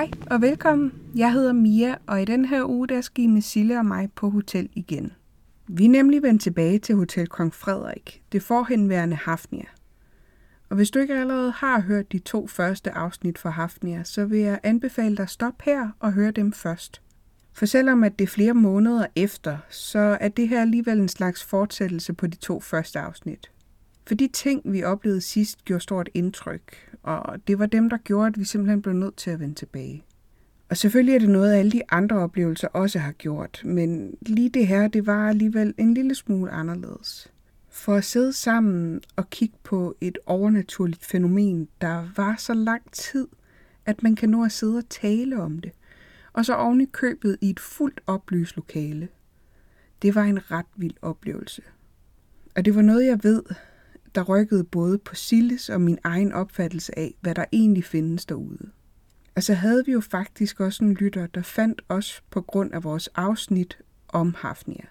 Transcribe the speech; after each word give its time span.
Hej 0.00 0.10
og 0.30 0.40
velkommen. 0.40 0.92
Jeg 1.14 1.32
hedder 1.32 1.52
Mia, 1.52 1.96
og 2.06 2.22
i 2.22 2.24
den 2.24 2.44
her 2.44 2.64
uge 2.64 2.88
der 2.88 3.00
skal 3.00 3.24
I 3.24 3.26
med 3.26 3.42
Sille 3.42 3.78
og 3.78 3.86
mig 3.86 4.12
på 4.12 4.30
hotel 4.30 4.68
igen. 4.72 5.12
Vi 5.68 5.84
er 5.84 5.88
nemlig 5.88 6.22
vendt 6.22 6.42
tilbage 6.42 6.78
til 6.78 6.94
Hotel 6.94 7.26
Kong 7.26 7.54
Frederik, 7.54 8.22
det 8.32 8.42
forhenværende 8.42 9.16
Hafnia. 9.16 9.64
Og 10.68 10.76
hvis 10.76 10.90
du 10.90 10.98
ikke 10.98 11.14
allerede 11.14 11.50
har 11.50 11.80
hørt 11.80 12.12
de 12.12 12.18
to 12.18 12.46
første 12.46 12.90
afsnit 12.90 13.38
fra 13.38 13.50
Hafnia, 13.50 14.04
så 14.04 14.24
vil 14.24 14.38
jeg 14.38 14.60
anbefale 14.62 15.16
dig 15.16 15.22
at 15.22 15.30
stoppe 15.30 15.64
her 15.64 15.88
og 15.98 16.12
høre 16.12 16.30
dem 16.30 16.52
først. 16.52 17.02
For 17.52 17.66
selvom 17.66 18.04
at 18.04 18.18
det 18.18 18.24
er 18.24 18.28
flere 18.28 18.54
måneder 18.54 19.06
efter, 19.16 19.58
så 19.70 20.18
er 20.20 20.28
det 20.28 20.48
her 20.48 20.60
alligevel 20.60 21.00
en 21.00 21.08
slags 21.08 21.44
fortsættelse 21.44 22.12
på 22.12 22.26
de 22.26 22.36
to 22.36 22.60
første 22.60 22.98
afsnit. 22.98 23.50
For 24.10 24.14
de 24.14 24.28
ting, 24.28 24.62
vi 24.64 24.82
oplevede 24.82 25.20
sidst, 25.20 25.64
gjorde 25.64 25.82
stort 25.82 26.08
indtryk, 26.14 26.96
og 27.02 27.48
det 27.48 27.58
var 27.58 27.66
dem, 27.66 27.90
der 27.90 27.96
gjorde, 27.96 28.26
at 28.26 28.38
vi 28.38 28.44
simpelthen 28.44 28.82
blev 28.82 28.94
nødt 28.94 29.16
til 29.16 29.30
at 29.30 29.40
vende 29.40 29.54
tilbage. 29.54 30.04
Og 30.68 30.76
selvfølgelig 30.76 31.14
er 31.14 31.18
det 31.18 31.28
noget, 31.28 31.54
alle 31.54 31.72
de 31.72 31.82
andre 31.88 32.16
oplevelser 32.16 32.68
også 32.68 32.98
har 32.98 33.12
gjort, 33.12 33.62
men 33.64 34.14
lige 34.22 34.48
det 34.48 34.66
her, 34.66 34.88
det 34.88 35.06
var 35.06 35.28
alligevel 35.28 35.74
en 35.78 35.94
lille 35.94 36.14
smule 36.14 36.50
anderledes. 36.50 37.32
For 37.68 37.94
at 37.94 38.04
sidde 38.04 38.32
sammen 38.32 39.00
og 39.16 39.30
kigge 39.30 39.56
på 39.62 39.96
et 40.00 40.18
overnaturligt 40.26 41.04
fænomen, 41.04 41.68
der 41.80 42.08
var 42.16 42.36
så 42.38 42.54
lang 42.54 42.92
tid, 42.92 43.28
at 43.86 44.02
man 44.02 44.16
kan 44.16 44.28
nå 44.28 44.44
at 44.44 44.52
sidde 44.52 44.78
og 44.78 44.88
tale 44.88 45.42
om 45.42 45.58
det, 45.58 45.72
og 46.32 46.44
så 46.44 46.54
oven 46.54 46.80
i 46.80 46.86
købet 46.92 47.38
i 47.40 47.50
et 47.50 47.60
fuldt 47.60 48.00
oplyst 48.06 48.56
lokale. 48.56 49.08
Det 50.02 50.14
var 50.14 50.24
en 50.24 50.50
ret 50.50 50.66
vild 50.76 50.96
oplevelse. 51.02 51.62
Og 52.56 52.64
det 52.64 52.74
var 52.74 52.82
noget, 52.82 53.06
jeg 53.06 53.18
ved, 53.22 53.42
der 54.14 54.22
rykkede 54.22 54.64
både 54.64 54.98
på 54.98 55.14
Silles 55.14 55.68
og 55.68 55.80
min 55.80 55.98
egen 56.04 56.32
opfattelse 56.32 56.98
af, 56.98 57.14
hvad 57.20 57.34
der 57.34 57.44
egentlig 57.52 57.84
findes 57.84 58.26
derude. 58.26 58.70
Og 59.36 59.42
så 59.42 59.54
havde 59.54 59.86
vi 59.86 59.92
jo 59.92 60.00
faktisk 60.00 60.60
også 60.60 60.84
en 60.84 60.94
lytter, 60.94 61.26
der 61.26 61.42
fandt 61.42 61.82
os 61.88 62.22
på 62.30 62.40
grund 62.40 62.74
af 62.74 62.84
vores 62.84 63.08
afsnit 63.08 63.78
om 64.08 64.34
Hafnia. 64.38 64.84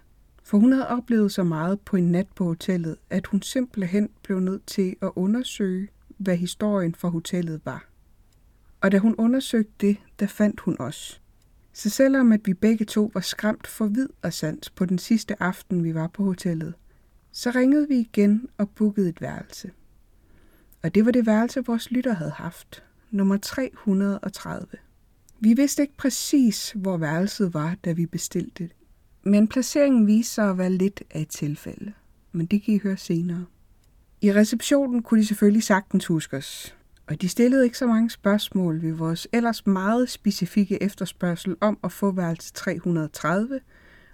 For 0.43 0.57
hun 0.57 0.71
havde 0.71 0.87
oplevet 0.87 1.31
så 1.31 1.43
meget 1.43 1.79
på 1.79 1.97
en 1.97 2.11
nat 2.11 2.27
på 2.35 2.43
hotellet, 2.43 2.95
at 3.09 3.27
hun 3.27 3.41
simpelthen 3.41 4.09
blev 4.23 4.39
nødt 4.39 4.65
til 4.65 4.95
at 5.01 5.11
undersøge, 5.15 5.87
hvad 6.17 6.37
historien 6.37 6.95
for 6.95 7.09
hotellet 7.09 7.61
var. 7.65 7.89
Og 8.81 8.91
da 8.91 8.97
hun 8.97 9.15
undersøgte 9.17 9.73
det, 9.81 9.97
der 10.19 10.27
fandt 10.27 10.59
hun 10.59 10.75
os. 10.79 11.21
Så 11.73 11.89
selvom 11.89 12.31
at 12.31 12.41
vi 12.45 12.53
begge 12.53 12.85
to 12.85 13.11
var 13.13 13.21
skræmt 13.21 13.67
for 13.67 13.85
vid 13.85 14.09
og 14.21 14.33
sans 14.33 14.69
på 14.69 14.85
den 14.85 14.97
sidste 14.97 15.43
aften, 15.43 15.83
vi 15.83 15.93
var 15.93 16.07
på 16.07 16.23
hotellet, 16.23 16.73
så 17.31 17.51
ringede 17.55 17.87
vi 17.87 17.95
igen 17.95 18.49
og 18.57 18.69
bookede 18.69 19.09
et 19.09 19.21
værelse. 19.21 19.71
Og 20.83 20.95
det 20.95 21.05
var 21.05 21.11
det 21.11 21.25
værelse, 21.25 21.65
vores 21.65 21.91
lytter 21.91 22.13
havde 22.13 22.31
haft, 22.31 22.83
nummer 23.11 23.37
330. 23.37 24.67
Vi 25.39 25.53
vidste 25.53 25.81
ikke 25.81 25.97
præcis, 25.97 26.71
hvor 26.75 26.97
værelset 26.97 27.53
var, 27.53 27.75
da 27.85 27.91
vi 27.91 28.05
bestilte 28.05 28.63
det. 28.63 28.75
Men 29.23 29.47
placeringen 29.47 30.07
viste 30.07 30.33
sig 30.33 30.49
at 30.49 30.57
være 30.57 30.71
lidt 30.71 31.03
af 31.09 31.21
et 31.21 31.27
tilfælde. 31.27 31.93
Men 32.31 32.45
det 32.45 32.63
kan 32.63 32.73
I 32.73 32.79
høre 32.79 32.97
senere. 32.97 33.45
I 34.21 34.33
receptionen 34.33 35.03
kunne 35.03 35.19
de 35.19 35.25
selvfølgelig 35.25 35.63
sagtens 35.63 36.05
huske 36.05 36.37
os. 36.37 36.75
Og 37.07 37.21
de 37.21 37.29
stillede 37.29 37.63
ikke 37.63 37.77
så 37.77 37.87
mange 37.87 38.09
spørgsmål 38.09 38.81
ved 38.81 38.91
vores 38.91 39.27
ellers 39.33 39.67
meget 39.67 40.09
specifikke 40.09 40.83
efterspørgsel 40.83 41.55
om 41.61 41.79
at 41.83 41.91
få 41.91 42.11
værelse 42.11 42.53
330, 42.53 43.59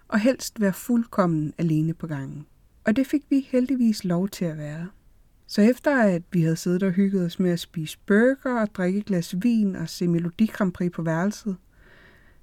og 0.07 0.19
helst 0.19 0.61
være 0.61 0.73
fuldkommen 0.73 1.53
alene 1.57 1.93
på 1.93 2.07
gangen. 2.07 2.45
Og 2.85 2.95
det 2.95 3.07
fik 3.07 3.21
vi 3.29 3.47
heldigvis 3.51 4.03
lov 4.03 4.29
til 4.29 4.45
at 4.45 4.57
være. 4.57 4.87
Så 5.47 5.61
efter 5.61 6.01
at 6.01 6.21
vi 6.31 6.41
havde 6.41 6.55
siddet 6.55 6.83
og 6.83 6.91
hygget 6.91 7.25
os 7.25 7.39
med 7.39 7.51
at 7.51 7.59
spise 7.59 7.97
burger 8.05 8.61
og 8.61 8.75
drikke 8.75 8.99
et 8.99 9.05
glas 9.05 9.35
vin 9.41 9.75
og 9.75 9.89
se 9.89 10.07
Melodi 10.07 10.45
Grand 10.45 10.71
Prix 10.71 10.91
på 10.91 11.01
værelset, 11.01 11.55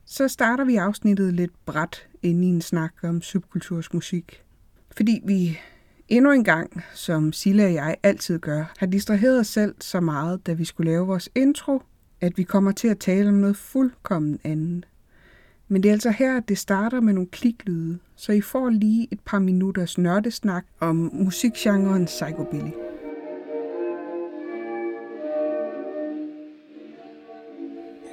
så 0.05 0.29
starter 0.29 0.65
vi 0.65 0.77
afsnittet 0.77 1.35
lidt 1.35 1.65
bræt 1.67 2.09
ind 2.23 2.45
i 2.45 2.49
en 2.49 2.61
snak 2.61 2.95
om 3.03 3.23
subkulturs 3.23 3.93
musik. 3.93 4.43
Fordi 4.97 5.21
vi 5.25 5.59
endnu 6.09 6.31
en 6.31 6.45
gang, 6.45 6.85
som 6.95 7.33
Silla 7.33 7.65
og 7.65 7.75
jeg 7.75 7.97
altid 8.03 8.39
gør, 8.39 8.73
har 8.79 8.87
distraheret 8.87 9.41
os 9.41 9.47
selv 9.47 9.75
så 9.81 10.01
meget, 10.01 10.47
da 10.47 10.53
vi 10.53 10.65
skulle 10.65 10.91
lave 10.91 11.07
vores 11.07 11.29
intro, 11.35 11.83
at 12.21 12.39
vi 12.39 12.43
kommer 12.43 12.73
til 12.73 12.89
at 12.89 12.99
tale 12.99 13.29
om 13.29 13.35
noget 13.35 13.57
fuldkommen 13.57 14.39
andet. 14.45 14.87
Men 15.73 15.83
det 15.83 15.89
er 15.89 15.93
altså 15.93 16.11
her, 16.11 16.37
at 16.37 16.49
det 16.49 16.59
starter 16.59 17.01
med 17.01 17.13
nogle 17.13 17.29
kliklyde, 17.29 17.99
så 18.17 18.33
I 18.33 18.41
får 18.41 18.69
lige 18.69 19.09
et 19.11 19.21
par 19.21 19.39
minutters 19.39 19.99
nørdesnak 19.99 20.67
om 20.81 21.11
musikgenren 21.13 22.05
psychobilly. 22.05 22.71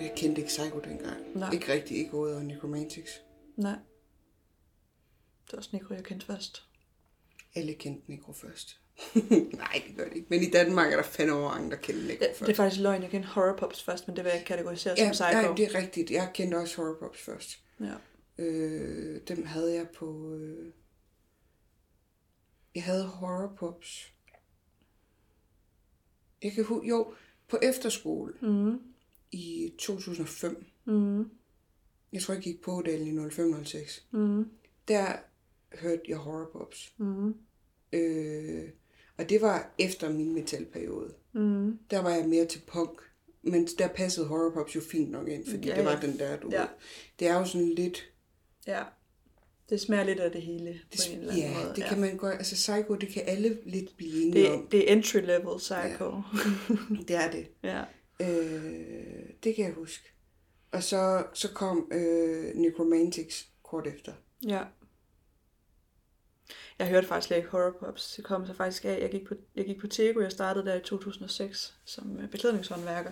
Jeg 0.02 0.14
kendte 0.16 0.42
ikke 0.42 0.48
Psycho 0.48 0.80
dengang. 0.80 1.18
Nej. 1.36 1.53
Ikke 1.53 1.74
rigtig, 1.74 1.98
ikke 1.98 2.14
ud 2.14 2.30
af 2.30 2.46
Necromantics. 2.46 3.12
Nej. 3.58 3.72
Det 5.46 5.53
var 5.53 5.58
også 5.58 5.69
Nico, 5.74 5.94
jeg 5.94 6.03
kendte 6.03 6.25
først. 6.25 6.68
Alle 7.56 7.74
kendte 7.74 8.12
Necro 8.12 8.34
først. 8.34 8.79
Nej, 9.58 9.84
det 9.88 9.96
gør 9.98 10.04
det 10.08 10.16
ikke. 10.16 10.28
Men 10.30 10.44
i 10.44 10.50
Danmark 10.50 10.92
er 10.92 10.96
der 10.96 11.04
fandme 11.04 11.42
mange, 11.42 11.70
der 11.72 11.76
kender 11.78 12.02
Necro 12.02 12.20
Det, 12.20 12.28
først. 12.30 12.40
det 12.40 12.50
er 12.50 12.56
faktisk 12.56 12.82
løgn, 12.82 13.02
jeg 13.02 13.10
kendte 13.12 13.30
Horror 13.30 13.56
Pops 13.58 13.84
først, 13.84 14.08
men 14.08 14.16
det 14.18 14.24
vil 14.26 14.32
jeg 14.36 14.44
kategorisere 14.46 14.96
ja, 14.98 15.04
som 15.06 15.12
psycho. 15.12 15.48
ja, 15.50 15.54
det 15.58 15.66
er 15.76 15.82
rigtigt. 15.82 16.12
Jeg 16.12 16.32
kendte 16.34 16.56
også 16.56 16.76
Horror 16.76 16.98
Pops 17.00 17.22
først. 17.22 17.60
Ja. 17.80 17.94
Øh, 18.44 19.22
dem 19.28 19.46
havde 19.46 19.74
jeg 19.74 19.88
på... 19.96 20.34
Øh... 20.36 20.72
Jeg 22.76 22.84
havde 22.84 23.06
Horror 23.08 23.54
Pops. 23.58 24.14
Jeg 26.44 26.52
kan 26.52 26.64
hu- 26.64 26.84
jo, 26.84 27.14
på 27.48 27.58
efterskole 27.64 28.34
Mm. 28.42 28.80
i 29.31 29.74
2005. 29.80 30.66
Mm. 30.86 31.30
Jeg 32.14 32.22
tror, 32.22 32.34
jeg 32.34 32.44
gik 32.44 32.62
på 32.62 32.81
Dalen 32.86 33.08
i 33.28 33.30
0506. 33.31 34.08
Mm. 34.12 34.50
Der 34.88 35.14
hørte 35.81 36.02
jeg 36.08 36.18
Horror 36.18 36.50
Pops. 36.54 36.94
Mm. 36.98 37.34
Øh, 37.94 38.70
og 39.19 39.30
det 39.30 39.41
var 39.41 39.72
efter 39.78 40.09
min 40.09 40.34
metalperiode. 40.34 41.13
Mm. 41.34 41.80
Der 41.91 42.02
var 42.02 42.09
jeg 42.09 42.25
mere 42.28 42.46
til 42.46 42.62
punk. 42.68 43.02
Men 43.41 43.68
der 43.78 43.88
passede 43.88 44.28
horror 44.28 44.52
pops 44.53 44.75
jo 44.75 44.81
fint 44.81 45.12
nok 45.12 45.28
ind, 45.28 45.47
fordi 45.50 45.68
Ja, 45.68 45.74
ja, 45.74 45.78
det 45.78 45.85
var 45.85 45.91
ja. 46.02 46.07
den 46.07 46.19
der, 46.19 46.38
du 46.40 46.50
Ja. 46.52 46.59
ved. 46.62 46.68
Det 47.19 47.28
er 47.28 47.40
jo 47.40 47.46
sådan 47.46 47.69
lidt... 47.69 48.12
Ja. 48.68 48.84
Det 49.69 49.81
smager 49.81 50.03
lidt 50.03 50.19
af 50.19 50.31
det 50.31 50.41
hele 50.41 50.80
på 50.84 50.88
Det, 50.97 51.13
en 51.13 51.19
eller 51.19 51.34
anden 51.34 51.52
ja, 51.52 51.63
måde. 51.63 51.74
det 51.75 51.84
kan 51.84 52.00
man 52.00 52.18
godt... 52.18 52.34
Altså 52.34 52.56
Psycho, 52.56 52.96
det 52.96 53.09
kan 53.09 53.24
alle 53.25 53.57
lidt 53.66 53.97
blive 53.97 54.24
enige 54.24 54.44
det, 54.44 54.52
om. 54.52 54.68
det 54.72 54.90
er 54.90 54.94
entry 54.94 55.18
level 55.18 55.57
psycho. 55.57 56.22
Det 57.07 57.16
er 57.16 57.31
det. 57.31 57.47
ja. 57.63 57.84
Øh, 58.22 59.30
det 59.44 59.56
kan 59.56 59.66
jeg 59.66 59.74
huske. 59.74 60.03
Og 60.72 60.84
så, 60.84 61.24
så 61.34 61.50
kom 61.53 61.91
øh, 61.94 62.56
Necromantics 62.56 63.47
kort 63.63 63.88
efter. 63.88 64.12
Ja. 64.47 64.63
Jeg 66.80 66.88
hørte 66.88 67.08
faktisk 67.08 67.28
slet 67.28 67.38
ikke 67.38 67.50
Horror 67.50 67.76
Pops. 67.80 68.14
Det 68.16 68.24
kom 68.26 68.48
så 68.48 68.54
faktisk 68.54 68.86
af. 68.86 69.00
Jeg 69.02 69.12
gik 69.12 69.28
på, 69.28 69.34
jeg 69.56 69.66
gik 69.66 69.80
på 69.82 69.88
Tego. 69.88 70.22
Jeg 70.22 70.32
startede 70.32 70.66
der 70.66 70.76
i 70.76 70.80
2006 70.80 71.74
som 71.86 72.20
øh, 72.20 72.30
beklædningshåndværker. 72.30 73.12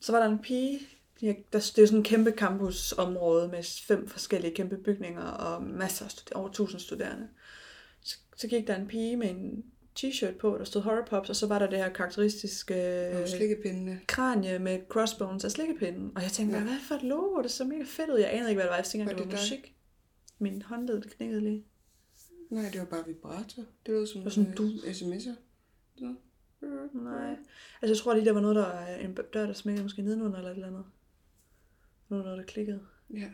Så 0.00 0.12
var 0.12 0.18
der 0.18 0.26
en 0.26 0.38
pige. 0.38 0.80
Der, 1.20 1.32
det 1.52 1.54
er 1.54 1.86
sådan 1.86 1.98
en 1.98 2.04
kæmpe 2.04 2.30
campusområde 2.30 3.48
med 3.48 3.62
fem 3.86 4.08
forskellige 4.08 4.54
kæmpe 4.54 4.76
bygninger 4.76 5.22
og 5.22 5.62
masser 5.62 6.04
af 6.04 6.10
stud- 6.10 6.32
over 6.34 6.48
1000 6.48 6.80
studerende. 6.80 7.28
Så, 8.02 8.18
så 8.36 8.48
gik 8.48 8.66
der 8.66 8.76
en 8.76 8.86
pige 8.86 9.16
med 9.16 9.30
en 9.30 9.64
t-shirt 9.98 10.38
på, 10.40 10.56
der 10.58 10.64
stod 10.64 10.82
Horror 10.82 11.04
Pops, 11.10 11.30
og 11.30 11.36
så 11.36 11.46
var 11.46 11.58
der 11.58 11.66
det 11.70 11.78
her 11.78 11.88
karakteristiske 11.88 12.74
øh, 13.08 13.26
kranje 14.06 14.58
med 14.58 14.78
crossbones 14.88 15.44
af 15.44 15.50
slikkepinden. 15.50 16.12
Og 16.16 16.22
jeg 16.22 16.30
tænkte, 16.30 16.56
ja. 16.58 16.62
hvad 16.64 16.78
for 16.88 16.94
et 16.94 17.02
logo? 17.02 17.42
Det 17.42 17.50
så 17.50 17.64
mega 17.64 17.82
fedt 17.86 18.10
ud. 18.10 18.18
Jeg 18.18 18.34
anede 18.34 18.50
ikke, 18.50 18.56
hvad 18.58 18.64
det 18.64 18.70
var. 18.70 18.76
Jeg 18.76 18.84
tænkte, 18.84 19.06
Var 19.06 19.12
det 19.12 19.18
var 19.18 19.30
det 19.30 19.32
dig? 19.50 19.58
musik. 19.58 19.74
Min 20.38 20.62
håndled 20.62 21.02
knækkede 21.02 21.40
lige. 21.40 21.64
Nej, 22.50 22.70
det 22.72 22.80
var 22.80 22.86
bare 22.86 23.06
vibrator. 23.06 23.62
Det 23.86 23.94
var 23.94 24.04
som, 24.04 24.24
var 24.24 24.30
sådan 24.30 24.50
øh, 24.50 24.56
du. 24.56 24.68
sms'er. 24.68 25.34
Så. 25.98 26.14
Nej. 26.92 27.30
Altså, 27.82 27.94
jeg 27.94 27.96
tror 27.96 28.14
lige, 28.14 28.24
der 28.24 28.32
var 28.32 28.40
noget, 28.40 28.56
der 28.56 28.62
var 28.62 28.86
en 28.86 29.14
dør, 29.14 29.46
der 29.46 29.52
smækkede 29.52 29.84
måske 29.84 30.02
nedenunder 30.02 30.38
eller 30.38 30.50
et 30.50 30.54
eller 30.54 30.66
andet. 30.66 30.84
Noget, 32.08 32.24
noget 32.24 32.38
der 32.38 32.44
klikkede. 32.44 32.80
Ja. 33.10 33.30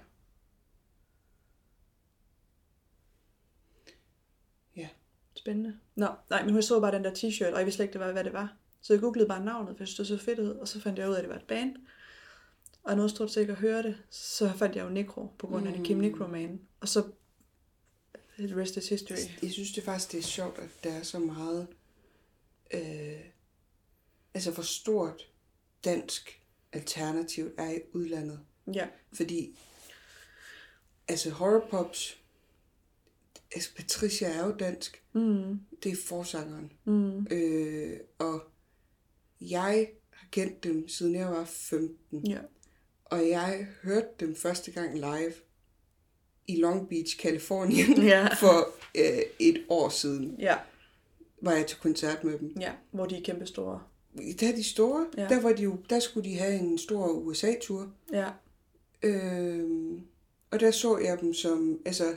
Ja. 4.76 4.88
Spændende. 5.34 5.78
Nå, 5.94 6.06
nej, 6.31 6.44
men 6.44 6.52
hun 6.52 6.62
så 6.62 6.81
bare 6.81 6.93
den 6.93 7.05
der 7.05 7.10
t-shirt, 7.10 7.52
og 7.52 7.58
jeg 7.58 7.67
vidste 7.67 7.76
slet 7.76 7.84
ikke, 7.84 7.93
det 7.93 8.00
var, 8.00 8.12
hvad 8.12 8.25
det 8.25 8.32
var. 8.32 8.56
Så 8.81 8.93
jeg 8.93 9.00
googlede 9.00 9.28
bare 9.28 9.44
navnet, 9.44 9.76
for 9.76 9.82
jeg 9.82 9.88
synes, 9.88 10.08
det 10.08 10.19
så 10.19 10.25
fedt 10.25 10.38
ud, 10.38 10.49
og 10.49 10.69
så 10.69 10.81
fandt 10.81 10.99
jeg 10.99 11.08
ud 11.08 11.14
af, 11.14 11.19
at 11.19 11.25
det 11.25 11.31
var 11.31 11.38
et 11.38 11.46
band. 11.46 11.76
Og 12.82 12.90
jeg 12.90 12.96
nåede 12.96 13.08
stort 13.08 13.37
ikke 13.37 13.52
at 13.52 13.58
høre 13.58 13.82
det, 13.82 14.02
så 14.10 14.49
fandt 14.49 14.76
jeg 14.76 14.84
jo 14.84 14.90
Necro, 14.90 15.26
på 15.38 15.46
grund 15.46 15.67
af 15.67 15.72
mm. 15.72 15.78
det 15.78 15.87
Kim 15.87 15.99
Necroman. 15.99 16.60
Og 16.81 16.88
så 16.88 17.05
The 18.38 18.60
rest 18.60 18.76
is 18.76 18.88
history. 18.88 19.16
Jeg 19.42 19.50
synes 19.50 19.72
det 19.72 19.84
faktisk, 19.84 20.12
det 20.12 20.19
er 20.19 20.22
sjovt, 20.22 20.58
at 20.58 20.69
der 20.84 20.92
er 20.92 21.02
så 21.02 21.19
meget... 21.19 21.69
Øh, 22.75 23.20
altså, 24.34 24.50
hvor 24.50 24.62
stort 24.62 25.28
dansk 25.84 26.40
alternativ 26.72 27.50
er 27.58 27.70
i 27.70 27.81
udlandet. 27.92 28.40
Ja. 28.75 28.88
Fordi, 29.12 29.58
altså 31.08 31.31
horrorpops, 31.31 32.19
altså 33.54 33.75
Patricia 33.76 34.28
er 34.28 34.46
jo 34.46 34.56
dansk. 34.56 35.02
Mm. 35.12 35.60
Det 35.82 35.92
er 35.92 35.96
forsangeren. 36.06 36.72
Mm. 36.84 37.26
Øh, 37.31 38.00
og 38.19 38.42
jeg 39.40 39.90
har 40.10 40.26
kendt 40.31 40.64
dem, 40.64 40.88
siden 40.88 41.14
jeg 41.14 41.28
var 41.28 41.44
15. 41.44 42.26
Ja. 42.26 42.40
Og 43.04 43.28
jeg 43.28 43.69
hørte 43.82 44.08
dem 44.20 44.36
første 44.36 44.70
gang 44.70 44.94
live 44.94 45.34
i 46.46 46.56
Long 46.56 46.88
Beach, 46.88 47.19
Kalifornien, 47.19 48.02
Ja. 48.14 48.29
for 48.35 48.69
øh, 48.94 49.23
et 49.38 49.64
år 49.69 49.88
siden. 49.88 50.37
Ja. 50.38 50.56
Var 51.43 51.52
jeg 51.52 51.67
til 51.67 51.79
koncert 51.79 52.25
med 52.25 52.38
dem. 52.38 52.56
Ja, 52.61 52.73
hvor 52.91 53.06
de 53.06 53.17
er 53.17 53.23
kæmpe 53.23 53.46
store. 53.46 53.82
Der 54.41 54.49
er 54.49 54.55
de 54.56 54.64
store. 54.64 55.06
Ja. 55.17 55.29
Der, 55.29 55.41
var 55.41 55.52
de 55.52 55.62
jo, 55.62 55.76
der 55.91 56.00
skulle 56.00 56.31
de 56.31 56.38
have 56.38 56.55
en 56.55 56.79
stor 56.79 57.08
USA-tur. 57.08 57.93
Ja. 58.12 58.29
Øhm, 59.02 60.00
og 60.50 60.61
der 60.61 60.70
så 60.70 60.99
jeg 60.99 61.20
dem 61.20 61.35
som, 61.35 61.79
altså, 61.87 62.17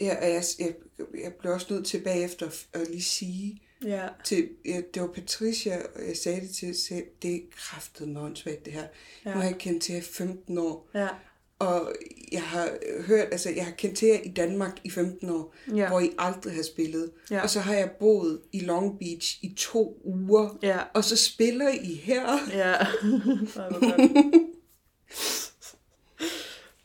jeg, 0.00 0.18
jeg, 0.22 0.42
jeg, 0.58 0.74
jeg 1.22 1.34
blev 1.34 1.52
også 1.52 1.66
nødt 1.74 1.86
til 1.86 2.00
bagefter 2.00 2.50
at 2.72 2.88
lige 2.90 3.02
sige 3.02 3.62
Ja. 3.84 4.08
til, 4.24 4.48
ja, 4.64 4.80
det 4.94 5.02
var 5.02 5.08
Patricia, 5.08 5.78
og 5.94 6.06
jeg 6.08 6.16
sagde 6.16 6.40
det 6.40 6.50
til, 6.50 6.74
sagde, 6.74 7.04
det 7.22 7.34
er 7.34 7.40
kraftet 7.56 8.08
med 8.08 8.56
det 8.64 8.72
her. 8.72 8.86
Ja. 9.24 9.34
Nu 9.34 9.40
har 9.40 9.44
jeg 9.48 9.58
kendt 9.58 9.82
til 9.82 9.96
i 9.96 10.00
15 10.00 10.58
år, 10.58 10.88
Ja. 10.94 11.08
Og 11.58 11.92
jeg 12.32 12.42
har 12.42 12.70
hørt, 13.06 13.28
altså 13.32 13.50
jeg 13.50 13.64
har 13.64 13.72
kendt 13.72 13.96
til 13.98 14.08
jer 14.08 14.18
i 14.24 14.28
Danmark 14.28 14.78
i 14.84 14.90
15 14.90 15.30
år, 15.30 15.54
Ja. 15.74 15.88
hvor 15.88 16.00
I 16.00 16.10
aldrig 16.18 16.54
har 16.54 16.62
spillet. 16.62 17.10
Ja. 17.30 17.42
Og 17.42 17.50
så 17.50 17.60
har 17.60 17.74
jeg 17.74 17.90
boet 18.00 18.40
i 18.52 18.60
Long 18.60 18.98
Beach 18.98 19.38
i 19.44 19.54
to 19.56 20.00
uger, 20.04 20.58
Ja. 20.62 20.78
og 20.94 21.04
så 21.04 21.16
spiller 21.16 21.68
I 21.68 21.94
her. 21.94 22.38
Ja. 22.52 22.74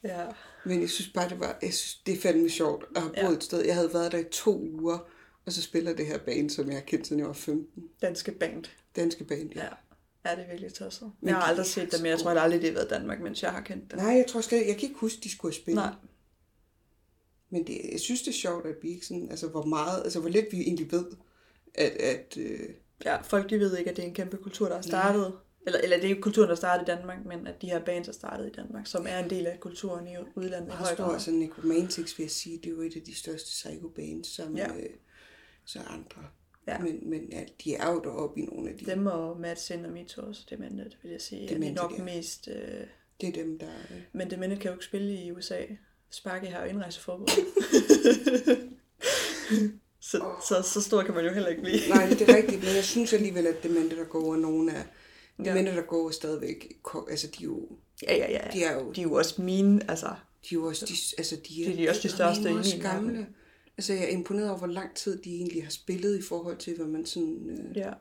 Ja. 0.03 0.25
Men 0.65 0.81
jeg 0.81 0.89
synes 0.89 1.09
bare, 1.13 1.29
det 1.29 1.39
var, 1.39 1.57
jeg 1.61 1.73
synes, 1.73 1.95
det 2.05 2.17
er 2.17 2.21
fandme 2.21 2.49
sjovt 2.49 2.85
at 2.95 3.01
have 3.01 3.13
boet 3.13 3.31
Ja. 3.31 3.37
et 3.37 3.43
sted. 3.43 3.65
Jeg 3.65 3.75
havde 3.75 3.93
været 3.93 4.11
der 4.11 4.17
i 4.17 4.23
to 4.31 4.59
uger, 4.61 4.97
og 5.45 5.51
så 5.51 5.61
spiller 5.61 5.93
det 5.95 6.05
her 6.07 6.17
band, 6.17 6.49
som 6.49 6.67
jeg 6.67 6.75
har 6.75 6.81
kendt, 6.81 7.07
siden 7.07 7.19
jeg 7.19 7.27
var 7.27 7.33
15. 7.33 7.83
Danske 8.01 8.31
band. 8.31 8.63
Danske 8.95 9.23
band, 9.23 9.49
ja. 9.55 9.63
Ja. 9.63 9.69
Ja, 10.25 10.31
det 10.35 10.43
er 10.43 10.47
virkelig 10.47 10.73
tosset. 10.73 11.11
Men 11.21 11.29
Jeg 11.29 11.35
har 11.35 11.43
aldrig 11.43 11.65
set 11.65 11.91
dem, 11.91 12.01
men 12.01 12.11
jeg 12.11 12.19
tror 12.19 12.31
aldrig, 12.31 12.61
det 12.61 12.69
har 12.69 12.75
været 12.75 12.89
Danmark, 12.89 13.21
mens 13.21 13.43
jeg 13.43 13.51
har 13.51 13.61
kendt 13.61 13.91
dem. 13.91 13.99
Nej, 13.99 14.13
jeg 14.13 14.25
tror 14.27 14.41
slet 14.41 14.67
jeg 14.67 14.75
kan 14.75 14.89
ikke 14.89 14.99
huske, 14.99 15.21
de 15.23 15.31
skulle 15.31 15.53
have 15.53 15.61
spillet. 15.61 15.83
Nej. 15.83 15.93
Men 17.49 17.67
det, 17.67 17.81
jeg 17.91 17.99
synes, 17.99 18.21
det 18.21 18.29
er 18.29 18.33
sjovt, 18.33 18.65
at 18.65 18.75
vi 18.81 18.89
ikke 18.89 19.05
sådan, 19.05 19.29
altså 19.29 19.47
hvor 19.47 19.65
meget, 19.65 20.03
altså 20.03 20.19
hvor 20.19 20.29
lidt 20.29 20.45
vi 20.51 20.61
egentlig 20.61 20.91
ved, 20.91 21.05
at, 21.75 21.91
at 21.91 22.37
øh, 22.37 22.69
Ja, 23.05 23.21
folk 23.21 23.49
de 23.49 23.59
ved 23.59 23.77
ikke, 23.77 23.91
at 23.91 23.97
det 23.97 24.03
er 24.03 24.07
en 24.07 24.13
kæmpe 24.13 24.37
kultur, 24.37 24.67
der 24.67 24.75
er 24.77 24.81
startet. 24.81 25.33
Eller, 25.65 25.79
eller 25.79 25.95
det 25.97 26.05
er 26.05 26.09
ikke 26.09 26.21
kulturen, 26.21 26.49
der 26.49 26.55
startede 26.55 26.91
i 26.91 26.97
Danmark, 26.97 27.25
men 27.25 27.47
at 27.47 27.61
de 27.61 27.67
her 27.67 27.85
bands 27.85 28.07
er 28.07 28.11
startet 28.11 28.47
i 28.47 28.51
Danmark, 28.51 28.87
som 28.87 29.05
er 29.09 29.19
en 29.19 29.29
del 29.29 29.47
af 29.47 29.59
kulturen 29.59 30.07
i 30.07 30.15
udlandet 30.35 30.73
høj 30.73 30.91
Også 30.91 31.03
altså 31.03 31.31
Necromantics, 31.31 32.17
vil 32.17 32.23
jeg 32.23 32.31
sige, 32.31 32.57
det 32.57 32.65
er 32.65 32.69
jo 32.71 32.81
et 32.81 32.95
af 32.95 33.01
de 33.01 33.15
største 33.15 33.47
psycho-bands, 33.47 34.27
som 34.27 34.57
ja. 34.57 34.67
øh, 34.67 34.89
så 35.65 35.79
andre. 35.79 36.21
Ja. 36.67 36.79
Men, 36.79 37.09
men 37.09 37.29
ja, 37.31 37.43
de 37.63 37.75
er 37.75 37.91
jo 37.91 37.99
deroppe 37.99 38.41
i 38.41 38.45
nogle 38.45 38.69
af 38.69 38.77
de, 38.77 38.85
Dem 38.85 39.05
og 39.05 39.37
Sin 39.55 39.85
og 39.85 39.91
Mitos, 39.91 40.45
Demented, 40.49 40.91
vil 41.01 41.11
jeg 41.11 41.21
sige, 41.21 41.43
er 41.43 41.47
de 41.47 41.53
Demented, 41.53 41.75
nok 41.83 41.93
ja. 41.97 42.03
mest... 42.03 42.47
Øh... 42.47 42.87
det 43.21 43.29
er 43.29 43.33
dem, 43.43 43.59
der... 43.59 43.67
Øh, 43.91 44.01
Men 44.13 44.29
Demented 44.31 44.57
kan 44.57 44.67
jo 44.69 44.75
ikke 44.75 44.85
spille 44.85 45.13
i 45.13 45.31
USA. 45.31 45.61
Sparke 46.09 46.47
har 46.47 46.63
jo 46.63 46.69
indrejseforbud. 46.69 47.27
så, 49.99 50.25
så, 50.47 50.61
så 50.61 50.81
stor 50.81 51.03
kan 51.03 51.15
man 51.15 51.25
jo 51.25 51.33
heller 51.33 51.49
ikke 51.49 51.61
blive. 51.61 51.89
nej, 51.89 52.09
det 52.09 52.21
er 52.29 52.35
rigtigt, 52.35 52.63
men 52.63 52.75
jeg 52.75 52.83
synes 52.83 53.13
alligevel, 53.13 53.47
at 53.47 53.63
Demente, 53.63 53.95
der 53.95 54.03
går 54.03 54.33
er 54.33 54.37
nogle 54.37 54.73
af... 54.73 54.83
Ja. 55.39 55.49
Demente, 55.49 55.71
der 55.75 55.81
går 55.81 56.09
stadigvæk... 56.09 56.73
Altså, 57.09 57.27
de 57.27 57.43
er 57.43 57.45
jo... 57.45 57.69
Ja, 58.03 58.15
ja, 58.15 58.31
ja. 58.31 58.49
De 58.53 58.63
er 58.63 58.73
jo, 58.73 58.91
De 58.91 59.01
er 59.01 59.03
jo 59.03 59.13
også 59.13 59.41
mine, 59.41 59.89
altså... 59.89 60.07
de 60.07 60.55
er 60.55 60.59
jo 60.59 60.65
også... 60.65 60.85
De, 60.85 60.93
altså, 61.17 61.35
de 61.35 61.61
er, 61.61 61.65
Det 61.65 61.73
er 61.73 61.77
de 61.77 61.89
også 61.89 62.01
de 62.03 62.09
største 62.09 62.49
i 62.49 62.53
min 62.53 62.81
gamle. 62.81 63.13
verden. 63.13 63.35
Altså, 63.77 63.93
jeg 63.93 64.03
er 64.03 64.07
imponeret 64.07 64.49
over, 64.49 64.57
hvor 64.57 64.67
lang 64.67 64.95
tid 64.95 65.21
de 65.21 65.35
egentlig 65.35 65.63
har 65.63 65.71
spillet 65.71 66.19
i 66.19 66.21
forhold 66.21 66.57
til, 66.57 66.75
hvad 66.75 66.85
man 66.87 67.05
sådan... 67.05 67.49
Øh, 67.49 67.77
Ja. 67.77 67.93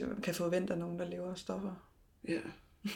Ja, 0.00 0.06
Man 0.06 0.20
kan 0.20 0.34
forvente 0.34 0.72
af 0.72 0.78
nogen, 0.78 0.98
der 0.98 1.04
lever 1.08 1.30
af 1.30 1.38
stoffer. 1.38 1.88
ja. 2.28 2.40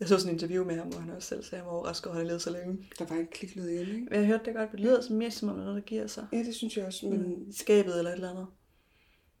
Jeg 0.00 0.08
så 0.08 0.18
sådan 0.18 0.28
en 0.28 0.34
interview 0.34 0.64
med 0.64 0.76
ham, 0.76 0.88
hvor 0.88 1.00
han 1.00 1.10
også 1.10 1.28
selv 1.28 1.42
sagde, 1.44 1.56
at 1.60 1.64
han 1.64 1.66
var 1.66 1.78
overrasket 1.78 2.06
over, 2.06 2.14
at 2.14 2.18
han 2.18 2.26
levede 2.26 2.40
så 2.40 2.50
længe. 2.50 2.88
Der 2.98 3.04
var 3.06 3.16
en 3.16 3.26
kliklyd 3.26 3.68
igen, 3.68 3.88
ikke? 3.88 4.06
Jeg 4.10 4.26
hørte 4.26 4.44
det 4.44 4.54
godt, 4.54 4.72
det 4.72 4.80
lyder 4.80 5.00
som 5.02 5.16
mere 5.16 5.30
som 5.30 5.48
om, 5.48 5.56
noget, 5.56 5.74
der 5.74 5.80
giver 5.80 6.06
sig. 6.06 6.26
Ja, 6.32 6.38
det 6.38 6.54
synes 6.54 6.76
jeg 6.76 6.86
også, 6.86 7.06
men... 7.06 7.48
I 7.48 7.52
skabet 7.52 7.98
eller 7.98 8.10
et 8.10 8.14
eller 8.14 8.30
andet. 8.30 8.46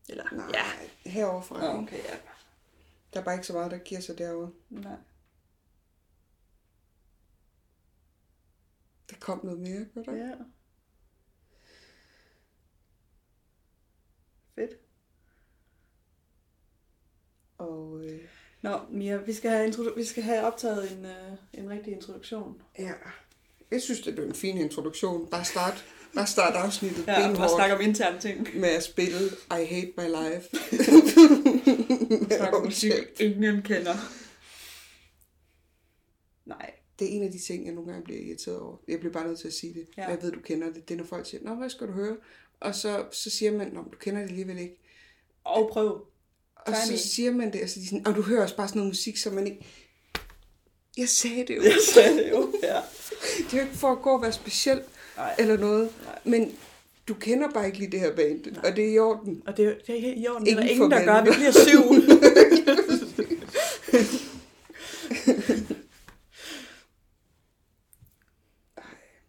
Eller, 0.08 0.24
Nej, 0.32 0.46
ja. 0.54 0.62
ja. 1.04 1.10
heroverfra. 1.10 1.56
Ikke? 1.56 1.82
okay, 1.82 1.96
ja. 2.04 2.16
Der 3.14 3.20
er 3.20 3.24
bare 3.24 3.34
ikke 3.34 3.46
så 3.46 3.52
meget, 3.52 3.70
der 3.70 3.78
giver 3.78 4.00
sig 4.00 4.18
derovre. 4.18 4.50
Nej. 4.70 4.96
Der 9.10 9.16
kom 9.20 9.44
noget 9.44 9.60
mere, 9.60 9.84
gør 9.94 10.02
der? 10.02 10.16
Ja. 10.16 10.32
Fedt. 14.54 14.70
Og 17.58 18.04
øh, 18.04 18.20
Nå, 18.62 18.78
Mia, 18.90 19.16
vi 19.16 19.32
skal 19.32 19.50
have, 19.50 19.68
introdu- 19.68 19.94
vi 19.96 20.04
skal 20.04 20.22
have 20.22 20.42
optaget 20.46 20.92
en, 20.92 21.04
øh, 21.06 21.32
en 21.52 21.70
rigtig 21.70 21.92
introduktion. 21.92 22.62
ja, 22.78 22.92
jeg 23.70 23.82
synes, 23.82 24.00
det 24.00 24.14
blev 24.14 24.26
en 24.26 24.34
fin 24.34 24.58
introduktion. 24.58 25.26
Bare 25.30 25.44
start, 25.44 25.84
bare 26.14 26.26
start 26.26 26.54
afsnittet 26.54 27.06
Ja, 27.08 27.28
benhårdt 27.28 27.50
snakke 27.50 27.74
om 27.74 27.80
interne 27.80 28.20
ting. 28.20 28.48
med 28.60 28.68
at 28.68 28.82
spille 28.82 29.18
I 29.50 29.64
Hate 29.64 29.92
My 29.98 30.04
Life. 30.06 30.48
Snakke 32.36 32.56
om 32.56 32.64
musik, 32.64 32.92
ingen 33.20 33.62
kender. 33.62 33.94
Nej. 36.46 36.70
Det 36.98 37.08
er 37.08 37.16
en 37.16 37.22
af 37.22 37.32
de 37.32 37.38
ting, 37.38 37.66
jeg 37.66 37.74
nogle 37.74 37.90
gange 37.92 38.04
bliver 38.04 38.20
irriteret 38.20 38.58
over. 38.60 38.76
Jeg 38.88 38.98
bliver 38.98 39.12
bare 39.12 39.26
nødt 39.26 39.38
til 39.38 39.46
at 39.48 39.54
sige 39.54 39.74
det. 39.74 39.86
Ja. 39.96 40.08
Jeg 40.08 40.22
ved, 40.22 40.32
du 40.32 40.40
kender 40.40 40.72
det. 40.72 40.88
Det 40.88 40.94
er, 40.94 40.98
når 40.98 41.04
folk 41.04 41.26
siger, 41.26 41.44
Nå, 41.44 41.54
hvad 41.54 41.70
skal 41.70 41.86
du 41.86 41.92
høre? 41.92 42.16
Og 42.60 42.74
så, 42.74 43.04
så 43.12 43.30
siger 43.30 43.50
man, 43.50 43.74
men 43.74 43.84
du 43.84 43.96
kender 44.00 44.20
det 44.20 44.28
alligevel 44.28 44.58
ikke. 44.58 44.76
Og 45.44 45.70
prøv. 45.72 46.06
Og 46.56 46.74
Tiny. 46.86 46.96
så 46.96 47.08
siger 47.08 47.30
man 47.32 47.52
det, 47.52 47.62
og 47.62 47.68
så 47.68 47.80
er 47.80 47.82
de 47.82 47.88
sådan, 47.88 48.06
og 48.06 48.14
du 48.14 48.22
hører 48.22 48.42
også 48.42 48.56
bare 48.56 48.68
sådan 48.68 48.78
noget 48.78 48.90
musik, 48.90 49.16
som 49.16 49.32
man 49.32 49.46
ikke... 49.46 49.66
Jeg 50.96 51.08
sagde 51.08 51.46
det 51.46 51.56
jo. 51.56 51.62
Jeg 51.62 51.76
sagde 51.92 52.16
det 52.16 52.30
jo. 52.30 52.52
Ja. 52.62 52.80
Det 53.38 53.52
er 53.52 53.56
jo 53.56 53.62
ikke 53.62 53.76
for 53.76 53.92
at 53.92 54.02
gå 54.02 54.10
og 54.10 54.22
være 54.22 54.32
speciel 54.32 54.82
Nej. 55.16 55.34
eller 55.38 55.56
noget. 55.56 55.90
Nej. 56.04 56.18
Men 56.24 56.56
du 57.08 57.14
kender 57.14 57.50
bare 57.50 57.66
ikke 57.66 57.78
lige 57.78 57.90
det 57.90 58.00
her 58.00 58.16
band, 58.16 58.44
Nej. 58.46 58.70
og 58.70 58.76
det 58.76 58.84
er 58.84 58.88
i 58.92 58.98
orden. 58.98 59.42
Og 59.46 59.56
det 59.56 59.64
er, 59.64 59.74
det 59.86 59.96
er 59.96 60.00
helt 60.00 60.24
i 60.24 60.28
orden. 60.28 60.48
Er 60.48 60.54
der 60.54 60.60
Ingen 60.62 60.74
ingen, 60.74 60.90
der 60.90 61.04
gør. 61.04 61.24
Vi 61.24 61.30
bliver 61.30 61.52
syv. 61.52 61.82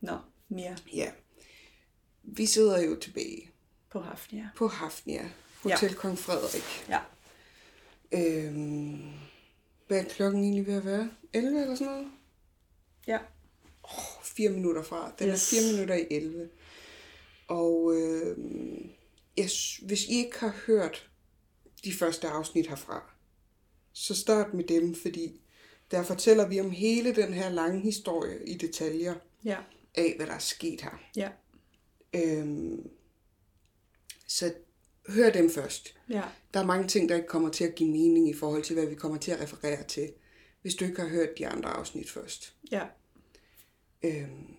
Nå, 0.07 0.17
Mia. 0.49 0.75
Ja. 0.93 1.09
Vi 2.35 2.45
sidder 2.45 2.81
jo 2.81 2.95
tilbage 2.95 3.51
På 3.89 3.99
Hafnia. 3.99 4.49
på 4.55 4.67
Hafnia, 4.67 5.29
Hotel 5.63 5.89
ja. 5.89 5.95
Kong 5.95 6.17
Frederik. 6.19 6.85
Ja. 6.89 6.99
Øhm, 8.11 9.09
hvad 9.87 9.99
er 9.99 10.03
klokken 10.03 10.43
egentlig 10.43 10.67
ved 10.67 10.73
at 10.73 10.85
være? 10.85 11.09
11 11.33 11.61
eller 11.61 11.75
sådan 11.75 11.93
noget? 11.93 12.07
Ja. 13.07 13.17
Oh, 13.83 14.23
fire 14.23 14.49
minutter 14.49 14.83
fra. 14.83 15.13
Den 15.19 15.29
yes. 15.29 15.53
Er 15.53 15.55
fire 15.61 15.71
minutter 15.71 15.95
i 15.95 16.07
11. 16.11 16.49
Og 17.47 17.93
øhm, 17.95 18.89
jeg, 19.37 19.49
hvis 19.81 20.05
I 20.05 20.13
ikke 20.17 20.39
har 20.39 20.55
hørt 20.67 21.09
de 21.83 21.93
første 21.93 22.27
afsnit 22.27 22.67
herfra, 22.67 23.11
så 23.93 24.15
start 24.15 24.53
med 24.53 24.63
dem, 24.63 24.95
fordi 24.95 25.41
der 25.91 26.03
fortæller 26.03 26.47
vi 26.47 26.59
om 26.59 26.71
hele 26.71 27.15
den 27.15 27.33
her 27.33 27.49
lange 27.49 27.81
historie 27.81 28.47
i 28.47 28.57
detaljer 28.57 29.15
Ja. 29.43 29.57
af, 29.95 30.13
hvad 30.17 30.27
der 30.27 30.33
er 30.33 30.39
sket 30.39 30.81
her. 30.81 30.99
Ja. 31.15 31.29
Øhm, 32.15 32.89
så 34.27 34.53
hør 35.07 35.29
dem 35.29 35.49
først. 35.49 35.97
Ja. 36.09 36.23
Der 36.53 36.59
er 36.59 36.65
mange 36.65 36.87
ting, 36.87 37.09
der 37.09 37.15
ikke 37.15 37.27
kommer 37.27 37.49
til 37.49 37.63
at 37.63 37.75
give 37.75 37.89
mening 37.89 38.29
i 38.29 38.33
forhold 38.33 38.63
til, 38.63 38.73
hvad 38.73 38.85
vi 38.85 38.95
kommer 38.95 39.17
til 39.17 39.31
at 39.31 39.41
referere 39.41 39.83
til, 39.83 40.11
hvis 40.61 40.75
du 40.75 40.85
ikke 40.85 41.01
har 41.01 41.09
hørt 41.09 41.37
de 41.37 41.47
andre 41.47 41.69
afsnit 41.69 42.11
først. 42.11 42.55
Ja. 42.71 42.83
Øhm, 44.03 44.55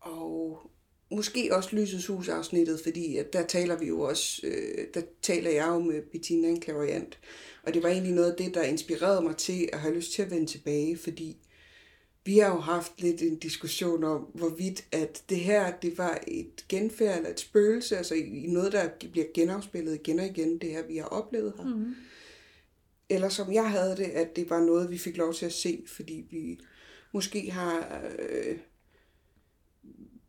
og 0.00 0.70
måske 1.10 1.56
også 1.56 1.76
Lysets 1.76 2.06
Hus 2.06 2.28
afsnittet, 2.28 2.80
fordi 2.82 3.16
at 3.16 3.32
der 3.32 3.46
taler 3.46 3.78
vi 3.78 3.86
jo 3.86 4.00
også, 4.00 4.46
øh, 4.46 4.86
der 4.94 5.02
taler 5.22 5.50
jeg 5.50 5.66
jo 5.66 5.78
med 5.78 6.02
Bettina 6.02 6.48
en 6.48 6.60
klaverant. 6.60 7.18
Og 7.62 7.74
det 7.74 7.82
var 7.82 7.88
egentlig 7.88 8.12
noget 8.12 8.30
af 8.30 8.36
det, 8.36 8.54
der 8.54 8.62
inspirerede 8.62 9.22
mig 9.22 9.36
til 9.36 9.68
at 9.72 9.80
have 9.80 9.94
lyst 9.94 10.12
til 10.12 10.22
at 10.22 10.30
vende 10.30 10.46
tilbage, 10.46 10.96
fordi 10.96 11.47
vi 12.28 12.38
har 12.38 12.54
jo 12.54 12.60
haft 12.60 13.00
lidt 13.00 13.22
en 13.22 13.38
diskussion 13.38 14.04
om, 14.04 14.20
hvorvidt 14.34 14.84
at 14.92 15.22
det 15.28 15.40
her, 15.40 15.76
det 15.76 15.98
var 15.98 16.18
et 16.26 16.64
genfærd 16.68 17.16
eller 17.16 17.30
et 17.30 17.40
spøgelse, 17.40 17.96
altså 17.96 18.14
i 18.14 18.46
noget, 18.48 18.72
der 18.72 18.88
bliver 19.12 19.26
genafspillet 19.34 19.94
igen 19.94 20.18
og 20.18 20.26
igen, 20.26 20.58
det 20.58 20.70
her, 20.70 20.86
vi 20.86 20.96
har 20.96 21.04
oplevet 21.04 21.52
her. 21.56 21.64
Mm. 21.64 21.94
Eller 23.08 23.28
som 23.28 23.52
jeg 23.52 23.70
havde 23.70 23.96
det, 23.96 24.04
at 24.04 24.36
det 24.36 24.50
var 24.50 24.60
noget, 24.60 24.90
vi 24.90 24.98
fik 24.98 25.16
lov 25.16 25.34
til 25.34 25.46
at 25.46 25.52
se, 25.52 25.84
fordi 25.86 26.26
vi 26.30 26.60
måske 27.12 27.50
har 27.50 28.02
øh, 28.18 28.58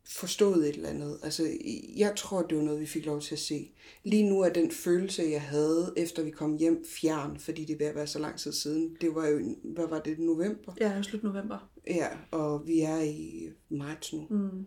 forstået 0.10 0.70
et 0.70 0.76
eller 0.76 0.90
andet. 0.90 1.20
Altså, 1.24 1.50
jeg 1.98 2.14
tror, 2.16 2.42
det 2.42 2.58
var 2.58 2.64
noget, 2.64 2.82
vi 2.82 2.86
fik 2.86 3.06
lov 3.06 3.22
til 3.22 3.36
at 3.36 3.40
se. 3.40 3.72
Lige 4.04 4.30
nu 4.30 4.42
er 4.42 4.50
den 4.50 4.72
følelse, 4.72 5.24
jeg 5.24 5.42
havde, 5.42 5.94
efter 5.98 6.24
vi 6.24 6.32
kom 6.32 6.58
hjem, 6.58 6.86
fjern, 6.88 7.40
fordi 7.40 7.66
det 7.66 7.80
vil 7.80 7.96
være 7.96 8.08
så 8.08 8.20
lang 8.20 8.40
tid 8.40 8.52
siden. 8.52 8.98
Det 9.02 9.16
var 9.16 9.28
jo, 9.28 9.56
hvad 9.64 9.88
var 9.88 10.00
det, 10.00 10.20
november? 10.20 10.74
Ja, 10.80 11.02
slut 11.02 11.24
november. 11.24 11.70
Ja, 11.90 12.08
og 12.32 12.68
vi 12.68 12.80
er 12.80 13.00
i 13.00 13.50
marts 13.70 14.14
nu. 14.14 14.28
Mm. 14.30 14.66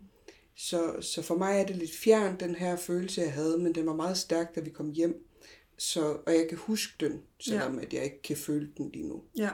Så, 0.55 1.01
så 1.01 1.21
for 1.21 1.35
mig 1.35 1.59
er 1.59 1.65
det 1.65 1.75
lidt 1.75 1.95
fjern, 1.95 2.39
den 2.39 2.55
her 2.55 2.75
følelse, 2.75 3.21
jeg 3.21 3.33
havde, 3.33 3.57
men 3.57 3.75
den 3.75 3.85
var 3.85 3.95
meget 3.95 4.17
stærk, 4.17 4.55
da 4.55 4.61
vi 4.61 4.69
kom 4.69 4.91
hjem. 4.91 5.27
Så, 5.77 6.17
og 6.25 6.33
jeg 6.33 6.45
kan 6.49 6.57
huske 6.57 6.93
den, 6.99 7.21
selvom 7.39 7.75
ja. 7.75 7.85
at 7.85 7.93
jeg 7.93 8.03
ikke 8.03 8.21
kan 8.21 8.37
føle 8.37 8.71
den 8.77 8.91
lige 8.91 9.07
nu. 9.07 9.23
Ja. 9.37 9.49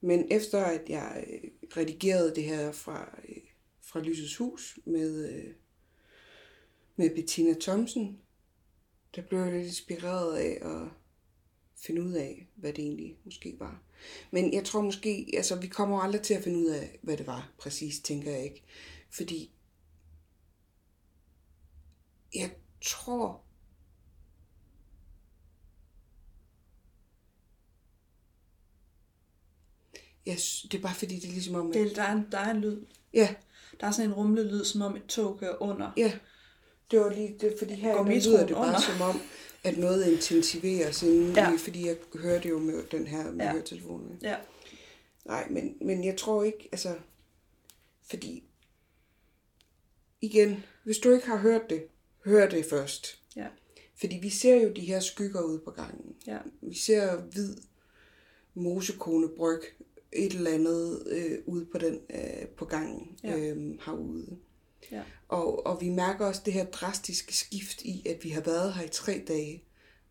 Men 0.00 0.26
efter 0.30 0.64
at 0.64 0.82
jeg 0.88 1.24
øh, 1.30 1.50
redigerede 1.76 2.34
det 2.34 2.44
her 2.44 2.72
fra, 2.72 3.18
øh, 3.28 3.36
fra 3.82 4.00
Lysets 4.00 4.36
Hus 4.36 4.78
med, 4.84 5.28
øh, 5.32 5.54
med 6.96 7.14
Bettina 7.14 7.54
Thomsen, 7.60 8.20
der 9.16 9.22
blev 9.22 9.40
jeg 9.40 9.52
lidt 9.52 9.66
inspireret 9.66 10.36
af 10.36 10.58
at 10.62 10.88
finde 11.80 12.02
ud 12.02 12.12
af, 12.12 12.48
hvad 12.54 12.72
det 12.72 12.84
egentlig 12.84 13.16
måske 13.24 13.56
var. 13.58 13.82
Men 14.30 14.52
jeg 14.52 14.64
tror 14.64 14.82
måske, 14.82 15.30
altså 15.36 15.56
vi 15.56 15.66
kommer 15.66 16.00
aldrig 16.00 16.22
til 16.22 16.34
at 16.34 16.44
finde 16.44 16.58
ud 16.58 16.66
af, 16.66 16.98
hvad 17.02 17.16
det 17.16 17.26
var 17.26 17.52
præcis, 17.58 18.00
tænker 18.00 18.30
jeg 18.30 18.44
ikke. 18.44 18.62
Fordi 19.10 19.50
jeg 22.34 22.50
tror, 22.84 23.42
yes, 30.28 30.66
det 30.72 30.78
er 30.78 30.82
bare 30.82 30.94
fordi, 30.94 31.14
det 31.14 31.28
er 31.28 31.32
ligesom 31.32 31.54
om... 31.54 31.68
At... 31.68 31.74
Det, 31.74 31.96
der, 31.96 32.02
er 32.02 32.12
en, 32.12 32.26
der 32.32 32.38
er 32.38 32.50
en 32.50 32.60
lyd. 32.60 32.86
Ja. 33.14 33.34
Der 33.80 33.86
er 33.86 33.90
sådan 33.90 34.10
en 34.10 34.14
rumle 34.14 34.42
lyd, 34.42 34.64
som 34.64 34.82
om 34.82 34.96
et 34.96 35.06
tog 35.06 35.38
kører 35.38 35.62
under. 35.62 35.92
Ja. 35.96 36.12
Det 36.90 37.00
var 37.00 37.10
lige 37.10 37.36
det, 37.40 37.54
fordi 37.58 37.74
her 37.74 38.04
lyder 38.04 38.46
det 38.46 38.56
bare 38.56 38.66
under? 38.66 38.80
som 38.80 39.00
om, 39.00 39.20
at 39.64 39.78
noget 39.78 40.06
intensiveres 40.12 41.02
inden, 41.02 41.34
Ja. 41.34 41.56
fordi 41.58 41.86
jeg 41.86 41.96
hører 42.14 42.40
det 42.40 42.50
jo 42.50 42.58
med 42.58 42.82
den 42.90 43.06
her 43.06 43.24
med 43.30 43.36
Ja. 43.38 43.44
ja. 43.44 43.52
høretelefonen. 43.52 44.18
Ja. 44.22 44.36
Nej, 45.24 45.48
men, 45.50 45.76
men 45.80 46.04
jeg 46.04 46.16
tror 46.16 46.42
ikke, 46.44 46.68
altså, 46.72 46.94
fordi, 48.10 48.44
igen, 50.20 50.64
hvis 50.84 50.98
du 50.98 51.12
ikke 51.14 51.26
har 51.26 51.36
hørt 51.38 51.70
det, 51.70 51.84
hør 52.24 52.48
det 52.48 52.64
først. 52.64 53.22
Ja. 53.36 53.46
Fordi 54.00 54.18
vi 54.22 54.30
ser 54.30 54.54
jo 54.62 54.72
de 54.72 54.80
her 54.80 55.00
skygger 55.00 55.42
ude 55.42 55.58
på 55.58 55.70
gangen. 55.70 56.14
Ja. 56.26 56.38
Vi 56.60 56.74
ser 56.74 57.16
hvid 57.22 57.56
mosekone 58.54 59.28
bryg 59.28 59.60
et 60.12 60.32
eller 60.32 60.50
andet 60.50 61.06
øh, 61.10 61.38
ude 61.46 61.64
på 61.66 61.78
den 61.78 62.00
øh, 62.14 62.46
på 62.56 62.64
gangen 62.64 63.18
Ja. 63.24 63.38
øh, 63.38 63.78
herude. 63.86 64.36
Ja. 64.92 65.02
Og, 65.28 65.66
og 65.66 65.80
vi 65.80 65.88
mærker 65.88 66.26
også 66.26 66.42
det 66.44 66.52
her 66.52 66.64
drastiske 66.64 67.36
skift 67.36 67.82
i, 67.82 68.06
at 68.08 68.24
vi 68.24 68.28
har 68.28 68.40
været 68.40 68.74
her 68.74 68.82
i 68.82 68.88
tre 68.88 69.24
dage, 69.28 69.64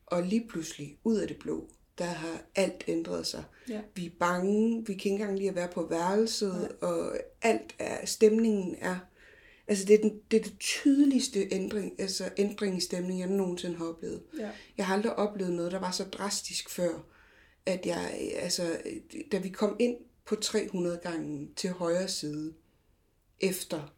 og 0.05 0.23
lige 0.23 0.47
pludselig, 0.49 0.97
ud 1.03 1.17
af 1.17 1.27
det 1.27 1.37
blå, 1.39 1.69
der 1.97 2.05
har 2.05 2.41
alt 2.55 2.83
ændret 2.87 3.27
sig. 3.27 3.43
Ja. 3.69 3.81
Vi 3.95 4.05
er 4.05 4.11
bange, 4.19 4.85
vi 4.85 4.93
kan 4.93 4.93
ikke 4.93 5.09
engang 5.09 5.37
lide 5.37 5.49
at 5.49 5.55
være 5.55 5.67
på 5.67 5.87
værelset, 5.89 6.71
og 6.81 7.17
alt 7.41 7.75
er, 7.79 8.05
stemningen 8.05 8.75
er, 8.79 8.97
altså 9.67 9.85
det 9.85 9.93
er, 9.93 10.01
den, 10.01 10.21
det 10.31 10.39
er 10.39 10.43
det 10.43 10.59
tydeligste 10.59 11.47
ændring, 11.51 12.01
altså 12.01 12.29
ændring 12.37 12.77
i 12.77 12.81
stemningen, 12.81 13.19
jeg 13.19 13.37
nogensinde 13.37 13.77
har 13.77 13.85
oplevet. 13.85 14.23
Ja. 14.39 14.49
Jeg 14.77 14.85
har 14.85 14.95
aldrig 14.95 15.15
oplevet 15.15 15.53
noget, 15.53 15.71
der 15.71 15.79
var 15.79 15.91
så 15.91 16.03
drastisk 16.03 16.69
før, 16.69 17.05
at 17.65 17.85
jeg, 17.85 18.31
altså, 18.35 18.77
da 19.31 19.37
vi 19.37 19.49
kom 19.49 19.75
ind 19.79 19.97
på 20.25 20.35
300 20.35 20.99
gangen 21.03 21.53
til 21.55 21.69
højre 21.69 22.07
side, 22.07 22.53
efter, 23.39 23.93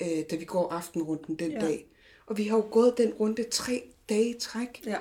øh, 0.00 0.24
da 0.30 0.36
vi 0.36 0.44
går 0.44 0.68
aftenrunden 0.68 1.34
den 1.38 1.50
Ja. 1.50 1.60
dag, 1.60 1.86
og 2.26 2.36
vi 2.38 2.44
har 2.44 2.56
jo 2.56 2.68
gået 2.70 2.94
den 2.98 3.12
runde 3.12 3.42
tre 3.50 3.92
dage 4.08 4.30
i 4.36 4.38
træk, 4.38 4.82
Ja. 4.86 4.98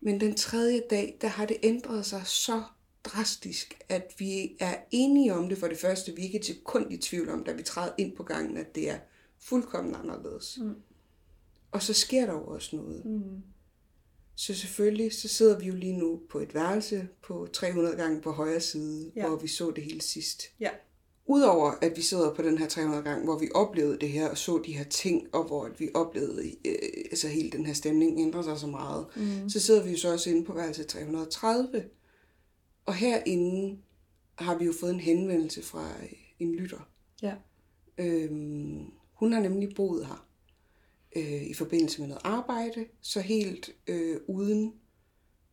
men 0.00 0.20
den 0.20 0.34
tredje 0.34 0.82
dag, 0.90 1.18
der 1.20 1.28
har 1.28 1.46
det 1.46 1.56
ændret 1.62 2.06
sig 2.06 2.22
så 2.26 2.62
drastisk, 3.04 3.78
at 3.88 4.14
vi 4.18 4.56
er 4.60 4.76
enige 4.90 5.34
om 5.34 5.48
det 5.48 5.58
for 5.58 5.68
det 5.68 5.78
første. 5.78 6.12
Vi 6.16 6.20
er 6.22 6.24
ikke 6.26 6.38
et 6.38 6.44
sekund 6.44 6.92
i 6.92 6.96
tvivl 6.96 7.28
om, 7.28 7.44
da 7.44 7.52
vi 7.52 7.62
træder 7.62 7.92
ind 7.98 8.16
på 8.16 8.22
gangen, 8.22 8.56
at 8.56 8.74
det 8.74 8.90
er 8.90 8.98
fuldkommen 9.40 9.94
anderledes. 9.94 10.58
Mm. 10.60 10.74
Og 11.70 11.82
så 11.82 11.92
sker 11.92 12.26
der 12.26 12.32
jo 12.32 12.46
også 12.46 12.76
noget. 12.76 13.04
Mm. 13.04 13.42
Så 14.36 14.54
selvfølgelig, 14.54 15.12
så 15.12 15.28
sidder 15.28 15.58
vi 15.58 15.66
jo 15.66 15.74
lige 15.74 15.96
nu 15.96 16.20
på 16.30 16.38
et 16.38 16.54
værelse 16.54 17.08
på 17.22 17.48
300 17.52 17.96
gange 17.96 18.20
på 18.20 18.32
højre 18.32 18.60
side, 18.60 19.12
ja. 19.16 19.28
hvor 19.28 19.36
vi 19.36 19.48
så 19.48 19.70
det 19.70 19.84
hele 19.84 20.00
sidst. 20.00 20.42
Ja. 20.60 20.70
Udover 21.26 21.70
at 21.82 21.96
vi 21.96 22.02
sidder 22.02 22.34
på 22.34 22.42
den 22.42 22.58
her 22.58 22.68
300 22.68 23.02
gange, 23.02 23.24
hvor 23.24 23.38
vi 23.38 23.48
oplevede 23.54 23.98
det 23.98 24.08
her 24.08 24.28
og 24.30 24.38
så 24.38 24.62
de 24.66 24.72
her 24.76 24.84
ting, 24.84 25.34
og 25.34 25.44
hvor 25.44 25.64
at 25.64 25.80
vi 25.80 25.88
oplevede, 25.94 26.46
øh, 26.64 26.74
altså 27.10 27.28
hele 27.28 27.50
den 27.50 27.66
her 27.66 27.72
stemning 27.72 28.20
ændrer 28.20 28.42
sig 28.42 28.58
så 28.58 28.66
meget, 28.66 29.06
mm. 29.16 29.48
så 29.48 29.60
sidder 29.60 29.84
vi 29.84 29.90
jo 29.90 29.96
så 29.96 30.12
også 30.12 30.30
inde 30.30 30.44
på 30.44 30.52
værelse 30.54 30.84
330. 30.84 31.84
Og 32.86 32.94
herinde 32.94 33.78
har 34.38 34.58
vi 34.58 34.64
jo 34.64 34.72
fået 34.80 34.94
en 34.94 35.00
henvendelse 35.00 35.62
fra 35.62 35.88
øh, 36.02 36.12
en 36.38 36.54
lytter. 36.54 36.88
Ja. 37.22 37.34
Øhm, 37.98 38.84
hun 39.12 39.32
har 39.32 39.40
nemlig 39.40 39.74
boet 39.76 40.06
her 40.06 40.26
øh, 41.16 41.42
i 41.42 41.54
forbindelse 41.54 42.00
med 42.00 42.08
noget 42.08 42.20
arbejde, 42.24 42.84
så 43.00 43.20
helt 43.20 43.70
øh, 43.86 44.16
uden, 44.28 44.72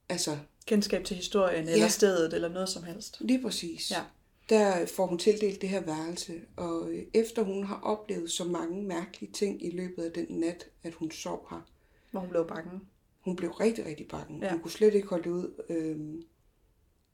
altså 0.09 0.38
Kendskab 0.65 1.03
til 1.05 1.15
historien, 1.15 1.65
Ja. 1.65 1.71
eller 1.73 1.88
stedet, 1.88 2.33
eller 2.33 2.49
noget 2.49 2.69
som 2.69 2.83
helst. 2.83 3.17
lige 3.21 3.41
præcis, 3.41 3.91
Ja. 3.91 4.01
Der 4.49 4.85
får 4.85 5.05
hun 5.05 5.17
tildelt 5.17 5.61
det 5.61 5.69
her 5.69 5.81
værelse, 5.81 6.41
og 6.55 6.91
øh, 6.91 7.03
efter 7.13 7.43
hun 7.43 7.63
har 7.63 7.79
oplevet 7.81 8.31
så 8.31 8.43
mange 8.43 8.83
mærkelige 8.83 9.31
ting 9.31 9.65
i 9.65 9.69
løbet 9.71 10.03
af 10.03 10.11
den 10.11 10.39
nat, 10.39 10.69
at 10.83 10.93
hun 10.93 11.11
sov 11.11 11.47
her, 11.49 11.61
Hvor 12.11 12.19
hun 12.19 12.29
blev 12.29 12.47
bange. 12.47 12.79
hun 13.21 13.35
blev 13.35 13.51
rigtig, 13.51 13.85
rigtig 13.85 14.07
bange. 14.07 14.45
Ja. 14.45 14.51
Hun 14.51 14.61
kunne 14.61 14.71
slet 14.71 14.93
ikke 14.93 15.07
holde 15.07 15.31
ud. 15.31 15.63
Øhm, 15.69 16.23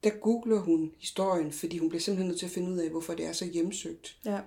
der 0.03 0.09
googler 0.09 0.59
hun 0.59 0.93
historien, 0.99 1.51
fordi 1.51 1.77
hun 1.77 1.89
bliver 1.89 2.01
simpelthen 2.01 2.27
nødt 2.27 2.39
til 2.39 2.45
at 2.45 2.51
finde 2.51 2.71
ud 2.71 2.77
af, 2.77 2.89
hvorfor 2.89 3.13
det 3.13 3.25
er 3.25 3.31
så 3.31 3.45
hjemsøgt. 3.45 4.17
Ja. 4.25 4.41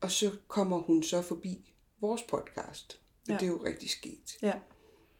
Og 0.00 0.10
så 0.10 0.30
kommer 0.48 0.78
hun 0.78 1.02
så 1.02 1.22
forbi 1.22 1.74
vores 2.00 2.22
podcast. 2.22 3.00
Og 3.22 3.28
Ja. 3.28 3.34
det 3.34 3.42
er 3.42 3.46
jo 3.46 3.64
rigtig 3.64 3.90
sket. 3.90 4.38
Ja. 4.42 4.52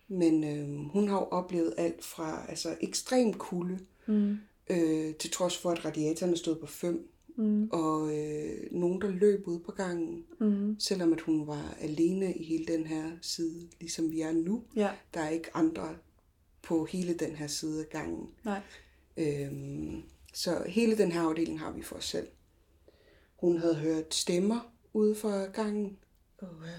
Men 0.09 0.45
øh, 0.45 0.91
hun 0.91 1.09
har 1.09 1.17
jo 1.17 1.25
oplevet 1.25 1.75
alt 1.79 2.05
fra 2.05 2.47
altså, 2.49 2.77
ekstrem 2.81 3.33
kulde, 3.33 3.79
Mm. 4.09 4.37
Øh, 4.71 5.15
til 5.15 5.31
trods 5.31 5.57
for, 5.59 5.71
at 5.71 5.85
radiatorerne 5.85 6.37
stod 6.37 6.57
på 6.57 6.67
5, 6.67 7.09
Mm. 7.39 7.69
og 7.73 8.17
øh, 8.19 8.53
nogen, 8.71 9.01
der 9.01 9.09
løb 9.11 9.49
ud 9.49 9.59
på 9.61 9.73
gangen, 9.73 10.25
Mm. 10.41 10.77
selvom 10.81 11.13
at 11.13 11.21
hun 11.21 11.47
var 11.47 11.77
alene 11.81 12.35
i 12.35 12.45
hele 12.45 12.67
den 12.67 12.87
her 12.87 13.11
side, 13.23 13.69
ligesom 13.81 14.11
vi 14.13 14.21
er 14.21 14.33
nu. 14.33 14.63
Ja. 14.77 14.91
Der 15.15 15.21
er 15.21 15.29
ikke 15.29 15.57
andre 15.57 15.97
på 16.63 16.85
hele 16.85 17.15
den 17.15 17.31
her 17.31 17.47
side 17.47 17.81
af 17.81 17.89
gangen. 17.91 18.29
Nej. 18.45 18.61
Øhm, 19.17 20.03
så 20.35 20.63
hele 20.69 20.99
den 20.99 21.13
her 21.13 21.21
afdeling 21.21 21.61
har 21.61 21.73
vi 21.73 21.83
for 21.83 21.97
os 21.97 22.05
selv. 22.05 22.27
Hun 23.37 23.59
havde 23.59 23.75
hørt 23.75 24.15
stemmer 24.15 24.73
ude 24.93 25.15
fra 25.15 25.45
gangen, 25.45 25.97
Oh, 26.43 26.49
ja. 26.67 26.71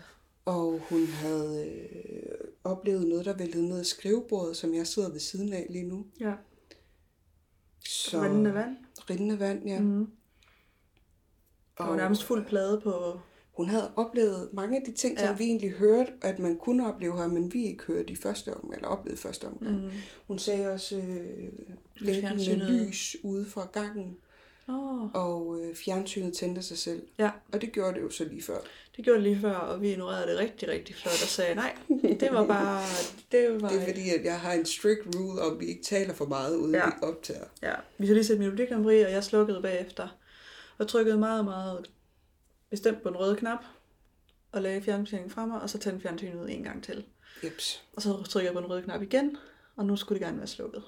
og 0.46 0.80
hun 0.90 1.06
havde 1.06 1.66
øh, 1.66 2.48
oplevet 2.64 3.08
noget, 3.08 3.26
der 3.26 3.38
væltede 3.38 3.68
ned 3.70 3.80
af 3.80 3.86
skrivebordet, 3.86 4.58
som 4.58 4.74
jeg 4.74 4.88
sidder 4.88 5.12
ved 5.12 5.20
siden 5.20 5.54
af 5.54 5.68
lige 5.70 5.86
nu. 5.88 6.06
Ja. 6.20 6.34
Så, 7.88 8.22
Rindende 8.22 8.54
vand. 8.54 8.78
Rindende 9.10 9.40
vand, 9.40 9.68
ja. 9.68 9.80
Mm. 9.80 10.08
Der 11.78 11.84
var 11.84 11.96
nærmest 11.96 12.24
fuld 12.24 12.46
plade 12.46 12.82
på... 12.84 13.20
Hun 13.58 13.70
havde 13.70 13.92
oplevet 13.96 14.50
mange 14.54 14.78
af 14.78 14.84
de 14.86 14.92
ting, 14.92 15.20
som 15.20 15.28
Ja. 15.28 15.36
vi 15.36 15.44
egentlig 15.44 15.72
hørte, 15.72 16.12
at 16.22 16.40
man 16.40 16.58
kunne 16.58 16.88
opleve 16.94 17.18
her, 17.18 17.28
men 17.28 17.54
vi 17.54 17.64
ikke 17.66 17.84
hørte 17.84 18.14
i 18.14 18.16
første 18.16 18.54
omgang, 18.54 18.74
eller 18.76 18.88
oplevede 18.88 19.22
første 19.22 19.46
omgang. 19.46 19.84
Mm. 19.84 19.90
Hun 20.28 20.40
sagde 20.40 20.72
også 20.72 20.98
øh, 20.98 21.50
blinkende 21.96 22.56
lys 22.70 23.16
ude 23.24 23.46
fra 23.46 23.68
gangen, 23.74 24.18
Oh. 24.70 25.10
og 25.14 25.60
øh, 25.62 25.76
fjernsynet 25.76 26.34
tændte 26.34 26.62
sig 26.64 26.78
selv. 26.78 27.02
Ja, 27.18 27.32
Og 27.54 27.62
det 27.62 27.72
gjorde 27.72 27.94
det 27.94 28.02
jo 28.02 28.10
så 28.10 28.24
lige 28.24 28.42
før. 28.44 28.58
det 28.96 29.06
gjorde 29.06 29.20
det 29.20 29.28
lige 29.30 29.42
før, 29.42 29.56
og 29.56 29.82
vi 29.82 29.92
ignorerede 29.92 30.32
det 30.32 30.38
rigtig, 30.40 30.68
rigtig 30.70 30.96
flot 30.96 31.12
og 31.24 31.28
sagde, 31.28 31.56
nej, 31.56 31.76
det 32.20 32.28
var 32.32 32.46
bare... 32.48 32.82
Det 33.32 33.62
var... 33.62 33.70
Det 33.70 33.82
er 33.82 33.86
fordi, 33.88 34.10
at 34.10 34.24
jeg 34.26 34.40
har 34.40 34.54
en 34.54 34.66
strict 34.66 35.16
rule 35.16 35.42
om, 35.42 35.54
at 35.54 35.60
vi 35.60 35.66
ikke 35.66 35.84
taler 35.84 36.14
for 36.14 36.26
meget, 36.26 36.56
uden 36.56 36.76
Ja. 36.76 36.86
vi 36.86 36.92
optager. 37.02 37.46
Ja, 37.62 37.74
vi 37.98 38.08
har 38.08 38.14
lige 38.14 38.24
set 38.24 38.40
Melodi 38.40 38.66
Grand 38.66 38.84
Prix, 38.84 39.06
og 39.06 39.12
jeg 39.12 39.24
slukkede 39.24 39.62
bagefter. 39.62 40.08
Og 40.78 40.88
trykkede 40.88 41.18
meget, 41.18 41.46
meget 41.46 41.90
bestemt 42.70 43.04
på 43.04 43.10
den 43.10 43.18
røde 43.18 43.36
knap. 43.36 43.60
Og 44.52 44.62
lagde 44.62 44.82
fjernsyningen 44.82 45.32
fra 45.32 45.46
mig, 45.46 45.62
og 45.62 45.70
så 45.70 45.78
tændte 45.78 46.02
fjernsynet 46.02 46.54
en 46.56 46.64
gang 46.64 46.84
til. 46.84 47.06
Jeps. 47.44 47.84
Og 47.96 48.02
så 48.02 48.24
trykkede 48.24 48.46
jeg 48.46 48.54
på 48.54 48.62
den 48.62 48.70
røde 48.70 48.82
knap 48.82 49.02
igen, 49.02 49.38
og 49.76 49.86
nu 49.86 49.96
skulle 49.96 50.20
det 50.20 50.26
gerne 50.26 50.38
være 50.38 50.48
slukket. 50.48 50.84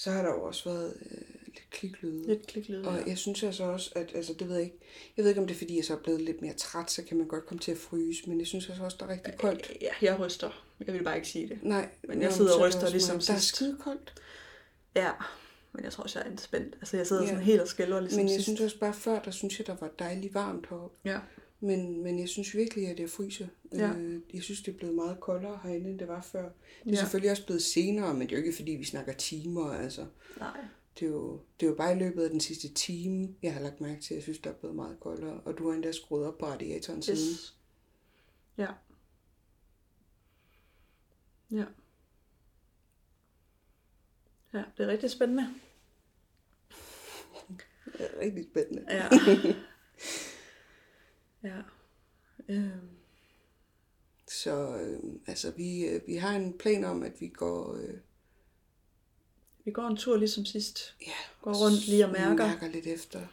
Ja. 0.00 0.04
Så 0.04 0.10
har 0.10 0.22
der 0.22 0.28
jo 0.28 0.42
også 0.42 0.64
været 0.70 0.94
øh, 1.10 1.18
lidt 1.46 1.70
kliklyde. 1.70 2.26
Lidt 2.26 2.46
kliklyd. 2.46 2.84
Og 2.84 3.08
jeg 3.08 3.18
synes 3.18 3.42
altså 3.42 3.64
også, 3.64 3.90
at 3.96 4.10
altså, 4.14 4.34
det 4.38 4.48
ved 4.48 4.54
jeg 4.54 4.64
ikke, 4.64 4.78
jeg 5.16 5.22
ved 5.24 5.30
ikke, 5.30 5.40
om 5.40 5.46
det 5.46 5.54
er, 5.54 5.58
fordi 5.58 5.76
jeg 5.76 5.84
så 5.84 5.92
er 5.96 5.98
blevet 5.98 6.20
lidt 6.20 6.42
mere 6.42 6.54
træt, 6.54 6.90
så 6.90 7.02
kan 7.02 7.16
man 7.16 7.26
godt 7.26 7.46
komme 7.46 7.60
til 7.60 7.72
at 7.72 7.78
fryse, 7.78 8.22
men 8.28 8.38
jeg 8.38 8.46
synes 8.46 8.68
altså 8.68 8.84
også, 8.84 8.96
der 9.00 9.06
er 9.06 9.10
rigtig 9.10 9.34
koldt. 9.38 9.72
Ja, 9.80 9.90
jeg 10.02 10.20
ryster. 10.20 10.64
Jeg 10.86 10.94
vil 10.94 11.02
bare 11.04 11.16
ikke 11.16 11.28
sige 11.28 11.48
det. 11.48 11.58
Nej, 11.62 11.88
Men 12.08 12.22
jeg 12.22 12.32
sidder 12.32 12.54
og 12.54 12.60
er 12.60 12.66
ryster 12.66 12.90
ligesom 12.90 13.16
mig. 13.16 13.26
Der 13.26 13.32
er 13.32 13.38
sidst. 13.38 13.56
skide 13.56 13.76
koldt. 13.80 14.14
Ja, 14.96 15.10
men 15.72 15.84
jeg 15.84 15.92
tror 15.92 16.02
også, 16.04 16.18
jeg 16.18 16.32
er 16.32 16.36
spændt. 16.36 16.74
Altså, 16.80 16.96
jeg 16.96 17.06
sidder 17.06 17.22
Ja. 17.22 17.28
sådan 17.28 17.42
helt 17.44 17.60
og 17.60 17.68
skælver 17.68 18.00
ligesom 18.00 18.18
Men 18.18 18.26
jeg 18.28 18.34
sidst. 18.34 18.44
synes 18.44 18.60
også 18.60 18.78
bare 18.78 18.94
før, 18.94 19.22
der 19.22 19.30
synes 19.30 19.58
jeg, 19.58 19.66
der 19.66 19.76
var 19.80 19.90
dejligt 19.98 20.34
varmt 20.34 20.66
heroppe. 20.70 20.96
Ja. 21.10 21.18
Men, 21.60 22.02
men 22.02 22.18
jeg 22.18 22.28
synes 22.28 22.54
virkelig, 22.56 22.88
at 22.88 22.98
det 22.98 23.10
fryser. 23.10 23.46
Ja. 23.74 23.92
Øh, 23.92 24.20
jeg 24.34 24.42
synes, 24.42 24.62
det 24.62 24.74
er 24.74 24.76
blevet 24.78 24.94
meget 24.94 25.20
koldere 25.20 25.60
herinde, 25.62 25.90
end 25.90 25.98
det 25.98 26.08
var 26.08 26.22
før. 26.22 26.42
Det 26.42 26.50
er 26.86 26.90
Ja. 26.90 26.94
selvfølgelig 26.96 27.30
også 27.30 27.44
blevet 27.46 27.62
senere, 27.62 28.14
men 28.14 28.20
det 28.28 28.32
er 28.32 28.36
jo 28.40 28.44
ikke, 28.44 28.56
fordi 28.56 28.72
vi 28.72 28.84
snakker 28.84 29.12
timer. 29.12 29.70
Altså. 29.72 30.06
Nej. 30.38 30.60
Det, 31.00 31.06
er 31.06 31.10
jo, 31.10 31.40
det 31.60 31.66
er 31.66 31.70
jo 31.70 31.76
bare 31.76 31.96
i 31.96 31.98
løbet 31.98 32.22
af 32.24 32.30
den 32.30 32.40
sidste 32.40 32.68
time, 32.68 33.34
jeg 33.42 33.54
har 33.54 33.60
lagt 33.60 33.80
mærke 33.80 34.00
til, 34.00 34.14
at 34.14 34.16
jeg 34.16 34.22
synes, 34.22 34.38
der 34.38 34.50
er 34.50 34.54
blevet 34.54 34.76
meget 34.76 35.00
koldere. 35.00 35.40
Og 35.44 35.58
du 35.58 35.68
har 35.68 35.74
endda 35.74 35.92
skruet 35.92 36.26
op 36.26 36.38
på 36.38 36.46
radiatoren 36.46 37.02
siden. 37.02 37.32
Yes. 37.32 37.56
Ja. 38.58 38.68
Ja. 41.50 41.64
Ja, 44.54 44.62
det 44.76 44.84
er 44.84 44.88
rigtig 44.88 45.10
spændende. 45.10 45.42
Det 47.98 48.00
er 48.16 48.20
rigtig 48.20 48.44
spændende. 48.50 48.84
Ja. 48.90 49.08
ja. 51.44 51.62
Øhm. 52.48 52.88
Så 54.28 54.76
øh, 54.76 55.12
altså, 55.26 55.50
vi, 55.50 55.84
øh, 55.86 56.00
vi 56.06 56.14
har 56.16 56.36
en 56.36 56.58
plan 56.58 56.84
om, 56.84 57.02
at 57.02 57.20
vi 57.20 57.28
går... 57.28 57.74
Øh, 57.74 57.98
Vi 59.64 59.70
går 59.70 59.86
en 59.86 59.96
tur 59.96 60.16
ligesom 60.16 60.44
sidst. 60.44 60.96
ja, 61.06 61.12
Går 61.42 61.54
rundt 61.64 61.88
lige 61.88 62.04
og 62.04 62.12
mærker. 62.12 62.46
mærker 62.46 62.68
lidt 62.68 62.86
efter. 62.86 63.26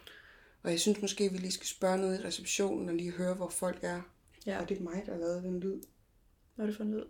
Og 0.63 0.71
jeg 0.71 0.79
synes 0.79 1.01
måske, 1.01 1.31
vi 1.31 1.37
lige 1.37 1.51
skal 1.51 1.67
spørge 1.67 1.97
noget 1.97 2.19
i 2.19 2.23
receptionen 2.23 2.89
og 2.89 2.95
lige 2.95 3.11
høre, 3.11 3.33
hvor 3.33 3.49
folk 3.49 3.79
er. 3.83 4.01
Ja. 4.45 4.61
Og 4.61 4.69
det 4.69 4.77
er 4.77 4.81
mig, 4.81 5.03
der 5.05 5.11
har 5.11 5.19
lavet 5.19 5.43
den 5.43 5.59
lyd. 5.59 5.81
Hvad 6.55 6.65
er 6.65 6.69
det 6.69 6.77
for 6.77 6.83
en 6.83 6.91
lyd? 6.91 7.05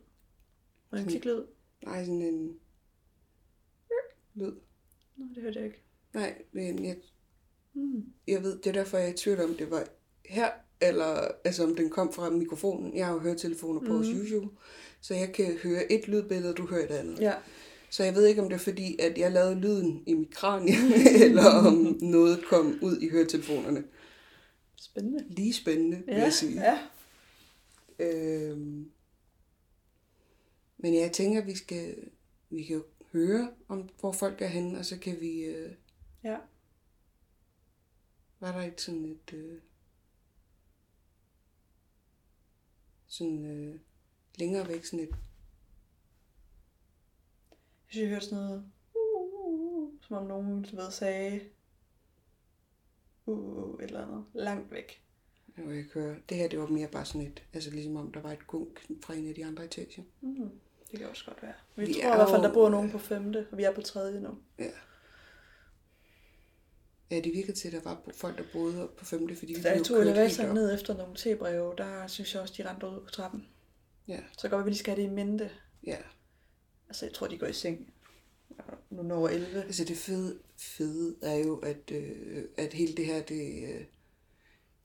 Var 0.91 0.97
det 0.97 1.03
en 1.03 1.09
kliklyd? 1.09 1.43
Nej, 1.83 1.99
sådan 2.05 2.21
en 2.21 2.59
lyd. 4.35 4.55
Nå, 5.17 5.25
det 5.35 5.43
hørte 5.43 5.57
jeg 5.59 5.65
ikke. 5.65 5.81
Nej, 6.13 6.41
men 6.51 6.85
jeg, 6.85 6.97
Mm. 7.73 8.13
jeg 8.27 8.43
ved, 8.43 8.57
det 8.57 8.67
er 8.67 8.71
derfor, 8.73 8.97
jeg 8.97 9.07
er 9.09 9.13
i 9.13 9.17
tvivl 9.17 9.39
om, 9.41 9.55
det 9.57 9.71
var 9.71 9.87
her, 10.25 10.51
eller 10.81 11.27
altså 11.43 11.63
om 11.63 11.75
den 11.75 11.89
kom 11.89 12.13
fra 12.13 12.29
mikrofonen. 12.29 12.97
Jeg 12.97 13.05
har 13.05 13.13
jo 13.13 13.19
høretelefoner 13.19 13.79
på 13.87 13.97
hos 13.97 14.07
YouTube, 14.07 14.55
så 15.01 15.13
jeg 15.13 15.33
kan 15.33 15.57
høre 15.63 15.91
et 15.91 16.07
lydbillede, 16.07 16.53
du 16.53 16.67
hører 16.67 16.83
et 16.85 16.91
andet. 16.91 17.19
Ja. 17.19 17.33
Så 17.89 18.03
jeg 18.03 18.15
ved 18.15 18.25
ikke, 18.25 18.41
om 18.41 18.49
det 18.49 18.55
er 18.55 18.59
fordi, 18.59 18.99
at 18.99 19.17
jeg 19.17 19.31
lavede 19.31 19.55
lyden 19.55 20.03
i 20.07 20.13
mit 20.13 20.35
kranie, 20.35 20.73
eller 21.25 21.45
om 21.45 21.97
noget 22.01 22.45
kom 22.45 22.79
ud 22.81 22.97
i 22.97 23.09
høretelefonerne. 23.09 23.83
Spændende. 24.75 25.25
Lige 25.29 25.53
spændende, 25.53 25.97
vil 26.05 26.15
Ja, 26.15 26.21
jeg 26.23 26.33
sige. 26.33 26.61
ja. 26.61 26.79
Øhm, 27.99 28.91
men 30.77 30.93
jeg 30.95 31.11
tænker, 31.11 31.41
vi 31.45 31.55
skal 31.55 31.95
vi 32.49 32.63
kan 32.63 32.75
jo 32.75 32.83
høre, 33.13 33.49
om, 33.67 33.89
hvor 33.99 34.11
folk 34.11 34.41
er 34.41 34.47
henne, 34.47 34.79
og 34.79 34.85
så 34.85 34.97
kan 34.99 35.17
vi... 35.21 35.39
Øh, 35.43 35.71
Ja. 36.23 36.37
var 38.39 38.51
der 38.57 38.63
ikke 38.63 38.81
sådan 38.81 39.05
et... 39.05 39.33
Øh, 39.33 39.57
sådan 43.17 43.45
øh, 43.45 43.79
længere 44.39 44.67
væk, 44.67 44.85
sådan 44.85 44.99
et... 44.99 45.09
Jeg 47.49 47.87
synes, 47.87 48.01
jeg 48.03 48.09
hørte 48.09 48.25
sådan 48.25 48.43
noget, 48.43 48.63
uh, 48.95 49.89
som 50.01 50.15
om 50.17 50.25
nogen, 50.25 50.63
du 50.63 50.75
ved, 50.75 50.91
sagde, 50.91 51.41
uh, 53.25 53.83
et 53.83 53.85
eller 53.87 54.05
andet, 54.07 54.25
langt 54.33 54.71
væk. 54.71 55.03
Jeg 55.57 55.65
kan 55.65 55.75
ikke 55.75 55.93
høre. 55.93 56.15
Det 56.29 56.37
her, 56.37 56.47
det 56.47 56.59
var 56.59 56.67
mere 56.67 56.87
bare 56.87 57.05
sådan 57.05 57.27
et... 57.27 57.43
Altså 57.53 57.69
ligesom 57.71 57.95
om 57.95 58.11
der 58.11 58.21
var 58.21 58.31
et 58.31 58.47
gunk 58.47 58.85
fra 59.03 59.13
en 59.13 59.27
af 59.29 59.35
de 59.35 59.45
andre 59.45 59.65
etager. 59.65 60.03
Mm. 60.21 60.49
Det 60.91 60.99
kan 60.99 61.09
også 61.09 61.25
godt 61.25 61.43
være. 61.43 61.53
Vi, 61.75 61.85
Vi 61.85 61.93
tror 61.93 62.13
i 62.13 62.15
hvert 62.15 62.29
fald, 62.29 62.41
jo- 62.41 62.47
der 62.47 62.53
bor 62.53 62.69
nogen 62.69 62.91
på 62.91 62.97
femte, 62.97 63.47
og 63.51 63.57
vi 63.57 63.63
er 63.63 63.75
på 63.75 63.81
tredje 63.81 64.21
nu. 64.21 64.37
Ja. 64.59 64.69
Ja, 67.11 67.15
det 67.19 67.33
virkede 67.33 67.57
til, 67.57 67.67
at 67.67 67.73
der 67.73 67.81
var 67.83 68.01
folk, 68.13 68.37
der 68.37 68.43
boede 68.53 68.83
oppe 68.83 68.95
på 68.95 69.05
femte, 69.05 69.35
fordi 69.35 69.53
vi 69.53 69.61
Da 69.61 69.67
jeg 69.67 69.75
blev 69.75 69.85
tog 69.85 69.95
kørt 69.97 70.05
helt 70.07 70.17
elevatoren 70.17 70.49
op. 70.49 70.55
ned 70.55 70.73
efter 70.73 70.97
nogle 70.97 71.15
tebreve, 71.15 71.73
der 71.77 72.07
synes 72.07 72.33
jeg 72.33 72.41
også, 72.41 72.53
de 72.57 72.69
rendte 72.69 72.87
ud 72.87 73.01
på 73.05 73.11
trappen. 73.11 73.47
Ja, 74.07 74.19
Så 74.37 74.49
godt, 74.49 74.65
vi 74.65 74.69
lige 74.69 74.79
skal 74.79 74.95
have 74.95 75.05
det 75.05 75.11
i 75.11 75.15
mente. 75.15 75.51
ja. 75.87 75.97
Altså, 76.89 77.05
jeg 77.05 77.13
tror, 77.13 77.27
de 77.27 77.37
går 77.37 77.47
i 77.47 77.53
seng. 77.53 77.93
Nu 78.89 79.03
når 79.03 79.27
11. 79.27 79.61
Altså 79.63 79.83
det 79.85 79.97
fede, 79.97 80.39
fede 80.57 81.15
er 81.21 81.35
jo, 81.35 81.57
at, 81.57 81.91
øh, 81.91 82.43
at 82.57 82.73
hele 82.73 82.95
det 82.95 83.05
her, 83.05 83.21
det... 83.21 83.63
Øh, 83.63 83.85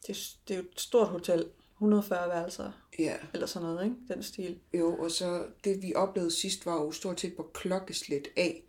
Det, 0.06 0.10
er- 0.10 0.36
det 0.48 0.54
er 0.54 0.58
jo 0.58 0.64
et 0.72 0.80
stort 0.80 1.08
hotel. 1.08 1.46
140 1.76 2.28
værelser, 2.28 2.72
ja, 2.98 3.16
eller 3.34 3.46
sådan 3.46 3.68
noget, 3.68 3.84
ikke? 3.84 3.96
Den 4.08 4.22
stil. 4.22 4.58
jo, 4.74 4.96
og 4.98 5.10
så 5.10 5.46
det 5.64 5.82
vi 5.82 5.94
oplevede 5.94 6.30
sidst 6.30 6.66
var 6.66 6.74
jo 6.74 6.92
stort 6.92 7.20
set 7.20 7.36
på 7.36 7.50
klokkeslæt 7.54 8.28
af, 8.36 8.62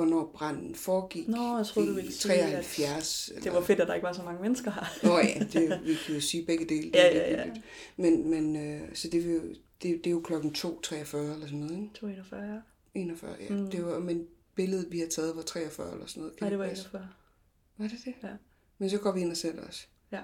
hvornår 0.00 0.30
branden 0.34 0.74
foregik 0.74 1.28
Nå, 1.28 1.56
jeg 1.56 1.66
troede, 1.66 1.88
du 1.88 1.94
ville 1.94 2.12
sige, 2.12 2.34
at 2.34 2.50
73. 2.64 3.32
Det 3.44 3.52
var 3.52 3.60
fedt, 3.60 3.80
at 3.80 3.88
der 3.88 3.94
ikke 3.94 4.06
var 4.06 4.12
så 4.12 4.22
mange 4.22 4.42
mennesker 4.42 4.70
her. 4.70 4.84
Nå 5.02 5.18
ja, 5.18 5.38
det, 5.52 5.80
vi 5.84 5.94
kan 6.06 6.14
jo 6.14 6.20
sige 6.20 6.46
begge 6.46 6.64
dele. 6.64 6.82
det 6.86 6.94
Ja, 6.94 7.16
ja, 7.16 7.44
ja. 7.44 7.50
Men, 7.96 8.30
men 8.30 8.56
øh, 8.56 8.94
så 8.94 9.08
det, 9.08 9.24
vil 9.24 9.34
jo, 9.34 9.40
det, 9.42 9.58
det 9.82 10.06
er 10.06 10.10
jo 10.10 10.20
klokken 10.20 10.50
2.43 10.56 10.66
eller 10.96 11.46
sådan 11.46 11.58
noget, 11.58 11.72
ikke? 11.72 11.90
241, 11.94 12.42
ja. 12.54 12.60
41, 12.94 13.36
ja. 13.40 13.54
Mm. 13.54 13.70
Det 13.70 13.86
var, 13.86 13.98
men 13.98 14.26
billedet, 14.54 14.86
vi 14.90 14.98
har 15.00 15.06
taget, 15.06 15.36
var 15.36 15.42
43 15.42 15.92
eller 15.92 16.06
sådan 16.06 16.20
noget. 16.20 16.36
Kan 16.36 16.44
Nej, 16.44 16.50
det 16.50 16.58
var 16.58 16.68
passe? 16.68 16.84
41. 16.84 17.08
Var 17.78 17.88
det 17.88 17.98
det? 18.04 18.14
Ja. 18.22 18.28
Men 18.78 18.90
så 18.90 18.98
går 18.98 19.12
vi 19.12 19.20
ind 19.20 19.30
og 19.30 19.36
sætter 19.36 19.62
os. 19.68 19.88
Ja. 20.12 20.20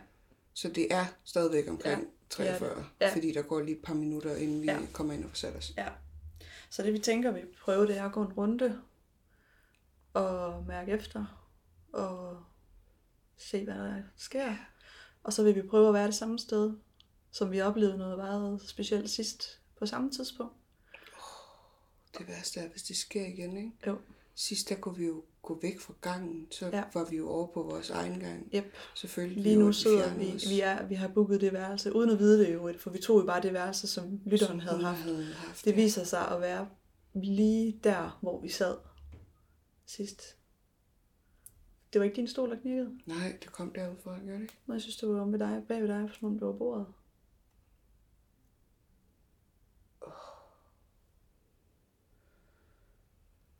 Så 0.54 0.68
det 0.68 0.86
er 0.94 1.04
stadigvæk 1.24 1.70
omkring 1.70 1.94
Ja, 1.94 2.44
ja, 2.44 2.52
det. 2.52 2.58
43, 2.60 2.84
Ja. 3.00 3.12
fordi 3.14 3.32
der 3.32 3.42
går 3.42 3.60
lige 3.60 3.76
et 3.76 3.82
par 3.82 3.94
minutter, 3.94 4.36
inden 4.36 4.62
vi 4.62 4.66
ja. 4.66 4.78
kommer 4.92 5.12
ind 5.14 5.24
og 5.24 5.30
får 5.30 5.36
sat 5.36 5.56
os. 5.56 5.72
Ja. 5.76 5.88
Så 6.70 6.82
det 6.82 6.92
vi 6.92 6.98
tænker, 6.98 7.30
vi 7.30 7.40
prøver, 7.62 7.86
det 7.86 7.98
er 7.98 8.04
at 8.04 8.12
gå 8.12 8.22
en 8.22 8.32
runde 8.32 8.78
og 10.16 10.64
mærke 10.66 10.92
efter 10.92 11.48
og 11.92 12.36
se, 13.36 13.64
hvad 13.64 13.74
der 13.74 14.02
sker. 14.16 14.54
Og 15.22 15.32
så 15.32 15.42
vil 15.42 15.54
vi 15.54 15.62
prøve 15.62 15.88
at 15.88 15.94
være 15.94 16.06
det 16.06 16.14
samme 16.14 16.38
sted, 16.38 16.72
som 17.30 17.52
vi 17.52 17.60
oplevede 17.60 17.98
noget 17.98 18.18
meget 18.18 18.60
specielt 18.62 19.10
sidst 19.10 19.60
på 19.78 19.86
samme 19.86 20.10
tidspunkt. 20.10 20.52
Det 22.18 22.28
værste 22.28 22.60
er, 22.60 22.68
hvis 22.68 22.82
det 22.82 22.96
sker 22.96 23.26
igen, 23.26 23.56
ikke? 23.56 23.72
Jo. 23.86 23.98
Sidst 24.34 24.68
der 24.68 24.74
kunne 24.76 24.96
vi 24.96 25.06
jo 25.06 25.24
gå 25.42 25.58
væk 25.62 25.80
fra 25.80 25.94
gangen, 26.00 26.46
så 26.50 26.66
Ja. 26.72 26.84
var 26.94 27.04
vi 27.10 27.16
jo 27.16 27.28
over 27.28 27.46
på 27.46 27.62
vores 27.62 27.90
egen 27.90 28.20
gang. 28.20 28.48
Yep. 28.54 28.64
Selvfølgelig. 28.94 29.42
Lige 29.42 29.56
nu 29.56 29.72
sidder 29.72 30.14
vi, 30.14 30.24
vi, 30.48 30.60
er, 30.60 30.86
vi 30.86 30.94
har 30.94 31.08
booket 31.08 31.40
det 31.40 31.52
værelse, 31.52 31.94
uden 31.94 32.10
at 32.10 32.18
vide 32.18 32.44
det 32.46 32.54
jo, 32.54 32.74
for 32.78 32.90
vi 32.90 32.98
tog 32.98 33.20
jo 33.20 33.26
bare 33.26 33.42
det 33.42 33.52
værelse, 33.52 33.86
som 33.86 34.20
lytteren 34.24 34.60
Som 34.60 34.68
havde 34.68 34.84
haft. 34.84 34.98
Havde 35.00 35.34
haft 35.34 35.64
Det 35.64 35.70
ja. 35.70 35.76
viser 35.76 36.04
sig 36.04 36.28
at 36.28 36.40
være 36.40 36.68
lige 37.14 37.80
der, 37.84 38.18
hvor 38.22 38.40
vi 38.40 38.48
sad 38.48 38.76
sidst. 39.86 40.36
Det 41.92 41.98
var 42.00 42.04
ikke 42.04 42.16
din 42.16 42.28
stol, 42.28 42.50
der 42.50 42.60
knirkede. 42.60 42.98
Nej, 43.06 43.38
det 43.42 43.52
kom 43.52 43.72
derud 43.72 43.96
fra, 44.04 44.10
gør 44.18 44.32
det 44.32 44.42
ikke? 44.42 44.58
Men 44.66 44.74
jeg 44.74 44.82
synes, 44.82 44.96
det 44.96 45.08
var 45.08 45.20
om 45.20 45.32
ved 45.32 45.38
dig, 45.38 45.64
bag 45.68 45.80
ved 45.82 45.88
dig, 45.88 46.10
som 46.14 46.28
om 46.28 46.38
det 46.38 46.46
var 46.46 46.52
bordet. 46.52 46.86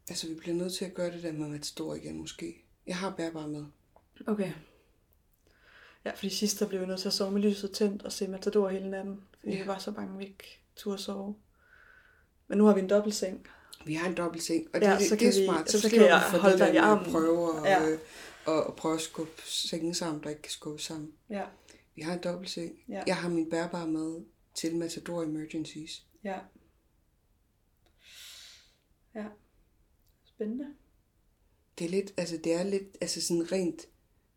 Altså, 0.08 0.28
vi 0.28 0.34
bliver 0.34 0.56
nødt 0.56 0.74
til 0.74 0.84
at 0.84 0.94
gøre 0.94 1.12
det 1.12 1.22
der 1.22 1.32
med 1.32 1.48
Matador 1.48 1.94
igen, 1.94 2.16
måske. 2.18 2.64
Jeg 2.86 2.96
har 2.96 3.14
bærbar 3.16 3.46
med. 3.46 3.64
Okay. 4.26 4.52
Ja, 6.04 6.10
fordi 6.14 6.30
sidst 6.30 6.60
der 6.60 6.68
blev 6.68 6.80
vi 6.80 6.86
nødt 6.86 7.00
til 7.00 7.08
at 7.08 7.14
sove 7.14 7.30
med 7.30 7.40
lyset 7.40 7.70
tændt 7.72 8.02
og 8.02 8.12
se 8.12 8.28
Matador 8.28 8.68
hele 8.68 8.90
natten. 8.90 9.20
Fordi 9.40 9.52
Ja. 9.52 9.62
vi 9.62 9.66
var 9.68 9.78
så 9.78 9.92
bange, 9.92 10.18
vi 10.18 10.24
ikke 10.24 10.60
turde 10.76 10.98
sove. 10.98 11.36
Men 12.48 12.58
nu 12.58 12.64
har 12.64 12.74
vi 12.74 12.80
en 12.80 12.88
dobbeltseng. 12.90 13.46
Vi 13.87 13.94
har 13.94 14.09
en 14.09 14.14
dobbelt 14.16 14.42
seng, 14.42 14.66
og 14.75 14.81
Ja, 14.81 14.90
det, 14.92 14.99
det, 15.01 15.09
så 15.09 15.14
det 15.14 15.18
kan 15.18 15.29
er 15.29 15.38
vi- 15.40 15.44
smart. 15.46 15.70
så 15.70 15.81
slipper 15.81 15.99
kan 15.99 16.07
jeg 16.09 16.22
vi 16.27 16.31
for 16.31 16.38
holde 16.38 16.59
det 16.59 16.66
dig 16.66 16.75
i 16.75 16.77
armen. 16.77 17.12
Prøve 17.12 17.57
at, 17.59 17.64
Ja. 17.64 17.83
ja. 17.83 17.90
øh, 17.90 17.99
og, 18.46 18.64
og 18.64 18.77
prøve 18.77 18.94
at 18.94 19.01
skubbe 19.01 19.42
sengen 19.44 19.94
sammen, 19.94 20.22
der 20.22 20.31
ikke 20.31 20.42
kan 20.42 20.51
skubbe 20.53 20.83
sammen. 20.83 21.12
Ja. 21.31 21.42
Vi 21.94 22.03
har 22.03 22.12
en 22.14 22.22
dobbelt 22.22 22.51
seng. 22.51 22.72
Ja. 22.88 23.03
Jeg 23.07 23.16
har 23.16 23.29
min 23.29 23.51
bærbare 23.51 23.87
med 23.88 24.20
til 24.55 24.77
Matador 24.77 25.22
Emergencies. 25.22 26.03
Ja. 26.25 26.38
Ja. 29.14 29.25
Spændende. 30.25 30.66
Det 31.79 31.85
er 31.85 31.88
lidt, 31.88 32.14
altså 32.16 32.37
det 32.44 32.53
er 32.53 32.62
lidt, 32.62 32.83
altså 33.01 33.20
sådan 33.22 33.53
rent, 33.53 33.87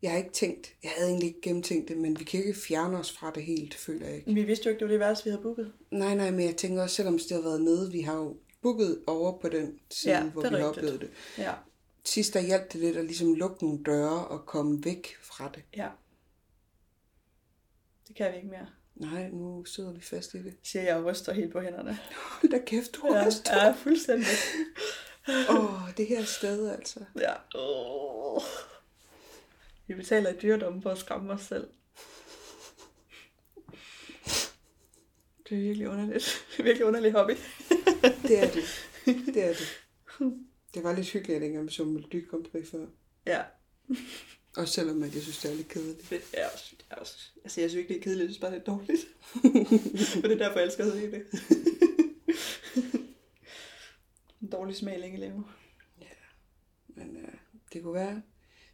jeg 0.02 0.10
har 0.10 0.18
ikke 0.18 0.30
tænkt, 0.32 0.74
jeg 0.82 0.90
havde 0.96 1.08
egentlig 1.08 1.28
ikke 1.28 1.40
gennemtænkt 1.40 1.88
det, 1.88 1.96
men 1.98 2.18
vi 2.18 2.24
kan 2.24 2.40
ikke 2.44 2.58
fjerne 2.58 2.98
os 2.98 3.12
fra 3.12 3.30
det 3.34 3.42
helt, 3.42 3.74
føler 3.74 4.06
jeg 4.06 4.16
ikke. 4.16 4.26
Men 4.26 4.36
vi 4.36 4.42
vidste 4.42 4.64
jo 4.66 4.70
ikke, 4.70 4.78
det 4.80 4.84
var 4.86 4.92
det 4.92 5.00
værelse, 5.00 5.24
vi 5.24 5.30
havde 5.30 5.42
booket. 5.42 5.72
Nej, 5.90 6.14
nej, 6.14 6.30
men 6.30 6.40
jeg 6.46 6.56
tænker 6.56 6.82
også, 6.82 6.96
selvom 6.96 7.18
det 7.18 7.30
har 7.30 7.40
været 7.40 7.62
nede, 7.62 7.92
vi 7.92 8.00
har 8.00 8.16
jo 8.16 8.36
booket 8.62 9.02
over 9.06 9.38
på 9.38 9.48
den 9.48 9.78
side, 9.90 10.14
Ja, 10.14 10.22
hvor 10.24 10.42
vi 10.42 10.48
har 10.48 10.54
rigtigt. 10.56 10.68
oplevet 10.78 11.00
det. 11.00 11.10
Ja. 11.38 11.54
Sidst 12.04 12.34
der 12.34 12.40
hjalp 12.40 12.72
det 12.72 12.80
lidt 12.80 12.96
at 12.96 13.04
ligesom 13.04 13.34
lukke 13.34 13.64
nogle 13.64 13.84
døre 13.84 14.26
og 14.28 14.46
komme 14.46 14.84
væk 14.84 15.16
fra 15.22 15.50
det. 15.54 15.62
Ja. 15.76 15.88
Det 18.08 18.16
kan 18.16 18.30
vi 18.32 18.36
ikke 18.36 18.48
mere. 18.48 18.66
Nej, 18.94 19.28
nu 19.28 19.64
sidder 19.64 19.92
vi 19.92 20.00
fast 20.00 20.34
i 20.34 20.42
det. 20.42 20.56
Siger 20.62 20.82
jeg 20.82 20.96
og 20.96 21.04
ryster 21.04 21.32
helt 21.32 21.52
på 21.52 21.60
hænderne. 21.60 21.98
Hold 22.16 22.50
da 22.50 22.58
kæft, 22.66 22.94
du 22.94 23.06
Ja, 23.14 23.22
har 23.22 23.30
stået. 23.30 23.56
ja 23.56 23.72
fuldstændig. 23.72 24.26
Åh, 25.50 25.64
oh, 25.84 25.94
det 25.96 26.06
her 26.06 26.24
sted 26.24 26.68
altså. 26.70 27.00
Ja. 27.20 27.32
Oh. 27.54 28.42
Vi 29.86 29.94
betaler 29.94 30.30
i 30.30 30.36
dyredom 30.42 30.82
for 30.82 30.90
at 30.90 30.98
skræmme 30.98 31.32
os 31.32 31.40
selv. 31.42 31.68
Det 35.48 35.58
er 35.58 35.62
virkelig 35.62 35.88
underligt. 35.88 36.44
Det 36.50 36.58
er 36.58 36.62
virkelig 36.62 36.86
underlig 36.86 37.12
hobby. 37.12 37.32
Det 38.02 38.38
er 38.38 38.50
det. 38.50 38.64
Det 39.34 39.44
er 39.44 39.54
det. 39.54 39.78
Det 40.74 40.84
var 40.84 40.94
lidt 40.96 41.10
hyggeligt, 41.10 41.42
dengang 41.42 41.66
vi 41.66 41.72
så 41.72 41.84
Melody 41.84 42.28
Grand 42.30 42.44
Prix 42.44 42.70
før. 42.70 42.86
Ja, 43.26 43.42
Også 44.56 44.74
selvom 44.74 45.02
at 45.02 45.14
jeg 45.14 45.22
synes, 45.22 45.38
det 45.40 45.50
er 45.50 45.54
lidt 45.54 45.68
kedeligt. 45.68 46.10
det 46.10 46.22
er 46.32 46.46
også, 46.54 46.74
det 46.78 46.84
er 46.90 46.94
også. 46.94 47.16
Altså, 47.44 47.60
jeg 47.60 47.70
synes 47.70 47.80
ikke, 47.82 47.94
det 47.94 48.00
er 48.00 48.04
kedeligt, 48.04 48.22
jeg 48.26 48.34
synes 48.34 48.40
bare, 48.40 48.50
det 48.50 48.60
er 48.60 48.64
dårligt. 48.64 49.06
Og 50.24 50.28
det 50.30 50.32
er 50.32 50.46
derfor, 50.46 50.58
jeg 50.58 50.66
elsker 50.66 50.84
at 50.84 50.92
se 50.92 51.10
det. 51.10 51.22
en 54.42 54.48
dårlig 54.48 54.76
smag 54.76 55.00
længe 55.00 55.20
leve. 55.20 55.44
Men 56.88 57.16
øh, 57.16 57.34
det 57.72 57.82
kunne 57.82 57.94
være... 57.94 58.22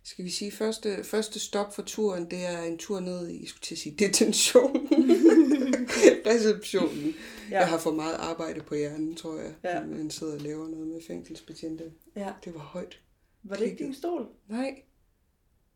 Skal 0.07 0.25
vi 0.25 0.31
sige, 0.31 0.53
første, 0.53 1.05
første 1.05 1.41
stop 1.41 1.75
for 1.75 1.83
turen, 1.83 2.31
det 2.31 2.45
er 2.47 2.63
en 2.63 2.79
tur 2.79 3.01
ned 3.01 3.29
i, 3.29 3.41
jeg 3.41 3.49
skulle 3.49 3.63
til 3.63 3.75
at 3.75 3.79
sige, 3.79 3.97
detention. 3.97 4.77
Receptionen. 6.31 7.15
Ja. 7.51 7.59
Jeg 7.59 7.69
har 7.69 7.79
for 7.79 7.93
meget 7.93 8.15
arbejde 8.15 8.61
på 8.61 8.75
hjernen, 8.75 9.17
tror 9.17 9.37
jeg. 9.41 9.55
Ja. 9.65 9.85
Man 9.87 10.11
sidder 10.11 10.35
og 10.35 10.41
laver 10.41 10.69
noget 10.69 10.87
med 10.87 11.01
fængselsbetjente. 11.07 11.93
Ja. 12.17 12.33
Det 12.45 12.55
var 12.55 12.61
højt. 12.61 13.01
Var 13.43 13.57
det 13.57 13.65
ikke 13.65 13.85
din 13.85 13.95
stol? 13.95 14.29
Nej, 14.49 14.83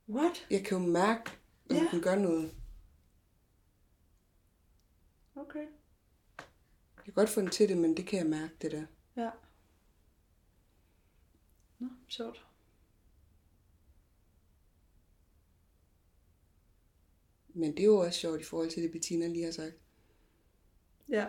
What? 0.09 0.47
jeg 0.51 0.65
kan 0.65 0.79
jo 0.79 0.87
mærke, 0.87 1.31
om 1.71 1.77
Ja. 1.77 1.89
den 1.93 2.01
gør 2.01 2.15
noget. 2.15 2.55
Okay. 5.37 5.67
Jeg 6.97 7.05
kan 7.05 7.13
godt 7.15 7.29
få 7.29 7.41
den 7.41 7.51
til 7.51 7.69
det, 7.69 7.79
men 7.79 7.97
det 7.97 8.07
kan 8.07 8.19
jeg 8.19 8.27
mærke, 8.27 8.53
det 8.63 8.73
der. 8.73 8.85
Ja. 9.17 9.31
Nå, 11.79 11.87
sjovt. 12.09 12.47
Men 17.55 17.71
det 17.71 17.81
er 17.81 17.85
jo 17.85 17.97
også 17.97 18.21
sjovt 18.21 18.41
i 18.41 18.45
forhold 18.45 18.71
til 18.71 18.83
det, 18.83 18.93
Bettina 18.93 19.27
lige 19.27 19.45
har 19.45 19.53
sagt. 19.53 19.75
Ja. 21.09 21.27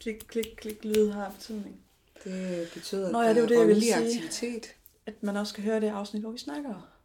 Klik, 0.00 0.18
klik, 0.28 0.46
klik, 0.56 0.84
lyd 0.84 1.10
har 1.10 1.30
betydning. 1.30 1.80
Det 2.24 2.68
betyder, 2.74 3.12
Nå 3.12 3.22
ja, 3.22 3.28
det 3.28 3.36
der 3.36 3.42
det, 3.42 3.50
er 3.50 3.60
jeg 3.60 3.68
åndelig 3.68 3.82
sige. 3.82 3.96
aktivitet. 3.96 4.76
At 5.06 5.22
man 5.22 5.36
også 5.36 5.50
skal 5.52 5.64
høre 5.64 5.80
det 5.80 5.88
afsnit, 5.88 6.22
hvor 6.22 6.30
vi 6.30 6.38
snakker 6.38 6.98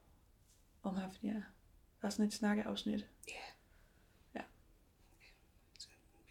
om 0.83 0.95
Hafnia. 0.95 1.43
Der 2.01 2.07
er 2.07 2.09
sådan 2.09 2.25
et 2.25 2.33
snakkeafsnit. 2.33 3.05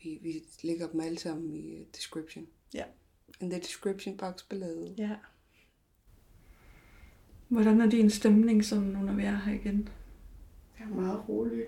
Vi, 0.07 0.19
vi 0.23 0.43
lægger 0.63 0.89
dem 0.89 1.01
alle 1.01 1.19
sammen 1.19 1.55
i 1.55 1.81
uh, 1.81 1.87
description. 1.95 2.47
Ja. 2.75 2.85
In 3.41 3.51
the 3.51 3.61
description 3.61 4.17
box 4.17 4.43
below. 4.49 4.95
Ja. 4.99 5.17
Hvordan 7.49 7.81
er 7.81 7.87
din 7.91 8.11
stemning 8.11 8.65
sådan 8.65 8.85
nu, 8.85 8.99
når 8.99 9.13
vi 9.13 9.25
er 9.25 9.37
her 9.37 9.53
igen? 9.55 9.89
Jeg 10.79 10.85
er 10.91 10.95
meget 10.95 11.29
rolig. 11.29 11.65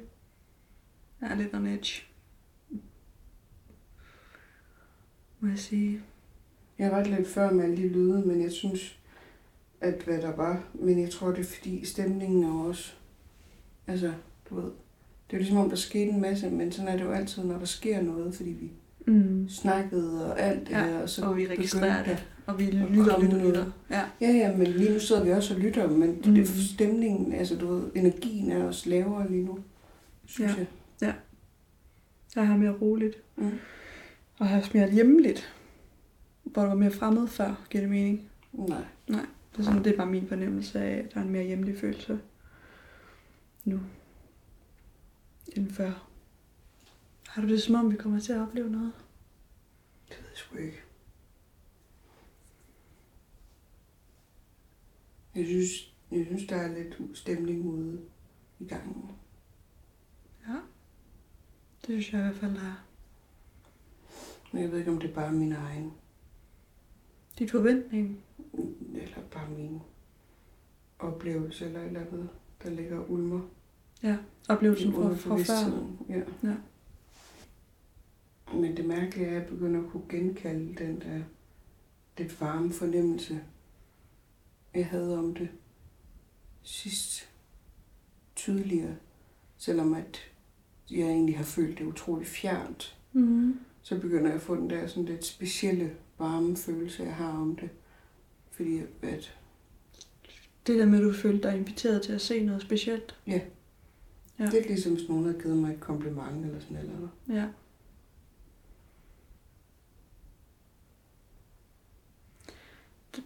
Jeg 1.21 1.31
er 1.31 1.35
lidt 1.35 1.55
on 1.55 1.67
edge. 1.67 2.03
Må 5.41 5.49
jeg 5.49 5.59
sige. 5.59 6.03
Jeg 6.79 6.91
var 6.91 7.05
lidt 7.05 7.29
før 7.29 7.51
med 7.51 7.65
alle 7.65 7.77
de 7.77 7.89
lyde, 7.89 8.27
men 8.27 8.43
jeg 8.43 8.53
synes, 8.53 8.99
at 9.81 10.03
hvad 10.03 10.23
der 10.23 10.37
var. 10.37 10.69
Men 10.75 11.01
jeg 11.01 11.11
tror, 11.11 11.29
det 11.29 11.39
er 11.39 11.45
fordi 11.45 11.85
stemningen 11.85 12.45
er 12.45 12.53
også... 12.53 12.93
Altså, 13.87 14.15
du 14.51 14.55
ved... 14.55 14.73
Det 15.31 15.37
er 15.37 15.39
jo 15.39 15.43
ligesom 15.43 15.57
om, 15.59 15.69
der 15.69 15.77
skete 15.77 16.11
en 16.11 16.21
masse, 16.21 16.51
men 16.51 16.73
sådan 16.73 16.89
er 16.89 16.97
det 16.97 17.05
jo 17.05 17.13
altid, 17.13 17.45
når 17.45 17.59
der 17.59 17.65
sker 17.65 18.03
noget, 18.03 18.35
fordi 18.35 18.51
vi 18.51 18.73
Mm. 19.09 19.49
snakkede 19.49 20.33
og 20.33 20.41
alt 20.41 20.61
det 20.61 20.71
Ja, 20.71 20.79
der. 20.79 21.03
Og, 21.03 21.09
så 21.09 21.25
og 21.25 21.37
vi 21.37 21.47
registrerer 21.47 22.05
det. 22.05 22.27
Og 22.47 22.59
vi 22.59 22.65
lytter 22.65 23.15
og 23.15 23.23
lytter 23.23 23.45
lytter. 23.45 23.65
Ja. 23.91 24.03
Ja, 24.21 24.31
ja, 24.31 24.57
men 24.57 24.67
lige 24.67 24.93
nu 24.93 24.99
sidder 25.01 25.25
vi 25.25 25.31
også 25.31 25.55
og 25.55 25.61
lytter, 25.61 25.89
men 25.91 26.11
mm. 26.11 26.35
Det, 26.35 26.49
stemningen, 26.49 27.33
altså 27.33 27.57
du 27.57 27.67
ved, 27.75 27.83
energien 27.95 28.51
er 28.53 28.65
også 28.65 28.91
lavere 28.91 29.31
lige 29.31 29.45
nu, 29.45 29.59
synes 30.27 30.57
Ja. 30.59 30.65
jeg. 31.01 31.15
Jeg 32.37 32.47
har 32.47 32.57
mere 32.57 32.73
roligt. 32.73 33.17
Mm. 33.37 33.51
Og 34.39 34.47
har 34.47 34.55
haft 34.55 34.75
mere 34.75 34.91
hjemmeligt. 34.93 35.55
Hvor 36.43 36.63
det 36.63 36.69
var 36.71 36.77
mere 36.77 36.91
fremmed 36.91 37.29
før, 37.29 37.67
giver 37.71 37.83
det 37.83 37.91
mening. 37.91 38.31
Nej. 38.53 38.83
Det 39.09 39.59
er, 39.59 39.63
sådan, 39.63 39.85
det 39.85 39.93
er 39.93 39.97
bare 39.97 40.07
min 40.07 40.27
fornemmelse 40.29 40.81
af, 40.81 40.99
at 40.99 41.15
der 41.15 41.21
er 41.21 41.25
en 41.25 41.31
mere 41.31 41.45
hjemlig 41.45 41.79
følelse 41.79 42.19
nu, 43.65 43.81
end 45.57 45.71
før. 45.71 46.08
Har 47.39 47.47
du 47.47 47.53
det 47.53 47.63
som 47.63 47.75
om, 47.75 47.93
vi 47.93 47.97
kommer 47.97 48.21
til 48.21 48.33
at 48.33 48.41
opleve 48.41 48.71
noget? 48.71 48.93
Det 50.09 50.17
ved 50.19 50.27
jeg 50.29 50.37
sgu 50.37 50.57
ikke. 50.57 50.83
Jeg 55.35 55.47
synes, 55.47 55.95
jeg 56.11 56.27
synes, 56.27 56.47
der 56.47 56.57
er 56.57 56.79
lidt 56.79 57.19
stemning 57.19 57.65
ude 57.67 58.01
i 58.59 58.65
gangen. 58.65 59.11
Ja. 60.49 60.55
Det 61.81 61.87
synes 61.87 62.13
jeg 62.13 62.21
i 62.21 62.23
hvert 62.23 62.37
fald, 62.37 62.55
der 62.55 62.61
er. 62.61 62.85
Men 64.53 64.63
jeg 64.63 64.71
ved 64.73 64.79
ikke, 64.79 64.91
om 64.91 64.99
det 64.99 65.11
er 65.11 65.15
bare 65.15 65.33
min 65.33 65.53
egen, 65.53 65.93
Dit 67.39 67.51
forventning. 67.51 68.23
eller 68.95 69.23
bare 69.31 69.51
min 69.51 69.81
oplevelse, 70.99 71.65
eller 71.67 71.81
et 71.81 71.87
eller 71.87 72.01
andet, 72.01 72.29
der 72.63 72.71
ligger 72.71 73.11
ulmer. 73.11 73.41
Ja, 74.03 74.17
oplevelsen 74.49 74.93
fra, 74.93 75.15
fra 75.15 75.37
før. 75.37 75.87
Ja. 76.09 76.49
Ja. 76.49 76.57
Men 78.55 78.77
det 78.77 78.85
mærkelige 78.85 79.27
er, 79.27 79.31
at 79.31 79.35
jeg 79.43 79.47
begynder 79.47 79.81
at 79.85 79.91
kunne 79.91 80.09
genkalde 80.09 80.75
den 80.75 81.01
der 81.01 81.21
lidt 82.19 82.41
varme 82.41 82.73
fornemmelse, 82.73 83.41
jeg 84.75 84.87
havde 84.87 85.19
om 85.19 85.35
det 85.35 85.49
sidst 86.63 87.29
tydeligere. 88.37 88.97
Selvom 89.57 89.95
at 89.95 90.19
jeg 90.91 91.07
egentlig 91.09 91.37
har 91.37 91.45
følt 91.45 91.79
det 91.79 91.85
utroligt 91.85 92.31
fjernt, 92.31 92.95
Mm-hmm. 93.13 93.61
så 93.83 94.01
begynder 94.01 94.27
jeg 94.27 94.35
at 94.35 94.43
få 94.43 94.57
den 94.57 94.71
der 94.71 94.87
sådan 94.87 95.05
lidt 95.05 95.25
specielle 95.25 95.93
varme 96.19 96.57
følelse, 96.57 97.03
jeg 97.03 97.15
har 97.15 97.33
om 97.33 97.57
det. 97.57 97.71
Fordi 98.51 98.79
at, 99.03 99.37
Det 100.67 100.79
der 100.79 100.87
med, 100.87 100.99
at 100.99 101.05
du 101.05 101.13
følte 101.13 101.49
dig 101.49 101.57
inviteret 101.57 102.03
til 102.03 102.13
at 102.13 102.21
se 102.21 102.45
noget 102.45 102.63
specielt. 102.63 103.17
Ja. 103.27 103.41
ja. 104.39 104.47
det 104.47 104.61
er 104.61 104.69
ligesom, 104.69 104.93
hvis 104.95 105.09
nogen 105.09 105.25
havde 105.25 105.43
givet 105.43 105.57
mig 105.57 105.75
et 105.75 105.81
kompliment 105.81 106.47
eller 106.47 106.61
sådan 106.61 106.87
noget. 106.87 107.11
Ja. 107.29 107.49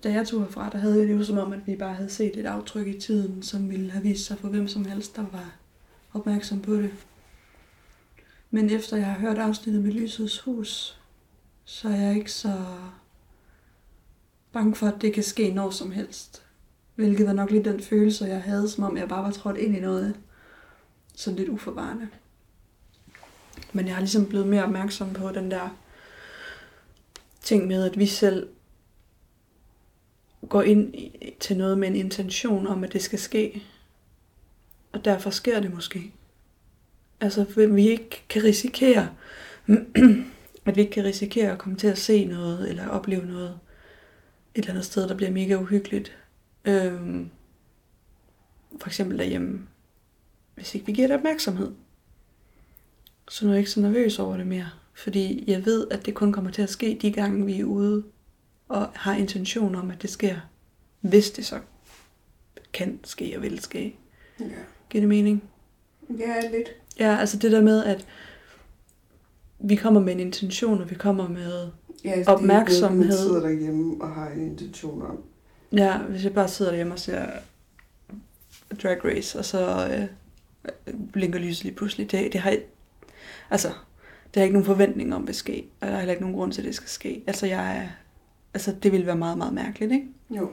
Da 0.03 0.13
jeg 0.13 0.27
tog 0.29 0.41
herfra, 0.41 0.71
der 0.71 0.79
havde 0.79 0.99
jeg 0.99 1.09
det 1.09 1.19
jo 1.19 1.25
som 1.25 1.39
om, 1.39 1.53
at 1.53 1.67
vi 1.67 1.77
bare 1.77 1.95
havde 1.95 2.11
set 2.11 2.37
et 2.37 2.47
aftryk 2.47 2.87
i 2.87 3.01
tiden, 3.01 3.43
som 3.43 3.71
ville 3.71 3.91
have 3.91 4.03
vist 4.03 4.27
sig 4.27 4.39
for 4.39 4.49
hvem 4.49 4.69
som 4.69 4.85
helst, 4.85 5.17
der 5.17 5.25
var 5.33 5.55
opmærksom 6.13 6.61
på 6.61 6.75
det. 6.75 6.91
Men 8.51 8.71
efter 8.71 8.97
jeg 8.97 9.07
har 9.07 9.19
hørt 9.19 9.39
afsnittet 9.39 9.83
med 9.83 9.93
Lysets 9.93 10.39
Hus, 10.39 10.99
så 11.65 11.89
er 11.89 11.97
jeg 11.97 12.17
ikke 12.17 12.33
så 12.33 12.65
bange 14.53 14.75
for, 14.75 14.87
at 14.87 15.03
det 15.03 15.15
kan 15.15 15.23
ske 15.23 15.51
når 15.51 15.71
som 15.71 15.91
helst. 15.91 16.43
Hvilket 16.95 17.27
var 17.27 17.33
nok 17.33 17.51
lidt 17.51 17.65
den 17.65 17.81
følelse, 17.81 18.25
jeg 18.25 18.43
havde, 18.43 18.69
som 18.69 18.85
om 18.85 18.97
jeg 18.97 19.09
bare 19.09 19.25
var 19.25 19.31
trådt 19.31 19.57
ind 19.57 19.77
i 19.77 19.81
noget 19.81 20.17
sådan 21.15 21.39
lidt 21.39 21.49
uforvarende. 21.49 22.09
Men 23.73 23.87
jeg 23.87 23.95
har 23.95 24.01
ligesom 24.01 24.27
blevet 24.27 24.47
mere 24.47 24.65
opmærksom 24.65 25.13
på 25.13 25.33
den 25.33 25.51
der 25.51 25.77
ting 27.43 27.67
med, 27.67 27.85
at 27.85 27.99
vi 27.99 28.07
selv 28.07 28.49
går 30.49 30.63
ind 30.63 30.95
i- 30.95 31.35
til 31.41 31.57
noget 31.57 31.79
med 31.79 31.89
en 31.89 31.97
intention 31.97 32.67
om, 32.67 32.85
at 32.85 32.93
det 32.93 33.03
skal 33.03 33.19
ske. 33.19 33.63
Og 34.93 35.05
derfor 35.05 35.31
sker 35.31 35.61
det 35.61 35.75
måske. 35.75 36.13
Altså, 37.21 37.45
vi 37.69 37.89
ikke 37.89 38.23
kan 38.29 38.45
risikere, 38.45 39.09
at 40.67 40.77
vi 40.77 40.81
ikke 40.81 40.93
kan 40.93 41.05
risikere 41.05 41.53
at 41.53 41.59
komme 41.59 41.79
til 41.79 41.87
at 41.89 41.99
se 41.99 42.25
noget, 42.25 42.69
eller 42.69 42.89
opleve 42.89 43.27
noget 43.27 43.59
et 44.55 44.59
eller 44.59 44.71
andet 44.71 44.85
sted, 44.85 45.09
der 45.09 45.15
bliver 45.15 45.31
mega 45.31 45.55
uhyggeligt. 45.57 46.17
Øhm, 46.65 47.31
for 48.81 48.89
eksempel 48.89 49.19
derhjemme, 49.19 49.61
hvis 50.55 50.75
ikke 50.75 50.87
vi 50.87 50.93
giver 50.93 51.07
det 51.09 51.17
opmærksomhed. 51.17 51.73
Så 53.31 53.45
nu 53.45 53.51
er 53.51 53.55
jeg 53.55 53.59
ikke 53.61 53.71
så 53.71 53.81
nervøs 53.81 54.19
over 54.19 54.37
det 54.37 54.47
mere. 54.47 54.71
Fordi 54.95 55.45
jeg 55.47 55.65
ved, 55.65 55.87
at 55.91 56.07
det 56.07 56.15
kun 56.15 56.33
kommer 56.33 56.51
til 56.51 56.63
at 56.63 56.71
ske 56.71 56.99
de 57.03 57.13
gange, 57.13 57.47
vi 57.47 57.61
er 57.61 57.65
ude 57.65 58.05
og 58.73 58.89
har 58.95 59.15
intention 59.15 59.75
om, 59.75 59.91
at 59.91 60.03
det 60.03 60.11
sker. 60.11 60.37
Hvis 61.01 61.31
det 61.31 61.47
så 61.47 61.61
kan 62.73 63.01
ske 63.05 63.33
og 63.37 63.43
vil 63.43 63.61
ske. 63.61 63.97
Ja. 64.41 64.45
Giver 64.91 65.03
det 65.03 65.09
mening? 65.09 65.43
Ja, 66.19 66.51
lidt. 66.51 66.69
Ja, 66.99 67.17
altså 67.17 67.37
det 67.37 67.53
der 67.53 67.63
med, 67.63 67.85
at 67.85 68.07
vi 69.59 69.77
kommer 69.77 70.01
med 70.01 70.13
en 70.13 70.21
intention, 70.21 70.81
og 70.83 70.91
vi 70.91 70.95
kommer 70.95 71.29
med... 71.29 71.69
Ja, 72.05 72.11
altså, 72.11 72.31
Det 72.31 72.39
Opmærksomhed. 72.39 73.07
man 73.07 73.17
sidder 73.17 73.41
derhjemme 73.41 74.05
og 74.05 74.15
har 74.15 74.29
en 74.31 74.43
intention 74.51 75.03
om. 75.03 75.25
Ja, 75.73 75.99
hvis 75.99 76.25
jeg 76.25 76.35
bare 76.35 76.49
sidder 76.49 76.71
derhjemme 76.71 76.93
og 76.93 76.99
ser 76.99 77.27
Drag 78.83 79.05
Race, 79.05 79.39
og 79.39 79.45
så 79.45 79.89
øh, 79.93 80.09
blinker 81.13 81.39
lyset 81.39 81.65
lige 81.65 81.75
pludselig. 81.75 82.11
Det, 82.11 82.33
det 82.33 82.41
har 82.41 82.57
altså, 83.51 83.69
det 83.69 83.77
har 84.35 84.41
jeg 84.41 84.45
ikke 84.45 84.53
nogen 84.53 84.67
forventning 84.67 85.15
om, 85.15 85.27
vil 85.27 85.35
ske. 85.35 85.65
Og 85.81 85.87
der 85.87 85.93
er 85.93 85.99
heller 85.99 86.13
ikke 86.13 86.23
nogen 86.23 86.37
grund 86.37 86.53
til, 86.53 86.61
at 86.61 86.67
det 86.67 86.75
skal 86.75 86.89
ske. 86.89 87.23
Altså, 87.27 87.47
jeg 87.47 87.77
er, 87.77 87.89
altså, 88.55 88.77
det 88.83 88.93
ville 88.93 89.07
være 89.07 89.17
meget, 89.17 89.39
meget 89.39 89.55
mærkeligt, 89.55 89.93
ikke? 89.93 90.09
Jo. 90.31 90.51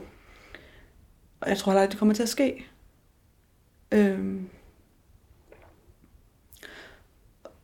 Og 1.40 1.48
jeg 1.48 1.58
tror 1.58 1.72
heller, 1.72 1.82
at 1.82 1.90
det 1.90 1.98
kommer 1.98 2.14
til 2.14 2.22
at 2.22 2.28
ske. 2.28 2.66
Øhm. 3.92 4.48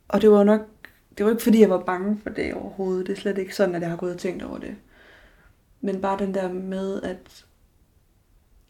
Og 0.07 0.21
det 0.21 0.31
var 0.31 0.37
jo 0.37 0.43
nok, 0.43 0.61
det 1.17 1.25
var 1.25 1.31
ikke 1.31 1.43
fordi, 1.43 1.59
jeg 1.59 1.69
var 1.69 1.83
bange 1.83 2.19
for 2.23 2.29
det 2.29 2.53
overhovedet. 2.53 3.07
Det 3.07 3.17
er 3.17 3.21
slet 3.21 3.37
ikke 3.37 3.55
sådan, 3.55 3.75
at 3.75 3.81
jeg 3.81 3.89
har 3.89 3.97
gået 3.97 4.13
og 4.13 4.19
tænkt 4.19 4.43
over 4.43 4.57
det. 4.57 4.75
Men 5.81 6.01
bare 6.01 6.19
den 6.19 6.33
der 6.33 6.53
med, 6.53 7.01
at 7.01 7.45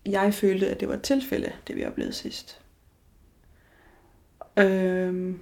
jeg 0.06 0.34
følte, 0.34 0.70
at 0.70 0.80
det 0.80 0.88
var 0.88 0.94
et 0.94 1.02
tilfælde, 1.02 1.52
det 1.68 1.76
vi 1.76 1.86
oplevede 1.86 2.14
sidst. 2.14 2.62
Øhm. 4.58 5.40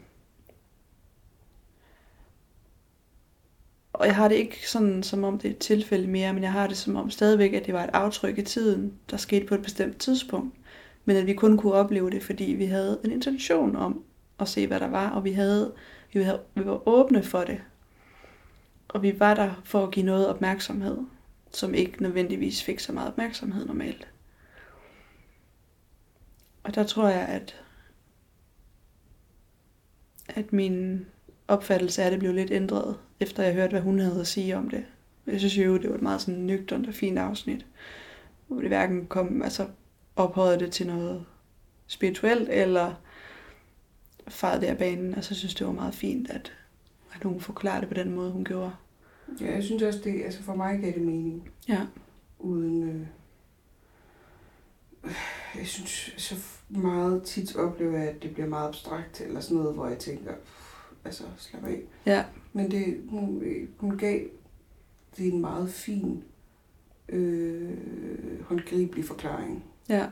Og 4.00 4.06
jeg 4.06 4.16
har 4.16 4.28
det 4.28 4.36
ikke 4.36 4.70
sådan, 4.70 5.04
som 5.04 5.24
om 5.24 5.40
det 5.40 5.48
er 5.48 5.54
et 5.54 5.58
tilfælde 5.58 6.08
mere, 6.08 6.34
men 6.34 6.44
jeg 6.44 6.52
har 6.52 6.68
det 6.68 6.78
som 6.78 6.96
om 6.96 7.10
stadigvæk, 7.10 7.54
at 7.54 7.66
det 7.66 7.74
var 7.74 7.84
et 7.84 7.90
aftryk 7.94 8.38
i 8.38 8.42
tiden, 8.42 8.94
der 9.10 9.18
skete 9.18 9.46
på 9.46 9.56
et 9.56 9.62
bestemt 9.62 9.98
tidspunkt. 9.98 10.56
Men 11.06 11.18
at 11.18 11.26
vi 11.26 11.34
kun 11.34 11.58
kunne 11.58 11.74
opleve 11.74 12.10
det, 12.10 12.24
fordi 12.24 12.44
vi 12.44 12.66
havde 12.66 13.00
en 13.04 13.12
intention 13.12 13.76
om 13.76 14.04
at 14.40 14.48
se, 14.48 14.68
hvad 14.68 14.80
der 14.80 14.88
var, 14.88 15.10
og 15.10 15.24
vi, 15.24 15.32
havde, 15.32 15.74
vi, 16.14 16.22
havde, 16.22 16.42
vi 16.56 16.66
var 16.66 16.88
åbne 16.88 17.24
for 17.24 17.44
det. 17.44 17.62
Og 18.88 19.04
vi 19.04 19.20
var 19.20 19.34
der 19.34 19.62
for 19.64 19.84
at 19.84 19.92
give 19.92 20.06
noget 20.06 20.28
opmærksomhed, 20.28 20.98
som 21.52 21.74
ikke 21.74 22.04
nødvendigvis 22.04 22.64
fik 22.64 22.80
så 22.80 22.94
meget 22.94 23.08
opmærksomhed 23.08 23.66
normalt. 23.66 24.08
Og 26.64 26.76
der 26.76 26.84
tror 26.84 27.08
jeg, 27.10 27.28
at, 27.28 27.62
at 30.28 30.54
min 30.54 31.06
opfattelse 31.48 32.04
af 32.04 32.12
det 32.12 32.20
blev 32.20 32.34
lidt 32.34 32.52
ændret, 32.52 32.98
efter 33.20 33.44
jeg 33.44 33.54
hørte, 33.54 33.72
hvad 33.72 33.82
hun 33.82 34.00
havde 34.00 34.20
at 34.20 34.28
sige 34.28 34.58
om 34.58 34.70
det. 34.70 34.86
Jeg 35.28 35.40
synes 35.40 35.58
jo, 35.58 35.78
det 35.78 35.90
var 35.90 35.96
et 35.96 36.02
meget 36.02 36.22
sådan 36.22 36.40
nøgternt 36.40 36.88
og 36.88 36.94
fint 36.94 37.20
afsnit, 37.20 37.66
hvor 38.48 38.60
det 38.60 38.70
hverken 38.70 39.06
kom, 39.06 39.42
altså 39.42 39.68
ophøjede 40.16 40.60
det 40.60 40.72
til 40.72 40.88
noget 40.88 41.26
spirituelt, 41.88 42.50
eller 42.50 42.94
farede 44.28 44.62
det 44.62 44.68
af 44.68 44.78
banen. 44.78 45.16
Altså, 45.16 45.32
jeg 45.34 45.38
synes, 45.38 45.56
det 45.56 45.68
var 45.68 45.74
meget 45.74 45.96
fint, 45.96 46.30
at, 46.30 46.54
at 47.14 47.24
hun 47.24 47.40
forklarede 47.40 47.82
det 47.82 47.88
på 47.88 47.94
den 47.94 48.16
måde, 48.16 48.32
hun 48.32 48.46
gjorde. 48.46 48.72
Ja, 49.42 49.54
jeg 49.54 49.64
synes 49.64 49.84
også, 49.84 50.00
det, 50.04 50.24
altså 50.24 50.44
for 50.44 50.56
mig 50.56 50.80
gav 50.80 50.92
det 50.94 51.02
mening. 51.02 51.50
Ja. 51.68 51.82
Uden, 52.40 52.90
øh, 52.90 53.08
jeg 55.56 55.68
synes 55.68 56.14
så 56.18 56.36
meget 56.70 57.24
tit 57.24 57.56
oplever 57.56 57.98
jeg, 57.98 58.10
at 58.10 58.24
det 58.24 58.34
bliver 58.34 58.50
meget 58.50 58.68
abstrakt, 58.68 59.22
eller 59.22 59.40
sådan 59.40 59.58
noget, 59.58 59.74
hvor 59.74 59.88
jeg 59.88 59.98
tænker, 59.98 60.34
altså 61.06 61.24
slap 61.38 61.66
af. 61.66 61.82
Ja. 62.06 62.26
Men 62.54 62.72
det, 62.72 63.02
hun, 63.10 63.44
hun 63.78 63.98
gav 63.98 64.20
det 65.18 65.34
en 65.34 65.42
meget 65.42 65.70
fin, 65.70 66.24
øh, 67.10 68.42
håndgribelig 68.42 69.06
forklaring. 69.06 69.64
Ja. 69.90 70.08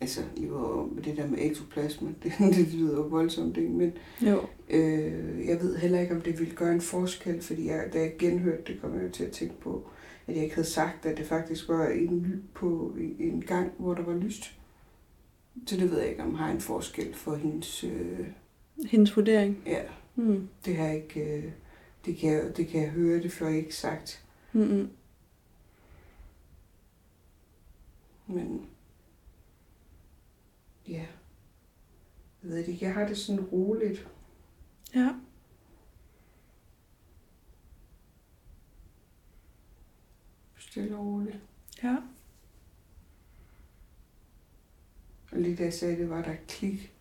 Altså, 0.00 0.20
det 0.36 0.52
var 0.52 0.88
det 1.04 1.16
der 1.16 1.26
med 1.26 1.38
ektoplasma, 1.40 2.08
det, 2.22 2.32
det 2.38 2.74
lyder 2.74 2.96
jo 2.96 3.02
voldsomt, 3.02 3.56
ikke? 3.56 3.70
Men 3.70 3.92
Jo. 4.22 4.40
øh, 4.70 5.46
jeg 5.46 5.60
ved 5.60 5.76
heller 5.76 6.00
ikke, 6.00 6.14
om 6.14 6.20
det 6.20 6.38
ville 6.38 6.54
gøre 6.54 6.72
en 6.72 6.80
forskel, 6.80 7.42
fordi 7.42 7.66
jeg, 7.66 7.90
da 7.92 7.98
jeg 8.00 8.12
genhørte 8.18 8.62
det, 8.72 8.80
kom 8.80 9.00
jeg 9.02 9.12
til 9.12 9.24
at 9.24 9.32
tænke 9.32 9.60
på, 9.60 9.86
at 10.26 10.34
jeg 10.34 10.42
ikke 10.44 10.54
havde 10.54 10.68
sagt, 10.68 11.06
at 11.06 11.18
det 11.18 11.26
faktisk 11.26 11.68
var 11.68 11.86
en, 11.88 12.42
på 12.54 12.94
en 13.18 13.40
gang, 13.46 13.72
hvor 13.78 13.94
der 13.94 14.02
var 14.02 14.14
lyst. 14.14 14.58
Så 15.66 15.76
det 15.76 15.90
ved 15.90 15.98
jeg 16.00 16.10
ikke, 16.10 16.22
om 16.22 16.34
har 16.34 16.50
en 16.50 16.60
forskel 16.60 17.14
for 17.14 17.34
hendes... 17.36 17.84
Øh, 17.84 18.26
Hendes 18.86 19.16
vurdering. 19.16 19.62
ja, 19.66 19.82
Mm. 20.16 20.48
det 20.64 20.76
har 20.76 20.84
jeg 20.86 20.96
ikke... 20.96 21.36
Øh, 21.36 21.52
det, 22.04 22.16
kan 22.16 22.32
jeg, 22.32 22.56
det 22.56 22.68
kan 22.68 22.82
jeg 22.82 22.90
høre, 22.90 23.22
det 23.22 23.32
får 23.32 23.46
jeg 23.46 23.56
ikke 23.56 23.74
sagt. 23.76 24.24
Mm-mm. 24.52 24.90
Men 28.26 28.66
ja, 30.88 30.92
jeg 32.42 32.50
ved 32.50 32.56
ikke. 32.56 32.84
Jeg 32.84 32.94
har 32.94 33.08
det 33.08 33.18
sådan 33.18 33.44
roligt. 33.44 34.08
Ja. 34.94 35.14
Stille 40.58 40.96
og 40.96 41.06
roligt. 41.06 41.38
Ja. 41.82 41.96
Og 45.36 45.42
lige 45.42 45.56
da 45.56 45.62
jeg 45.62 45.74
sagde 45.74 45.96
det, 45.96 46.10
var 46.10 46.22
der 46.22 46.32
et 46.32 46.46
klik 46.48 46.92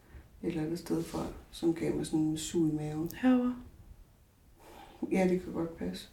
et 0.43 0.47
eller 0.47 0.63
andet 0.63 0.79
sted 0.79 1.03
fra, 1.03 1.27
som 1.51 1.73
gav 1.73 1.95
mig 1.95 2.05
sådan 2.05 2.19
en 2.19 2.37
sug 2.37 2.69
i 2.69 2.71
maven. 2.71 3.11
Herovre. 3.15 3.55
Ja, 5.11 5.27
det 5.29 5.43
kan 5.43 5.53
godt 5.53 5.77
passe. 5.77 6.09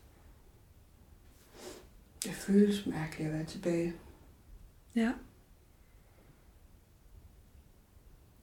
Det 2.25 2.33
føles 2.33 2.87
mærkeligt 2.87 3.29
at 3.29 3.35
være 3.35 3.45
tilbage. 3.45 3.95
Ja. 4.95 5.13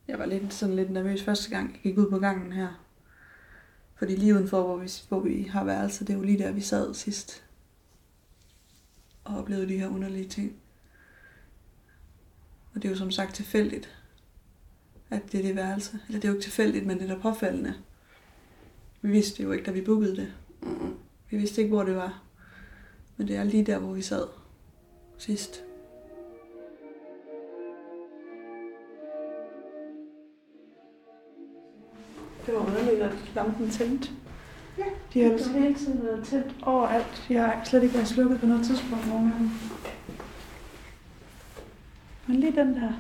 Jeg 0.07 0.19
var 0.19 0.25
lidt, 0.25 0.53
sådan 0.53 0.75
lidt 0.75 0.91
nervøs 0.91 1.23
første 1.23 1.49
gang, 1.49 1.71
jeg 1.71 1.81
gik 1.81 1.97
ud 1.97 2.09
på 2.09 2.19
gangen 2.19 2.51
her. 2.51 2.85
Fordi 3.95 4.15
lige 4.15 4.33
udenfor, 4.33 4.63
hvor 4.63 4.77
vi, 4.77 4.89
hvor 5.09 5.19
vi 5.19 5.43
har 5.43 5.63
værelse, 5.63 6.05
det 6.05 6.13
er 6.13 6.17
jo 6.17 6.23
lige 6.23 6.39
der, 6.39 6.51
vi 6.51 6.61
sad 6.61 6.93
sidst. 6.93 7.43
Og 9.23 9.37
oplevede 9.37 9.67
de 9.67 9.77
her 9.77 9.87
underlige 9.87 10.29
ting. 10.29 10.55
Og 12.75 12.81
det 12.81 12.85
er 12.85 12.89
jo 12.89 12.97
som 12.97 13.11
sagt 13.11 13.35
tilfældigt, 13.35 13.95
at 15.09 15.31
det 15.31 15.39
er 15.39 15.43
det 15.43 15.55
værelse. 15.55 15.99
Eller 16.07 16.19
det 16.19 16.27
er 16.27 16.31
jo 16.31 16.35
ikke 16.35 16.45
tilfældigt, 16.45 16.85
men 16.85 16.99
det 16.99 17.09
er 17.09 17.15
da 17.15 17.21
påfaldende. 17.21 17.73
Vi 19.01 19.11
vidste 19.11 19.43
jo 19.43 19.51
ikke, 19.51 19.65
da 19.65 19.71
vi 19.71 19.81
bookede 19.81 20.15
det. 20.15 20.33
Vi 21.29 21.37
vidste 21.37 21.61
ikke, 21.61 21.73
hvor 21.73 21.83
det 21.83 21.95
var. 21.95 22.23
Men 23.17 23.27
det 23.27 23.35
er 23.35 23.43
lige 23.43 23.65
der, 23.65 23.79
hvor 23.79 23.93
vi 23.93 24.01
sad 24.01 24.27
sidst. 25.17 25.63
Det 32.45 32.53
var 32.53 32.59
underligt, 32.59 33.01
at 33.01 33.11
lampen 33.35 33.69
tændte. 33.69 34.09
Ja, 34.77 34.83
De 35.13 35.23
har 35.23 35.59
hele 35.59 35.75
tiden 35.75 36.03
været 36.03 36.27
tændt 36.27 36.55
overalt. 36.61 37.25
De 37.27 37.35
har 37.35 37.63
slet 37.63 37.83
ikke 37.83 37.95
været 37.95 38.07
slukket 38.07 38.39
på 38.39 38.45
noget 38.45 38.65
tidspunkt 38.65 39.07
nogen 39.07 39.31
gange. 39.31 39.51
Men 42.29 42.39
lige 42.39 42.55
den 42.55 42.75
der. 42.75 42.91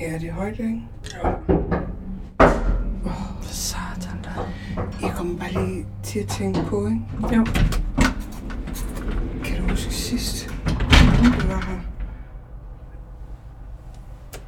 Ja, 0.00 0.18
det 0.18 0.28
er 0.28 0.32
højt, 0.32 0.58
ikke? 0.58 0.82
Satan 3.42 4.22
da. 4.24 4.30
Jeg 5.06 5.14
kommer 5.16 5.38
bare 5.38 5.52
lige 5.52 5.86
til 6.02 6.18
at 6.18 6.28
tænke 6.28 6.60
på, 6.68 6.86
ikke? 6.86 7.00
Jo. 7.36 7.44
Kan 9.44 9.62
du 9.62 9.68
huske 9.68 9.92
sidst, 9.92 10.48
du 11.40 11.46
var 11.46 11.66
her? 11.68 11.80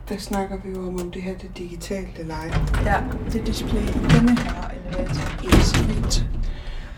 Der 0.09 0.19
snakker 0.31 0.57
vi 0.65 0.71
jo 0.71 0.89
om, 0.89 1.01
om 1.01 1.11
det 1.11 1.23
her 1.23 1.35
det 1.39 1.51
digitalt 1.59 2.19
eller 2.19 2.35
ej. 2.35 2.51
Ja, 2.85 3.01
det 3.33 3.47
display 3.47 3.81
i 3.83 3.87
denne 3.87 4.39
her 4.41 4.71
elevator. 4.71 6.25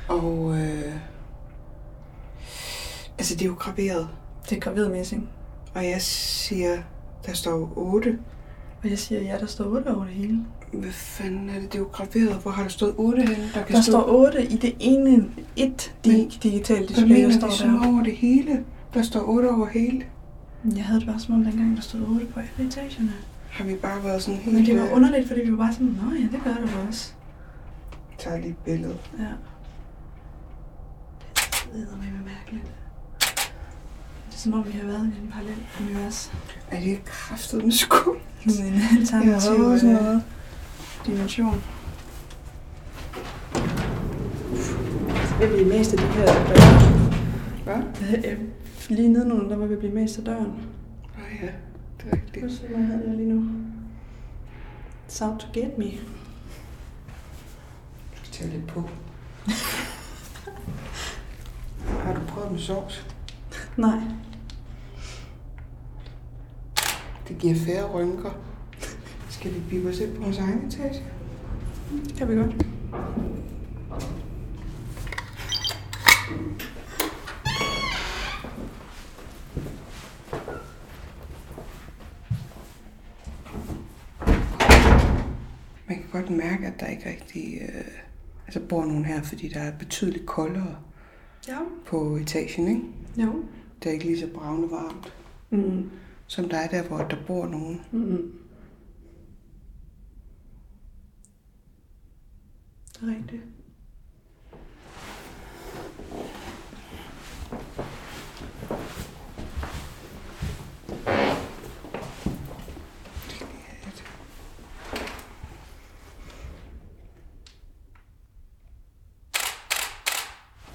Og 0.08 0.56
øh, 0.58 0.92
altså 3.18 3.34
det 3.34 3.42
er 3.42 3.46
jo 3.46 3.54
graveret. 3.58 4.08
Det 4.50 4.56
er 4.56 4.60
gravidmæssing. 4.60 5.28
Og 5.74 5.84
jeg 5.84 6.02
siger, 6.02 6.78
der 7.26 7.32
står 7.32 7.50
jo 7.58 7.68
8. 7.76 8.18
Og 8.84 8.90
jeg 8.90 8.98
siger, 8.98 9.22
ja, 9.22 9.36
der 9.40 9.46
står 9.46 9.64
8 9.64 9.88
over 9.94 10.04
det 10.04 10.14
hele. 10.14 10.38
Hvad 10.72 10.90
fanden 10.92 11.50
er 11.50 11.54
det? 11.60 11.62
Det 11.72 11.74
er 11.74 11.78
jo 11.78 11.88
graveret. 11.92 12.38
Hvor 12.42 12.50
har 12.50 12.62
der 12.62 12.70
stået 12.70 12.94
8 12.96 13.22
henne? 13.22 13.50
Der 13.54 13.62
kan 13.64 13.76
Der 13.76 13.82
stå, 13.82 13.90
står 13.92 14.06
8 14.08 14.44
i 14.46 14.56
det 14.56 14.74
ene, 14.80 15.16
et 15.56 15.94
Men- 16.06 16.14
di- 16.14 16.38
digitalt 16.42 16.88
display, 16.88 17.08
der 17.08 17.14
mener 17.14 17.30
står 17.40 17.46
vi 17.48 17.52
sådan 17.54 17.74
der. 17.74 17.92
over 17.92 18.02
det 18.02 18.16
hele? 18.16 18.64
Der 18.94 19.02
står 19.02 19.20
8 19.28 19.50
over 19.50 19.66
hele. 19.66 20.02
Jeg 20.64 20.84
havde 20.84 21.00
det 21.00 21.08
bare 21.08 21.20
som 21.20 21.34
om 21.34 21.44
dengang, 21.44 21.76
der 21.76 21.82
stod 21.82 22.00
8 22.00 22.26
på 22.26 22.40
alle 22.40 22.68
etagerne. 22.68 23.12
Har 23.50 23.64
vi 23.64 23.74
bare 23.74 24.04
været 24.04 24.22
sådan 24.22 24.40
helt... 24.40 24.56
Men 24.56 24.66
det 24.66 24.80
var 24.80 24.86
øh, 24.86 24.92
underligt, 24.96 25.28
fordi 25.28 25.40
vi 25.40 25.50
var 25.50 25.56
bare 25.56 25.72
sådan, 25.72 25.86
nå 26.02 26.12
ja, 26.14 26.20
det 26.22 26.40
gør 26.44 26.54
det 26.54 26.70
også. 26.88 27.12
tager 28.18 28.36
lige 28.38 28.50
et 28.50 28.56
billede. 28.56 28.98
Ja. 29.18 29.22
Det 29.24 29.30
er 31.92 31.96
med 31.96 32.32
mærkeligt. 32.34 32.64
Det 34.26 34.34
er 34.34 34.38
som 34.38 34.52
om, 34.52 34.66
vi 34.66 34.72
har 34.72 34.86
været 34.86 35.12
i 35.18 35.22
en 35.24 35.30
parallel 35.32 35.56
univers. 35.80 36.32
Er 36.70 36.80
det 36.80 37.04
kraftet 37.04 37.64
med 37.64 37.72
skum? 37.72 38.16
Sådan 38.48 38.66
en 38.66 38.74
Jeg 38.74 38.82
alternativ 38.98 39.64
har 39.64 39.78
sådan 39.78 39.96
øh, 39.96 40.02
noget. 40.02 40.22
dimension. 41.06 41.62
Jeg 45.40 45.48
bliver 45.48 45.78
mest 45.78 45.92
af 45.92 45.98
de 45.98 46.04
her 46.04 46.26
døre. 46.26 46.80
Hvad? 47.64 47.82
Lige 48.88 49.08
nedenunder, 49.08 49.48
der 49.48 49.56
var 49.56 49.66
vi 49.66 49.76
blive 49.76 49.94
mest 49.94 50.18
af 50.18 50.24
døren. 50.24 50.52
Nå 51.18 51.24
ja, 51.42 51.52
det 51.98 52.12
er 52.12 52.16
rigtigt. 52.16 52.52
Se, 52.52 52.66
hvad 52.66 52.84
havde 52.84 53.04
jeg 53.06 53.16
lige 53.16 53.28
nu. 53.28 53.44
It's 55.08 55.24
out 55.24 55.40
to 55.40 55.46
get 55.52 55.78
me. 55.78 55.84
Jeg 55.84 55.94
skal 58.22 58.32
tage 58.32 58.50
lidt 58.50 58.66
på. 58.66 58.82
prøvet 62.32 62.52
med 62.52 62.60
sovs. 62.60 63.06
Nej. 63.76 63.98
Det 67.28 67.38
giver 67.38 67.54
færre 67.54 67.92
rynker. 67.92 68.30
Skal 69.30 69.54
vi 69.54 69.60
bippe 69.70 69.88
os 69.88 69.98
ind 69.98 70.16
på 70.16 70.22
vores 70.22 70.38
egen 70.38 70.66
etage? 70.66 71.02
Det 72.04 72.14
kan 72.14 72.28
vi 72.28 72.34
godt. 72.34 72.66
Godt 86.12 86.30
mærke, 86.30 86.66
at 86.66 86.80
der 86.80 86.86
ikke 86.86 87.08
rigtig 87.10 87.58
øh, 87.62 87.84
altså 88.46 88.60
bor 88.68 88.84
nogen 88.84 89.04
her, 89.04 89.22
fordi 89.22 89.48
der 89.48 89.60
er 89.60 89.78
betydeligt 89.78 90.26
koldere 90.26 90.76
Ja. 91.48 91.58
på 91.86 92.16
etagen, 92.16 92.68
ikke? 92.68 92.82
Jo. 93.26 93.44
Det 93.82 93.88
er 93.88 93.92
ikke 93.92 94.04
lige 94.04 94.20
så 94.20 94.28
bravende 94.34 94.70
varmt, 94.70 95.12
Mm. 95.50 95.90
som 96.26 96.48
der 96.48 96.56
er 96.56 96.68
der, 96.68 96.82
hvor 96.88 96.98
der 96.98 97.16
bor 97.26 97.46
nogen. 97.46 97.80
Mm. 97.92 98.32
Det 102.92 103.02
er 103.02 103.06
rigtigt. 103.16 103.42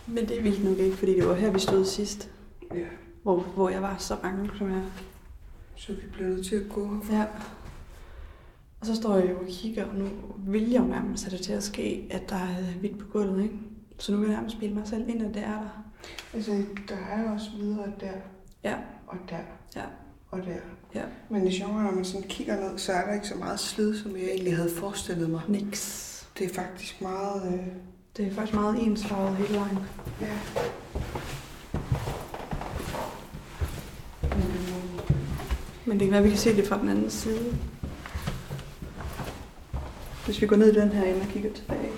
Men 0.07 0.27
det 0.27 0.37
er 0.37 0.41
vildt 0.41 0.63
nok 0.63 0.77
ikke, 0.77 0.97
fordi 0.97 1.15
det 1.15 1.27
var 1.27 1.33
her, 1.33 1.51
vi 1.51 1.59
stod 1.59 1.85
sidst. 1.85 2.29
Ja, 2.75 2.85
Hvor, 3.23 3.39
hvor 3.39 3.69
jeg 3.69 3.81
var 3.81 3.95
så 3.97 4.15
bange, 4.21 4.49
som 4.57 4.69
jeg 4.71 4.81
så 5.75 5.93
vi 5.93 6.01
bliver 6.13 6.29
nødt 6.29 6.45
til 6.45 6.55
at 6.55 6.69
gå 6.69 6.93
herfra. 6.93 7.15
Ja. 7.15 7.25
Og 8.79 8.85
så 8.85 8.95
står 8.95 9.17
jeg 9.17 9.29
jo 9.29 9.39
og 9.39 9.45
kigger, 9.49 9.85
og 9.85 9.95
nu 9.95 10.07
vil 10.47 10.69
jeg 10.71 10.81
jo 10.81 10.87
nærmest 10.87 11.23
have 11.25 11.37
det 11.37 11.45
til 11.45 11.53
at 11.53 11.63
ske, 11.63 12.07
at 12.11 12.29
der 12.29 12.35
er 12.35 12.79
hvidt 12.79 12.99
på 12.99 13.05
gulvet, 13.11 13.43
ikke? 13.43 13.55
Så 13.97 14.11
nu 14.11 14.17
vil 14.17 14.27
jeg 14.27 14.35
nærmest 14.35 14.59
bilde 14.59 14.75
mig 14.75 14.87
selv 14.87 15.09
ind, 15.09 15.21
at 15.25 15.33
det 15.33 15.43
er 15.43 15.51
der. 15.61 15.83
Altså, 16.33 16.51
der 16.89 16.95
er 16.95 17.31
også 17.33 17.47
videre 17.59 17.91
der, 17.99 18.11
Ja, 18.63 18.75
og 19.07 19.17
der, 19.29 19.37
ja, 19.75 19.83
og 20.31 20.39
der. 20.39 20.55
ja. 20.95 21.03
Men 21.29 21.45
det 21.45 21.53
sjove 21.53 21.79
er, 21.79 21.83
når 21.83 21.91
man 21.91 22.05
sådan 22.05 22.27
kigger 22.27 22.69
ned, 22.69 22.77
så 22.77 22.91
er 22.91 23.05
der 23.05 23.13
ikke 23.13 23.27
så 23.27 23.35
meget 23.35 23.59
slid, 23.59 23.97
som 23.97 24.11
jeg 24.15 24.23
egentlig 24.25 24.55
havde 24.55 24.69
forestillet 24.69 25.29
mig. 25.29 25.41
Niks. 25.47 26.27
Det 26.37 26.45
er 26.45 26.53
faktisk 26.53 27.01
meget... 27.01 27.53
Øh, 27.53 27.67
Det 28.17 28.27
er 28.27 28.31
faktisk 28.35 28.53
meget 28.53 28.83
ensfarvet 28.83 29.37
hele 29.37 29.59
vejen. 29.59 29.79
ja. 30.21 30.37
Men 35.85 35.99
det 35.99 36.05
kan 36.05 36.11
være, 36.11 36.19
at 36.19 36.23
vi 36.25 36.29
kan 36.29 36.39
se 36.39 36.55
det 36.55 36.67
fra 36.67 36.79
den 36.79 36.89
anden 36.89 37.09
side. 37.09 37.57
Hvis 40.25 40.41
vi 40.41 40.47
går 40.47 40.55
ned 40.55 40.71
i 40.71 40.79
den 40.79 40.89
her 40.89 41.03
ende 41.03 41.21
og 41.21 41.27
kigger 41.27 41.53
tilbage. 41.53 41.91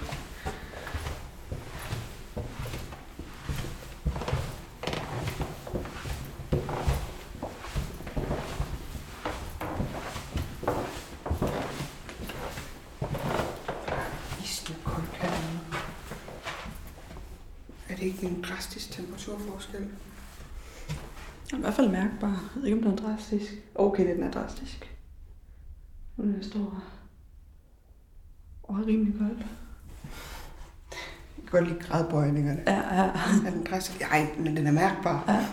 Isende 14.43 14.79
koldt 14.83 15.09
hernede. 15.13 15.59
Er 17.89 17.95
det 17.95 18.03
ikke 18.03 18.25
en 18.25 18.41
drastisk 18.41 18.91
temperaturforskel? 19.59 19.87
I 21.53 21.61
hvert 21.61 21.73
fald 21.73 21.91
mærkbar. 21.91 22.51
Jeg 22.55 22.61
ved 22.61 22.65
ikke, 22.65 22.77
om 22.77 22.83
den 22.83 22.91
er 22.91 22.95
drastisk. 22.95 23.53
Okay, 23.75 24.15
den 24.15 24.23
er 24.23 24.31
drastisk. 24.31 24.97
Nu 26.17 26.23
er 26.23 26.27
den 26.27 26.43
står 26.43 26.83
og 28.63 28.75
er 28.75 28.87
rimelig 28.87 29.13
koldt. 29.19 29.39
Jeg 31.37 31.51
kan 31.51 31.59
godt 31.59 31.67
lide 31.67 31.79
gradbøjningerne. 31.79 32.63
Ja, 32.67 32.95
ja. 32.95 33.11
Er 33.47 33.51
den 33.51 33.63
drastisk? 33.63 34.01
Ej, 34.01 34.27
men 34.39 34.57
den 34.57 34.67
er 34.67 34.71
mærkbar. 34.71 35.23
Ja. 35.27 35.45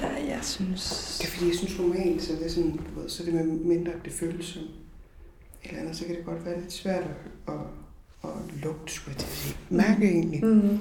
Der, 0.00 0.18
jeg 0.18 0.38
synes... 0.42 1.16
Det 1.18 1.26
er 1.26 1.30
fordi, 1.30 1.48
jeg 1.48 1.56
synes 1.56 1.78
normalt, 1.78 2.22
så 2.22 2.32
er 2.32 2.36
det 2.36 2.52
sådan, 2.52 2.76
du 2.76 3.00
ved, 3.00 3.08
så 3.08 3.22
er 3.22 3.24
det 3.24 3.34
med 3.34 3.44
mindre, 3.44 3.92
det 4.04 4.12
føles 4.12 4.46
som 4.46 4.62
eller 5.64 5.80
andet, 5.80 5.96
så 5.96 6.04
kan 6.04 6.16
det 6.16 6.24
godt 6.24 6.44
være 6.44 6.60
lidt 6.60 6.72
svært 6.72 7.04
at, 7.04 7.54
at, 7.54 7.60
at 8.24 8.62
lugte, 8.62 8.92
skulle 8.92 9.12
jeg 9.14 9.18
til 9.18 9.26
at 9.26 9.36
sige. 9.36 9.56
Mærke 9.70 10.10
egentlig. 10.10 10.44
Mm. 10.44 10.78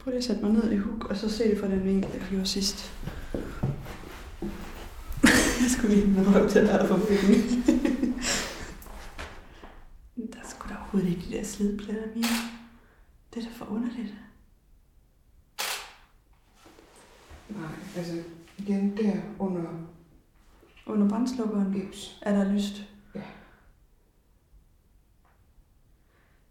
Prøver 0.00 0.12
lige 0.12 0.18
at 0.18 0.24
sætte 0.24 0.42
mig 0.42 0.52
ned 0.52 0.72
i 0.72 0.76
huk, 0.76 1.04
og 1.04 1.16
så 1.16 1.30
se 1.30 1.50
det 1.50 1.58
fra 1.58 1.66
den 1.66 1.84
vinkel, 1.84 2.10
jeg 2.12 2.26
gjorde 2.30 2.46
sidst. 2.46 2.92
jeg 5.62 5.70
skulle 5.70 5.94
lige 5.94 6.06
med 6.06 6.34
røv 6.34 6.48
til 6.48 6.58
at 6.58 6.66
være 6.66 6.88
for 6.88 6.98
fint. 6.98 7.66
der 10.32 10.38
er 10.38 10.48
sgu 10.48 10.68
da 10.68 10.74
overhovedet 10.74 11.10
ikke 11.10 11.22
de 11.30 11.36
der 11.36 11.44
slidpletter 11.44 12.06
mere. 12.14 12.24
Det 13.34 13.44
er 13.44 13.48
da 13.48 13.54
for 13.56 13.64
underligt. 13.64 14.14
Nej, 17.48 17.68
altså 17.96 18.14
igen 18.58 18.96
der 18.96 19.12
under 19.38 19.62
Under 20.86 21.08
brændslukkeren 21.08 21.72
gips. 21.72 22.18
er 22.22 22.34
der 22.34 22.52
lyst. 22.52 22.82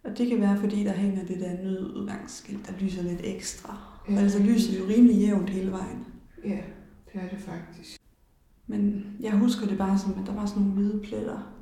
Og 0.04 0.18
det 0.18 0.28
kan 0.30 0.42
være, 0.42 0.58
fordi 0.58 0.84
der 0.84 0.92
hænger 0.94 1.26
det 1.26 1.40
der 1.40 1.64
nødudgangsskilt, 1.64 2.68
der 2.68 2.74
lyser 2.80 3.04
lidt 3.04 3.22
ekstra. 3.24 3.78
Ja. 4.10 4.14
Ja. 4.14 4.20
Altså 4.20 4.40
lyser 4.40 4.80
jo 4.80 4.86
rimelig 4.88 5.16
jævnt 5.16 5.50
hele 5.50 5.72
vejen. 5.72 6.06
Ja, 6.46 6.60
det 7.14 7.22
er 7.22 7.30
det 7.30 7.40
faktisk. 7.40 8.00
Men 8.68 9.06
jeg 9.20 9.32
husker 9.38 9.68
det 9.68 9.78
bare 9.78 10.00
som, 10.00 10.12
at 10.22 10.28
der 10.28 10.34
var 10.34 10.46
sådan 10.46 10.64
nogle 10.64 10.76
hvide 10.76 11.00
pletter, 11.04 11.54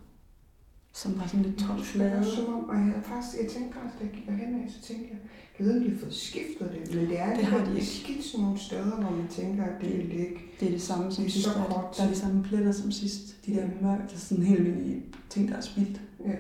som 0.94 1.20
var 1.20 1.28
sådan 1.28 1.42
lidt 1.46 1.60
Det 1.60 1.86
flade. 1.86 2.26
som 2.36 2.54
om, 2.54 2.64
og 2.70 2.76
jeg, 2.76 2.94
faktisk, 3.04 3.42
jeg 3.44 3.50
tænkte 3.52 3.74
faktisk, 3.80 4.00
da 4.00 4.04
jeg 4.06 4.14
gik 4.14 4.46
hen, 4.46 4.70
så 4.70 4.82
tænkte 4.82 5.08
jeg, 5.12 5.20
jeg 5.60 5.66
ved, 5.68 5.78
om 5.78 5.84
de 5.84 5.90
har 5.92 5.98
fået 6.00 6.14
skiftet 6.14 6.72
det, 6.72 6.96
men 6.96 7.10
det 7.10 7.20
er 7.20 7.36
Det 7.36 7.44
har 7.46 7.66
de 7.66 7.74
ikke. 7.74 7.86
skidt 7.86 8.24
sådan 8.26 8.44
nogle 8.46 8.60
steder, 8.60 8.96
hvor 9.02 9.12
man 9.18 9.28
tænker, 9.28 9.64
at 9.64 9.82
det 9.82 9.98
vil 9.98 10.20
ikke. 10.20 10.40
Det 10.60 10.68
er 10.68 10.72
det 10.72 10.82
samme 10.82 11.12
som 11.12 11.24
Det 11.24 11.30
er 11.30 11.34
sidst. 11.34 11.48
så 11.48 11.54
kort 11.54 11.98
der 11.98 12.04
er 12.04 12.10
de 12.10 12.16
samme 12.16 12.44
pletter 12.44 12.72
som 12.72 12.92
sidst. 12.92 13.46
De 13.46 13.52
der 13.56 13.68
mørke, 13.82 14.04
der 14.08 14.14
er 14.14 14.18
sådan 14.18 14.44
helt 14.44 14.64
vildt 14.66 15.04
ting, 15.30 15.48
der 15.50 15.56
er 15.56 15.62
spildt. 15.62 16.02
Ja. 16.26 16.32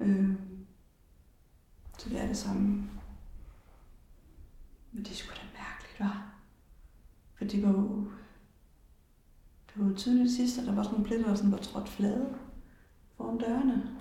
Øh. 0.00 0.34
Så 1.98 2.08
det 2.08 2.20
er 2.20 2.26
det 2.26 2.36
samme. 2.36 2.90
Men 4.92 5.04
det 5.04 5.16
skulle 5.16 5.36
sgu 5.36 5.46
da 5.46 5.62
mærkeligt, 5.62 6.00
var. 6.00 6.34
For 7.34 7.44
det 7.44 7.62
var 7.62 7.68
jo... 7.68 8.10
Det 9.68 9.82
var 9.82 9.88
jo 9.90 9.96
tydeligt 9.96 10.32
sidst, 10.32 10.58
at 10.58 10.66
der 10.66 10.74
var 10.74 10.82
sådan 10.82 10.92
nogle 10.92 11.06
pletter, 11.06 11.28
der 11.28 11.34
sådan 11.34 11.52
var 11.52 11.58
trådt 11.58 11.88
flade 11.88 12.38
foran 13.16 13.38
dørene. 13.38 13.98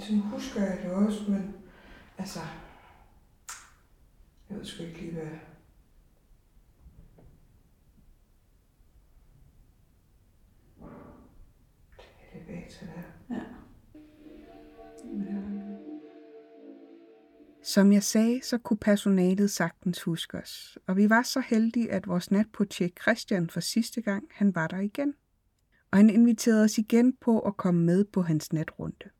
Sådan 0.00 0.20
husker 0.20 0.62
jeg 0.62 0.78
det 0.82 0.92
også, 0.92 1.30
men 1.30 1.54
altså, 2.18 2.40
jeg 4.50 4.58
ved 4.58 4.64
sgu 4.64 4.82
ikke 4.82 5.00
lige, 5.00 5.12
hvad... 5.12 5.30
Det 12.46 12.54
er 12.54 13.15
Som 17.76 17.92
jeg 17.92 18.02
sagde, 18.02 18.40
så 18.42 18.58
kunne 18.58 18.76
personalet 18.76 19.50
sagtens 19.50 20.02
huske 20.02 20.38
os, 20.38 20.78
og 20.86 20.96
vi 20.96 21.10
var 21.10 21.22
så 21.22 21.40
heldige, 21.40 21.92
at 21.92 22.08
vores 22.08 22.30
natportier 22.30 22.88
Christian 23.02 23.50
for 23.50 23.60
sidste 23.60 24.00
gang, 24.00 24.24
han 24.30 24.54
var 24.54 24.66
der 24.66 24.78
igen. 24.78 25.14
Og 25.90 25.98
han 25.98 26.10
inviterede 26.10 26.64
os 26.64 26.78
igen 26.78 27.12
på 27.20 27.40
at 27.40 27.56
komme 27.56 27.84
med 27.84 28.04
på 28.04 28.22
hans 28.22 28.52
natrunde. 28.52 29.10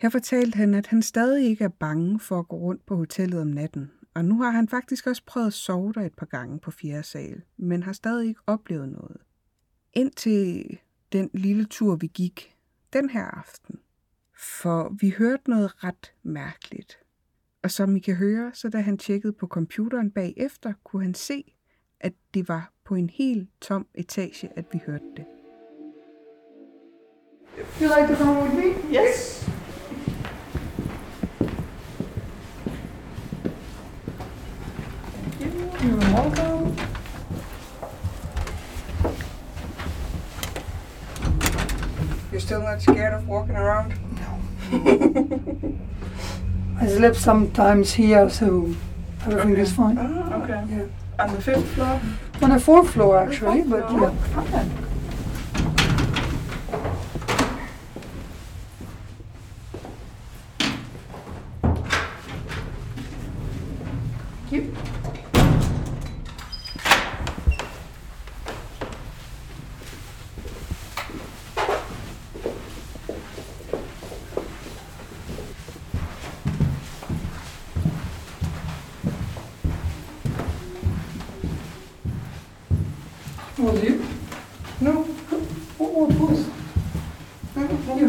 Her 0.00 0.08
fortalte 0.08 0.56
han, 0.56 0.74
at 0.74 0.86
han 0.86 1.02
stadig 1.02 1.46
ikke 1.46 1.64
er 1.64 1.68
bange 1.68 2.20
for 2.20 2.38
at 2.38 2.48
gå 2.48 2.56
rundt 2.56 2.86
på 2.86 2.96
hotellet 2.96 3.40
om 3.40 3.46
natten, 3.46 3.90
og 4.14 4.24
nu 4.24 4.42
har 4.42 4.50
han 4.50 4.68
faktisk 4.68 5.06
også 5.06 5.22
prøvet 5.26 5.46
at 5.46 5.52
sove 5.52 5.92
der 5.92 6.02
et 6.02 6.14
par 6.14 6.26
gange 6.26 6.60
på 6.60 6.70
fjerde 6.70 7.02
sal, 7.02 7.42
men 7.56 7.82
har 7.82 7.92
stadig 7.92 8.28
ikke 8.28 8.40
oplevet 8.46 8.88
noget. 8.88 9.16
Indtil 9.92 10.78
den 11.12 11.30
lille 11.34 11.64
tur, 11.64 11.96
vi 11.96 12.06
gik 12.06 12.56
den 12.92 13.10
her 13.10 13.24
aften. 13.24 13.78
For 14.38 14.96
vi 15.00 15.10
hørte 15.10 15.50
noget 15.50 15.84
ret 15.84 16.14
mærkeligt. 16.22 16.98
Og 17.68 17.72
som 17.72 17.96
I 17.96 17.98
kan 17.98 18.14
høre, 18.14 18.50
så 18.54 18.68
da 18.68 18.80
han 18.80 18.98
tjekkede 18.98 19.32
på 19.32 19.46
computeren 19.46 20.10
bagefter, 20.10 20.72
kunne 20.84 21.02
han 21.02 21.14
se, 21.14 21.54
at 22.00 22.12
det 22.34 22.48
var 22.48 22.72
på 22.84 22.94
en 22.94 23.10
helt 23.10 23.48
tom 23.60 23.86
etage, 23.94 24.48
at 24.56 24.64
vi 24.72 24.80
hørte 24.86 25.04
det. 25.16 25.24
You 27.80 27.88
like 27.98 28.08
to 28.08 28.24
come 28.24 28.42
with 28.42 28.54
me? 28.54 28.68
Yes. 28.92 29.48
You're 35.82 35.98
welcome. 36.14 36.76
Jeg 42.32 42.42
still 42.42 42.60
not 42.60 42.82
scared 42.82 43.14
of 43.14 43.28
walking 43.28 43.56
around? 43.56 43.92
I 46.80 46.86
slept 46.86 47.16
sometimes 47.16 47.92
here, 47.94 48.30
so 48.30 48.74
everything 49.26 49.56
is 49.56 49.72
fine. 49.72 49.98
Ah, 49.98 50.42
Okay. 50.42 50.62
Yeah. 50.70 51.24
On 51.24 51.34
the 51.34 51.40
fifth 51.42 51.66
floor? 51.74 52.00
On 52.42 52.50
the 52.50 52.60
fourth 52.60 52.90
floor, 52.90 53.18
actually, 53.18 53.62
but 53.62 53.88
floor. 53.88 54.12
yeah. 54.12 54.40
Okay. 54.42 54.66
Yep. 64.50 64.64
Was 83.58 83.82
you? 83.82 84.02
No. 84.80 85.02
What, 85.78 85.90
what 85.92 86.10
was? 86.30 86.46
You 87.98 88.06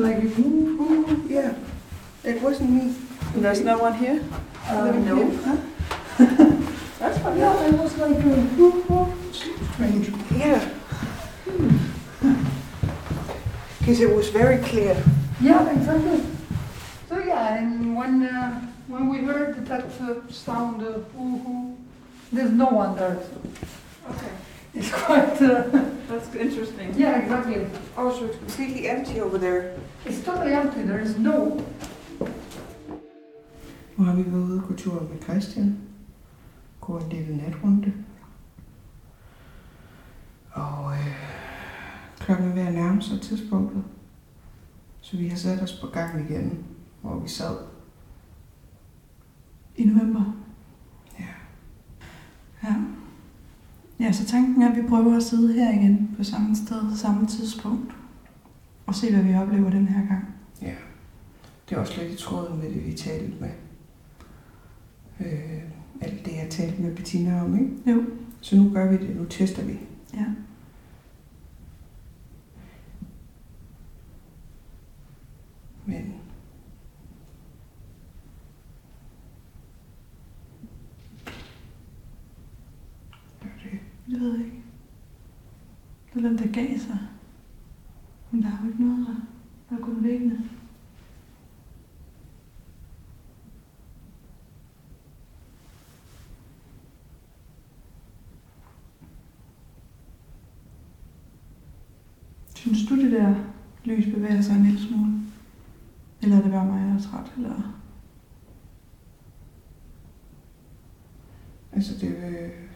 like 0.00 0.18
a 0.22 0.26
whoo, 0.40 0.76
whoo. 0.76 1.22
Yeah. 1.28 1.54
It 2.24 2.40
wasn't 2.42 2.70
me. 2.70 2.94
There's 3.34 3.60
no 3.60 3.78
one 3.78 3.94
here? 3.94 4.22
Uh, 4.68 4.82
Living 4.84 5.04
no. 5.06 5.16
here? 5.16 5.40
Huh? 5.44 5.56
That's 6.98 7.18
fine. 7.18 7.38
Yeah, 7.38 7.66
it 7.66 7.74
was 7.74 7.96
like 7.98 8.16
a 8.16 8.28
whoo, 8.56 8.82
whoo. 8.88 9.12
Strange. 9.32 10.12
Yeah. 10.36 10.68
Because 13.78 14.00
it 14.00 14.14
was 14.14 14.28
very 14.28 14.58
clear. 14.58 14.96
Yeah, 15.40 15.68
exactly. 15.70 16.22
So 17.08 17.18
yeah, 17.18 17.56
and 17.58 17.96
when 17.96 18.22
uh, 18.22 18.60
when 18.86 19.08
we 19.08 19.18
heard 19.18 19.66
that 19.66 19.84
uh, 20.00 20.30
sound, 20.30 20.82
uh, 20.82 21.00
whoo, 21.14 21.36
whoo, 21.42 21.76
there's 22.32 22.52
no 22.52 22.66
one 22.66 22.94
there. 22.96 23.18
So 23.20 24.10
Okay. 24.10 24.30
it's 24.74 24.90
quite. 25.04 25.42
Uh, 25.42 25.90
That's 26.12 26.34
interesting. 26.34 26.94
yeah, 26.98 27.22
exactly. 27.22 27.66
Oh, 27.96 28.12
so 28.12 28.26
it's 28.26 28.36
completely 28.36 28.86
empty 28.88 29.20
over 29.20 29.38
there. 29.38 29.78
It's 30.04 30.22
totally 30.24 30.52
empty. 30.52 30.82
There 30.82 31.00
is 31.00 31.18
no. 31.18 31.60
Nu 33.96 34.04
har 34.04 34.14
vi 34.14 34.32
været 34.32 34.42
ude 34.42 34.58
og 34.62 34.68
gå 34.68 34.74
tur 34.74 35.08
med 35.12 35.22
Christian. 35.22 35.78
Gå 36.80 36.98
en 36.98 37.08
lille 37.08 37.36
natrunde. 37.36 37.92
Og 40.52 40.92
øh, 40.92 41.16
klokken 42.18 42.48
er 42.48 42.54
ved 42.54 42.62
at 42.62 42.74
nærme 42.74 43.02
sig 43.02 43.20
tidspunktet. 43.20 43.84
Så 45.00 45.16
vi 45.16 45.28
har 45.28 45.36
sat 45.36 45.62
os 45.62 45.80
på 45.80 45.86
gang 45.86 46.30
igen, 46.30 46.64
hvor 47.00 47.18
vi 47.18 47.28
sad. 47.28 47.56
I 49.76 49.84
november? 49.84 50.36
Ja. 51.18 51.24
Ja. 52.64 52.74
Ja, 54.00 54.12
så 54.12 54.26
tanken 54.26 54.62
er, 54.62 54.70
at 54.70 54.76
vi 54.76 54.88
prøver 54.88 55.16
at 55.16 55.22
sidde 55.22 55.52
her 55.52 55.72
igen 55.72 56.14
på 56.16 56.24
samme 56.24 56.56
sted, 56.56 56.96
samme 56.96 57.26
tidspunkt. 57.26 57.92
Og 58.86 58.94
se, 58.94 59.14
hvad 59.14 59.22
vi 59.22 59.34
oplever 59.34 59.70
den 59.70 59.88
her 59.88 60.06
gang. 60.08 60.34
Ja. 60.62 60.74
Det 61.68 61.76
er 61.76 61.80
også 61.80 62.00
lidt 62.00 62.12
i 62.12 62.16
tråd 62.16 62.56
med 62.56 62.70
det, 62.74 62.86
vi 62.86 62.92
talte 62.92 63.32
med. 63.40 63.50
Øh, 65.20 65.62
alt 66.00 66.24
det, 66.24 66.32
jeg 66.32 66.46
talte 66.50 66.82
med 66.82 66.96
Bettina 66.96 67.44
om, 67.44 67.54
ikke? 67.54 67.90
Jo. 67.90 68.04
Så 68.40 68.56
nu 68.56 68.70
gør 68.74 68.90
vi 68.90 68.96
det. 69.06 69.16
Nu 69.16 69.24
tester 69.24 69.64
vi. 69.64 69.78
Ja. 70.14 70.24
Men 75.86 76.14
det 83.42 83.50
var 83.50 83.70
det. 83.70 83.78
Jeg 84.11 84.11
ved 84.22 84.38
ikke. 84.38 84.62
Eller 86.14 86.30
om 86.30 86.36
det 86.36 86.46
der 86.46 86.52
gav 86.52 86.78
sig. 86.78 86.98
Men 88.30 88.42
der 88.42 88.48
er 88.48 88.58
jo 88.62 88.68
ikke 88.70 88.84
noget 88.84 89.06
der. 89.06 89.14
Der 89.70 89.76
er 89.76 89.80
kun 89.80 90.04
væggene. 90.04 90.48
Synes 102.54 102.88
du, 102.88 102.96
det 102.96 103.12
der 103.12 103.34
lys 103.84 104.14
bevæger 104.14 104.40
sig 104.40 104.56
en 104.56 104.62
lille 104.62 104.80
smule? 104.80 105.12
Eller 106.22 106.36
er 106.36 106.42
det 106.42 106.52
bare 106.52 106.66
mig, 106.66 106.88
der 106.88 106.94
er 106.94 107.00
træt? 107.00 107.32
Eller? 107.36 107.78
Altså 111.72 111.98
det 111.98 112.08
øh, 112.08 112.71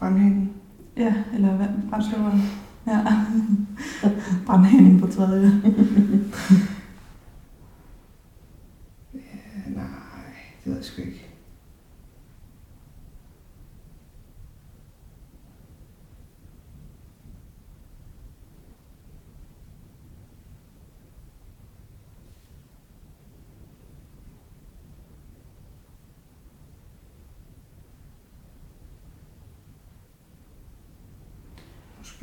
brandhængen. 0.00 0.52
Ja, 0.96 1.14
eller 1.34 1.56
hvad? 1.56 1.66
Brændsløveren. 1.90 2.42
Ja. 2.86 3.04
Brandhænden 4.46 5.00
på 5.00 5.06
tredje. 5.06 5.62
Ja, 9.14 9.20
nej, 9.66 9.84
det 10.64 10.66
ved 10.66 10.74
jeg 10.76 10.84
sgu 10.84 11.02
ikke. 11.02 11.19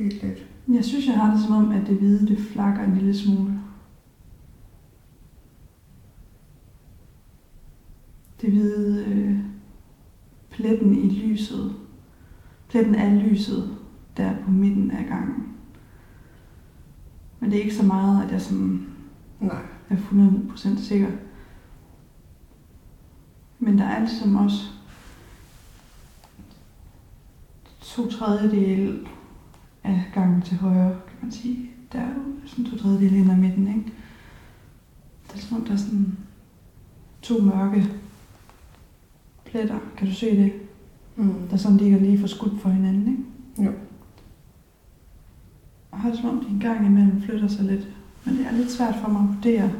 Måske 0.08 0.28
lidt. 0.28 0.48
Jeg 0.68 0.86
synes, 0.86 1.08
jeg 1.08 1.16
har 1.16 1.34
det 1.34 1.44
som 1.44 1.56
om, 1.56 1.72
at 1.72 1.88
det 1.88 1.98
hvide, 1.98 2.28
det 2.28 2.40
flakker 2.40 2.84
en 2.84 2.94
lille 2.94 3.18
smule. 3.18 3.60
Det 8.42 8.52
hvide 8.52 9.06
øh, 9.06 9.40
pletten 10.50 10.96
i 10.96 11.10
lyset. 11.10 11.76
Pletten 12.70 12.96
af 12.96 13.30
lyset 13.30 13.78
der 14.18 14.36
på 14.46 14.52
midten 14.52 14.92
af 14.92 15.06
gangen. 15.06 15.56
Men 17.40 17.52
det 17.52 17.60
er 17.60 17.64
ikke 17.64 17.76
så 17.76 17.86
meget, 17.86 18.26
at 18.26 18.32
jeg 18.32 18.42
sådan 18.42 18.88
Nej. 19.40 19.62
er 19.90 19.96
100% 19.96 20.80
sikker. 20.80 21.12
Men 23.60 23.78
der 23.78 23.86
er 23.86 24.00
ligesom 24.00 24.36
også 24.36 24.64
to 27.82 28.10
tredjedele 28.10 29.08
af 29.84 30.04
gangen 30.14 30.42
til 30.42 30.58
højre, 30.58 30.90
kan 30.90 31.18
man 31.22 31.32
sige. 31.32 31.70
Der 31.92 32.00
er 32.00 32.08
jo 32.08 32.48
sådan 32.48 32.66
to 32.66 32.78
tredjedele 32.78 33.18
ind 33.18 33.32
ad 33.32 33.36
midten, 33.36 33.68
ikke? 33.68 33.94
Det 35.28 35.36
er 35.36 35.40
som 35.40 35.58
om, 35.58 35.66
der 35.66 35.74
er 35.74 35.78
sådan 35.78 36.18
to 37.22 37.42
mørke 37.42 37.88
pletter. 39.46 39.80
Kan 39.98 40.08
du 40.08 40.14
se 40.14 40.38
det? 40.44 40.54
Mm. 41.16 41.48
Der 41.50 41.58
sådan 41.58 41.78
ligger 41.78 42.00
lige 42.00 42.20
for 42.20 42.28
skudt 42.28 42.62
for 42.62 42.70
hinanden, 42.70 43.08
ikke? 43.08 43.64
Jo. 43.66 43.74
Og 45.92 46.00
har 46.00 46.10
det 46.10 46.20
som 46.20 46.30
om, 46.30 46.46
de 46.46 46.52
en 46.52 46.60
gang 46.60 46.86
imellem 46.86 47.22
flytter 47.22 47.48
sig 47.48 47.66
lidt. 47.66 47.88
Men 48.26 48.38
det 48.38 48.46
er 48.46 48.52
lidt 48.52 48.72
svært 48.72 48.96
for 48.96 49.10
mig 49.10 49.22
at 49.22 49.36
vurdere, 49.36 49.72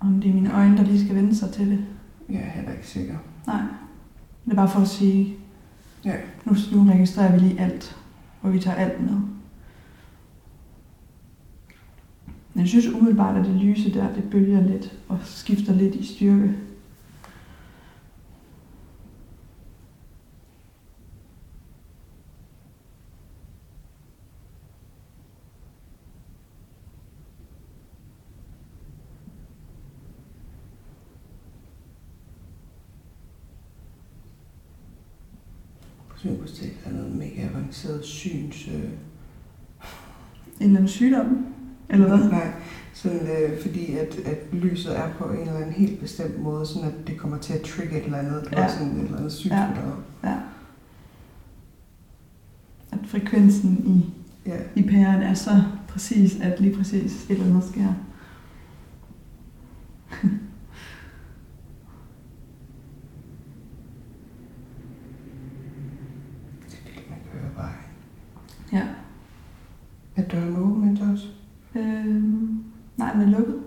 om 0.00 0.20
det 0.20 0.30
er 0.30 0.34
mine 0.34 0.54
øjne, 0.54 0.76
der 0.76 0.84
lige 0.84 1.04
skal 1.04 1.16
vende 1.16 1.36
sig 1.36 1.52
til 1.52 1.70
det. 1.70 1.84
Jeg 2.28 2.40
er 2.40 2.50
heller 2.50 2.72
ikke 2.72 2.88
sikker. 2.88 3.16
Nej. 3.46 3.62
Det 4.44 4.52
er 4.52 4.56
bare 4.56 4.68
for 4.68 4.80
at 4.80 4.88
sige, 4.88 5.36
Ja. 6.04 6.16
nu, 6.44 6.54
nu 6.72 6.90
registrerer 6.90 7.32
vi 7.32 7.38
lige 7.38 7.60
alt, 7.60 7.96
og 8.42 8.52
vi 8.52 8.58
tager 8.58 8.76
alt 8.76 9.00
med. 9.00 9.18
Men 12.54 12.60
jeg 12.60 12.68
synes 12.68 12.86
umiddelbart, 12.86 13.36
at 13.36 13.44
det 13.44 13.54
lyse 13.54 13.94
der, 13.94 14.14
det 14.14 14.30
bølger 14.30 14.60
lidt 14.60 14.92
og 15.08 15.18
skifter 15.24 15.74
lidt 15.74 15.94
i 15.94 16.14
styrke. 16.14 16.54
Superstil 36.22 36.70
er 36.84 36.92
noget 36.92 37.14
mega 37.14 37.42
avanceret 37.48 38.04
syns... 38.04 38.68
Øh, 38.68 38.74
En 38.74 38.90
eller 40.60 40.76
anden 40.76 40.88
sygdom, 40.88 41.46
eller 41.88 42.08
hvad? 42.08 42.30
Nej, 42.30 42.52
sådan, 42.92 43.20
øh, 43.42 43.62
fordi 43.62 43.96
at, 43.96 44.14
at 44.24 44.38
lyset 44.54 44.98
er 44.98 45.12
på 45.18 45.24
en 45.24 45.40
eller 45.40 45.54
anden 45.56 45.72
helt 45.72 46.00
bestemt 46.00 46.40
måde, 46.42 46.66
sådan 46.66 46.88
at 46.88 47.06
det 47.06 47.18
kommer 47.18 47.38
til 47.38 47.52
at 47.52 47.60
trigge 47.62 47.98
et 47.98 48.04
eller 48.04 48.18
andet. 48.18 48.48
Ja. 48.52 48.68
sådan 48.68 48.96
et 48.96 49.02
eller 49.04 49.16
andet 49.16 49.32
sygt 49.32 49.52
Ja. 49.52 49.60
ja. 50.22 50.30
Ja. 50.30 50.36
At 52.92 52.98
frekvensen 53.06 53.84
i 53.86 54.12
Ja. 54.46 54.56
i 54.74 54.82
pæren 54.82 55.22
er 55.22 55.34
så 55.34 55.62
præcis, 55.88 56.40
at 56.40 56.60
lige 56.60 56.76
præcis 56.76 57.24
et 57.24 57.30
eller 57.30 57.44
andet 57.46 57.64
sker. 57.64 57.94
Man 67.10 67.18
hører 67.32 67.52
bare. 67.56 67.72
Ja. 68.72 68.88
Er 70.16 70.28
døren 70.28 70.56
åben 70.56 70.88
indtil 70.88 71.06
os? 71.06 71.34
Øhm, 71.76 72.64
nej, 72.96 73.12
den 73.12 73.20
er 73.20 73.26
lukket. 73.38 73.62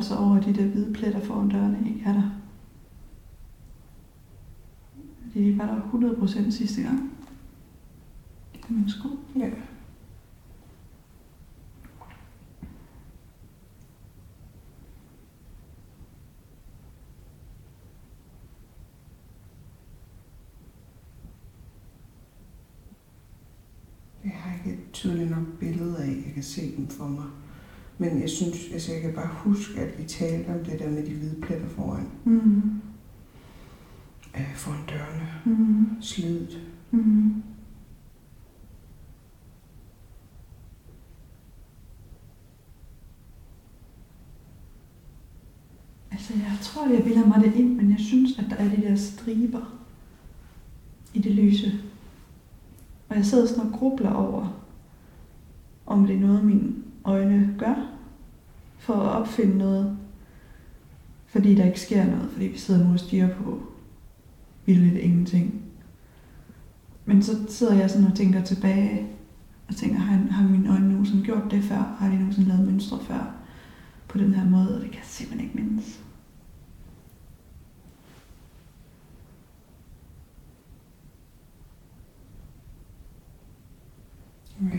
Jeg 0.00 0.18
over, 0.18 0.36
at 0.36 0.44
de 0.44 0.54
der 0.54 0.66
hvide 0.66 0.92
pletter 0.92 1.20
foran 1.20 1.48
dørene 1.48 1.88
ikke 1.88 2.02
er 2.06 2.12
der. 2.12 2.30
De 5.34 5.58
var 5.58 5.66
der 5.66 5.80
100% 5.80 6.50
sidste 6.50 6.82
gang. 6.82 7.10
Det 8.52 8.60
er 8.68 8.72
min 8.72 8.90
sko. 8.90 9.08
Ja. 9.38 9.50
Jeg 24.24 24.32
har 24.32 24.54
ikke 24.54 24.82
et 24.82 24.92
tydeligt 24.92 25.30
nok 25.30 25.46
billede 25.60 25.98
af, 25.98 26.22
jeg 26.26 26.34
kan 26.34 26.42
se 26.42 26.76
dem 26.76 26.88
for 26.88 27.08
mig. 27.08 27.26
Men 28.00 28.20
jeg 28.20 28.30
synes, 28.30 28.56
altså 28.72 28.92
jeg 28.92 29.00
kan 29.02 29.12
bare 29.14 29.30
huske, 29.34 29.80
at 29.80 29.98
vi 29.98 30.04
talte 30.04 30.48
om 30.48 30.64
det 30.64 30.78
der 30.78 30.90
med 30.90 31.06
de 31.06 31.14
hvide 31.14 31.40
pletter 31.42 31.68
foran, 31.68 32.06
Mm. 32.24 32.62
øh, 34.36 34.54
foran 34.54 34.86
dørene. 34.88 35.28
Mm. 35.44 35.86
Slidet. 36.02 36.60
Mm. 36.90 37.42
Altså, 46.12 46.32
jeg 46.34 46.56
tror, 46.62 46.88
jeg 46.94 47.02
bilder 47.04 47.26
mig 47.26 47.40
det 47.44 47.54
ind, 47.54 47.76
men 47.76 47.90
jeg 47.90 48.00
synes, 48.00 48.38
at 48.38 48.44
der 48.50 48.56
er 48.56 48.68
de 48.76 48.82
der 48.82 48.96
striber 48.96 49.78
i 51.14 51.18
det 51.18 51.32
lyse. 51.32 51.72
Og 53.08 53.16
jeg 53.16 53.24
sidder 53.24 53.46
sådan 53.46 53.72
og 53.72 53.78
grubler 53.78 54.10
over, 54.12 54.62
om 55.86 56.06
det 56.06 56.16
er 56.16 56.20
noget, 56.20 56.44
mine 56.44 56.72
øjne 57.04 57.54
gør, 57.58 57.89
for 58.80 58.94
at 58.94 59.20
opfinde 59.20 59.58
noget, 59.58 59.98
fordi 61.26 61.54
der 61.54 61.64
ikke 61.64 61.80
sker 61.80 62.04
noget, 62.04 62.30
fordi 62.32 62.46
vi 62.46 62.58
sidder 62.58 62.84
nu 62.84 62.92
og 62.92 63.00
stiger 63.00 63.34
på 63.34 63.62
vildt 64.66 64.98
ingenting. 64.98 65.62
Men 67.04 67.22
så 67.22 67.32
sidder 67.48 67.74
jeg 67.74 67.90
sådan 67.90 68.06
og 68.06 68.16
tænker 68.16 68.42
tilbage, 68.44 69.06
og 69.68 69.76
tænker, 69.76 69.98
har, 69.98 70.30
har 70.30 70.48
mine 70.48 70.70
øjne 70.70 70.88
nogensinde 70.88 71.24
gjort 71.24 71.50
det 71.50 71.64
før? 71.64 71.96
Har 71.98 72.08
de 72.08 72.14
nogensinde 72.14 72.48
lavet 72.48 72.66
mønstre 72.66 72.98
før? 73.00 73.34
På 74.08 74.18
den 74.18 74.34
her 74.34 74.50
måde, 74.50 74.76
og 74.76 74.80
det 74.80 74.90
kan 74.90 74.98
jeg 74.98 75.04
simpelthen 75.04 75.48
ikke 75.48 75.62
mindes. 75.62 76.00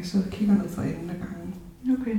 Sidder 0.04 0.26
og 0.26 0.32
kigger 0.32 0.56
ned 0.56 0.70
for 0.70 0.82
enden 0.82 1.10
af 1.10 1.16
gangen. 1.16 1.56
Okay. 2.02 2.18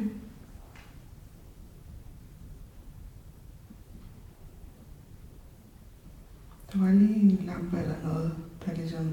Der 6.72 6.78
var 6.84 6.92
lige 6.92 7.14
en 7.20 7.40
lampe 7.46 7.78
eller 7.78 7.94
noget, 8.04 8.32
der 8.66 8.74
ligesom... 8.74 9.06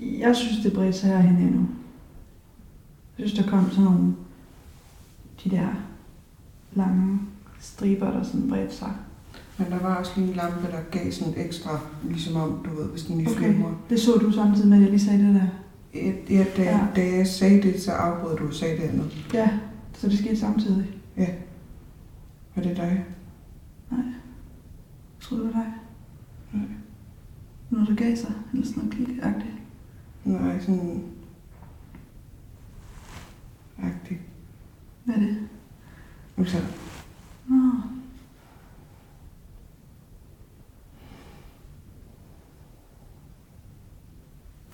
Jeg 0.00 0.36
synes, 0.36 0.62
det 0.62 0.72
bredte 0.72 0.98
sig 0.98 1.08
herhen 1.10 1.36
endnu. 1.36 1.66
Jeg 3.18 3.28
synes, 3.28 3.44
der 3.44 3.50
kom 3.50 3.70
sådan 3.70 3.84
nogle, 3.84 4.14
de 5.44 5.50
der 5.50 5.68
lange 6.74 7.20
striber, 7.60 8.10
der 8.10 8.22
sådan 8.22 8.48
bredte 8.48 8.74
sig. 8.74 8.92
Men 9.58 9.70
der 9.70 9.78
var 9.78 9.94
også 9.94 10.12
lige 10.16 10.28
en 10.28 10.34
lampe, 10.36 10.66
der 10.66 10.80
gav 10.98 11.12
sådan 11.12 11.34
ekstra, 11.36 11.80
ligesom 12.04 12.36
om, 12.36 12.64
du 12.64 12.74
ved, 12.80 12.88
hvis 12.90 13.02
den 13.02 13.18
lige 13.18 13.30
Okay. 13.30 13.38
flimrer. 13.52 13.72
Det 13.90 14.00
så 14.00 14.12
du 14.12 14.32
samtidig 14.32 14.68
med, 14.68 14.76
at 14.76 14.82
jeg 14.82 14.90
lige 14.90 15.00
sagde 15.00 15.26
det 15.26 15.34
der. 15.34 15.46
Ja, 15.94 16.12
ja, 16.30 16.44
da, 16.56 16.62
Ja. 16.62 16.86
da 16.96 17.16
jeg 17.16 17.26
sagde 17.26 17.62
det, 17.62 17.80
så 17.82 17.92
afbrød 17.92 18.36
du 18.36 18.46
og 18.46 18.54
sagde 18.54 18.76
det 18.76 18.82
andet. 18.82 19.26
Ja, 19.34 19.50
så 19.94 20.08
det 20.08 20.18
skete 20.18 20.36
samtidig. 20.36 20.86
Var 22.56 22.62
det 22.62 22.76
dig? 22.76 23.04
Jeg 23.90 23.98
troede, 25.20 25.44
det 25.44 25.54
var 25.54 25.60
dig. 25.62 25.72
Noget, 27.74 27.88
der 27.88 27.94
gav 27.94 28.16
sig, 28.16 28.34
eller 28.52 28.66
sådan 28.66 28.82
noget 28.84 28.94
klikagtigt. 28.94 29.54
Nej, 30.24 30.60
sådan... 30.60 31.12
Agtigt. 33.78 34.20
Hvad 35.04 35.14
er 35.14 35.18
det? 35.18 35.48
Altså, 36.38 36.56
Nå. 37.46 37.72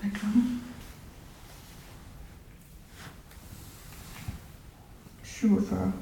Hvad 0.00 0.10
er 0.10 0.14
klokken? 0.14 0.62
47. 5.22 5.92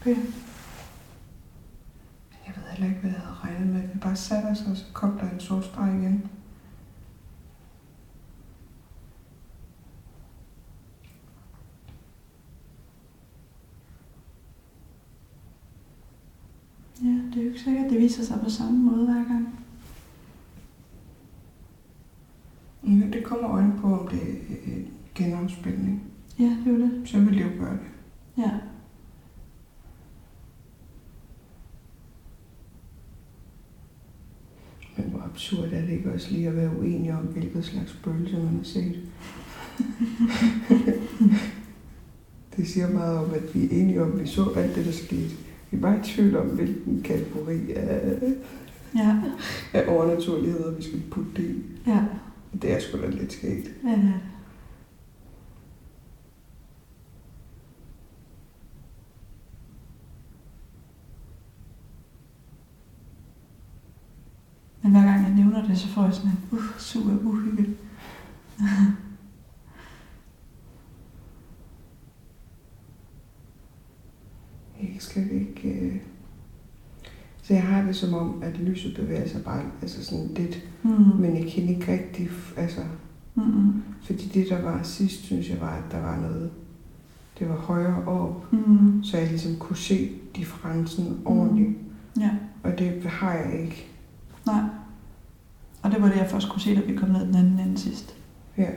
Okay. 0.00 0.16
Jeg 2.74 2.82
heller 2.82 2.96
ikke, 2.96 3.08
hvad 3.08 3.10
jeg 3.10 3.20
havde 3.20 3.54
regnet 3.56 3.72
med. 3.72 3.88
Vi 3.92 3.98
bare 3.98 4.16
satte 4.16 4.46
os, 4.46 4.60
og 4.70 4.76
så 4.76 4.84
kom 4.92 5.18
der 5.18 5.30
en 5.30 5.40
streg 5.40 5.94
igen. 5.94 6.30
Ja, 17.02 17.08
det 17.08 17.36
er 17.36 17.42
jo 17.42 17.48
ikke 17.48 17.60
sikkert, 17.60 17.84
at 17.84 17.90
det 17.90 18.00
viser 18.00 18.24
sig 18.24 18.40
på 18.42 18.50
samme 18.50 18.78
måde 18.78 19.04
hver 19.04 19.24
gang. 19.24 19.58
Ja, 22.86 23.06
det 23.16 23.24
kommer 23.24 23.50
øjne 23.50 23.78
på, 23.80 24.00
om 24.00 24.08
det 24.08 24.22
er 24.22 24.72
en 24.72 24.86
genafspilning. 25.14 26.02
Ja, 26.38 26.44
det 26.44 26.66
er 26.66 26.70
jo 26.70 26.80
det. 26.80 27.08
Så 27.08 27.20
vil 27.20 27.38
det 27.38 27.44
jo 27.44 27.64
gøre 27.64 27.72
det. 27.72 27.90
Ja. 28.38 28.50
Men 34.96 35.06
hvor 35.10 35.22
absurd 35.22 35.64
er 35.72 35.80
det 35.80 35.90
ikke 35.90 36.12
også 36.12 36.30
lige 36.32 36.48
at 36.48 36.56
være 36.56 36.78
uenige 36.78 37.14
om, 37.14 37.24
hvilket 37.24 37.64
slags 37.64 37.90
spøgelse 37.90 38.36
man 38.36 38.56
har 38.56 38.62
set? 38.64 38.98
det 42.56 42.68
siger 42.68 42.90
meget 42.90 43.18
om, 43.18 43.30
at 43.34 43.54
vi 43.54 43.64
er 43.64 43.68
enige 43.70 44.02
om, 44.02 44.12
at 44.12 44.20
vi 44.20 44.26
så 44.26 44.50
alt 44.56 44.74
det, 44.76 44.86
der 44.86 44.92
skete. 44.92 45.30
Vi 45.70 45.76
er 45.76 45.80
bare 45.80 45.98
i 45.98 46.02
tvivl 46.02 46.36
om, 46.36 46.46
hvilken 46.46 47.02
kategori 47.02 47.72
af, 47.72 48.18
Ja. 48.96 49.20
af 49.72 49.84
overnaturligheder, 49.88 50.70
vi 50.76 50.82
skal 50.82 51.02
putte 51.10 51.30
det 51.36 51.42
i. 51.50 51.62
Ja. 51.86 52.04
Det 52.62 52.72
er 52.72 52.80
sgu 52.80 52.98
da 53.02 53.06
lidt 53.08 53.32
skægt. 53.32 53.70
Ja, 53.84 53.88
det 53.90 53.98
er 53.98 54.02
det. 54.02 54.20
Men 64.82 64.92
hver 64.92 65.02
gang 65.04 65.22
jeg 65.22 65.34
nævner 65.34 65.53
det, 65.68 65.78
så 65.78 65.88
får 65.88 66.04
jeg 66.04 66.14
sådan 66.14 66.30
en 66.30 66.38
uh, 66.52 66.60
super 66.78 67.10
uhygge. 67.24 67.66
Jeg 74.82 74.96
skal 74.98 75.30
ikke... 75.32 75.68
Øh... 75.68 75.96
Så 77.42 77.54
jeg 77.54 77.62
har 77.62 77.82
det 77.82 77.96
som 77.96 78.14
om, 78.14 78.42
at 78.42 78.58
lyset 78.60 78.94
bevæger 78.96 79.28
sig 79.28 79.44
bare 79.44 79.62
altså 79.82 80.04
sådan 80.04 80.26
lidt, 80.34 80.62
Mm. 80.82 80.90
men 81.20 81.36
jeg 81.36 81.52
kan 81.52 81.62
ikke 81.68 81.92
rigtig... 81.92 82.28
Altså, 82.56 82.80
Mm-mm. 83.34 83.82
fordi 84.02 84.28
det, 84.34 84.46
der 84.48 84.62
var 84.62 84.82
sidst, 84.82 85.22
synes 85.24 85.50
jeg 85.50 85.60
var, 85.60 85.70
at 85.70 85.82
der 85.92 86.00
var 86.00 86.20
noget... 86.20 86.50
Det 87.38 87.48
var 87.48 87.56
højere 87.56 88.04
op, 88.04 88.52
Mm. 88.52 89.02
så 89.04 89.18
jeg 89.18 89.28
ligesom 89.28 89.56
kunne 89.56 89.76
se 89.76 90.10
differencen 90.36 91.20
ordentligt. 91.24 91.70
Ja, 92.20 92.30
Og 92.62 92.78
det 92.78 93.02
har 93.04 93.32
jeg 93.34 93.60
ikke. 93.62 93.86
nej. 94.46 94.60
Og 95.84 95.90
det 95.90 96.02
var 96.02 96.08
det, 96.08 96.16
jeg 96.16 96.30
først 96.30 96.48
kunne 96.48 96.60
se, 96.60 96.74
da 96.74 96.80
vi 96.80 96.96
kom 96.96 97.08
ned 97.08 97.26
den 97.26 97.34
anden 97.34 97.58
ende 97.58 97.78
sidst. 97.78 98.14
Ja. 98.58 98.70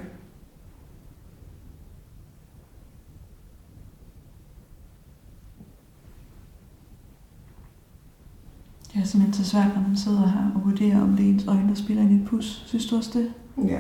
Det 8.93 9.01
er 9.01 9.05
simpelthen 9.05 9.34
så 9.43 9.49
svært, 9.51 9.76
når 9.76 9.82
man 9.82 9.97
sidder 9.97 10.28
her 10.28 10.51
og 10.55 10.66
vurderer, 10.66 11.01
om 11.01 11.18
det 11.18 11.26
er 11.26 11.30
ens 11.30 11.47
øjne, 11.47 11.70
der 11.70 11.76
spiller 11.76 12.03
ind 12.03 12.12
i 12.12 12.16
et 12.16 12.28
pus. 12.28 12.64
Synes 12.66 12.86
du 12.86 12.95
også 12.95 13.20
det? 13.20 13.34
Ja. 13.68 13.80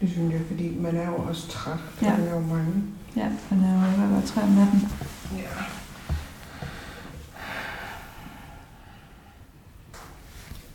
Det 0.00 0.10
synes 0.10 0.32
jeg, 0.32 0.40
fordi 0.46 0.78
man 0.78 0.96
er 0.96 1.10
jo 1.10 1.16
også 1.16 1.48
træt. 1.48 1.78
Ja. 2.02 2.10
Ja. 2.10 2.16
Der 2.16 2.30
er 2.30 2.34
jo 2.34 2.46
mange. 2.46 2.84
Ja, 3.16 3.30
jeg 3.50 3.58
er 3.60 3.72
jo 3.72 3.96
ved 3.96 4.04
at 4.04 4.10
være 4.10 4.22
tre 4.22 4.42
om 4.42 4.48
natten. 4.48 4.80
Ja. 5.36 5.48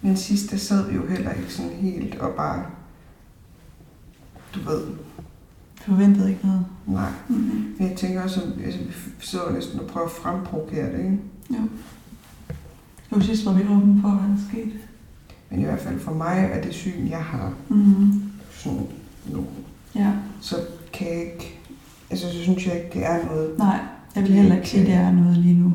Men 0.04 0.18
sidst, 0.18 0.52
der 0.52 0.58
sad 0.58 0.90
vi 0.90 0.96
jo 0.96 1.08
heller 1.08 1.32
ikke 1.32 1.54
sådan 1.54 1.72
helt 1.72 2.16
og 2.16 2.32
bare, 2.38 2.66
du 4.56 4.60
ved, 4.70 4.84
forventede 5.82 6.30
ikke 6.30 6.48
noget. 6.48 6.66
nej. 6.88 7.10
Mm-hmm. 7.30 7.76
Men 7.80 7.88
jeg 7.90 7.98
tænker 7.98 8.22
også, 8.24 8.42
at 8.42 8.66
altså, 8.66 8.80
vi 8.80 8.94
sidder 9.20 9.52
næsten 9.54 9.80
og 9.80 9.86
prøver 9.88 10.06
at 10.08 10.12
fremprovokere 10.12 10.92
det, 10.92 10.98
ikke? 11.00 11.18
Jo. 11.50 11.58
Det 13.10 13.18
var 13.18 13.20
sidst, 13.20 13.46
var 13.46 13.54
vi 13.54 13.62
åbne 13.64 14.02
for, 14.02 14.10
hvad 14.10 14.30
der 14.30 14.38
skete. 14.50 14.72
Men 15.50 15.60
i 15.60 15.64
hvert 15.64 15.80
fald 15.80 16.00
for 16.00 16.14
mig 16.14 16.50
er 16.54 16.62
det 16.62 16.74
syn, 16.74 17.08
jeg 17.10 17.24
har 17.24 17.54
Mm-hmm. 17.70 18.24
sådan 18.52 18.80
nu, 19.32 19.46
Ja. 19.96 20.12
så 20.42 20.56
kan 20.94 21.08
jeg 21.08 21.20
ikke, 21.34 21.60
altså 22.10 22.32
så 22.32 22.40
synes 22.44 22.68
jeg 22.68 22.76
ikke, 22.76 22.90
det 22.94 23.06
er 23.06 23.26
noget, 23.26 23.58
Nej, 23.58 23.80
jeg 24.16 24.24
vil 24.24 24.32
heller 24.34 24.56
ikke 24.56 24.70
sige, 24.70 24.86
det 24.86 24.94
er 24.94 25.12
noget 25.12 25.38
lige 25.38 25.60
nu. 25.60 25.74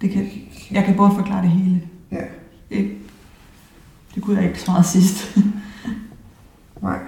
Det 0.00 0.10
kan, 0.10 0.28
jeg 0.70 0.84
kan 0.84 0.96
både 0.96 1.10
forklare 1.14 1.42
det 1.42 1.50
hele. 1.50 1.82
Ja. 2.12 2.24
Ikke? 2.70 2.98
Det 4.14 4.22
kunne 4.22 4.36
jeg 4.40 4.48
ikke 4.48 4.60
så 4.60 4.70
meget 4.70 4.86
sidst. 4.86 5.36
Nej. 6.82 6.98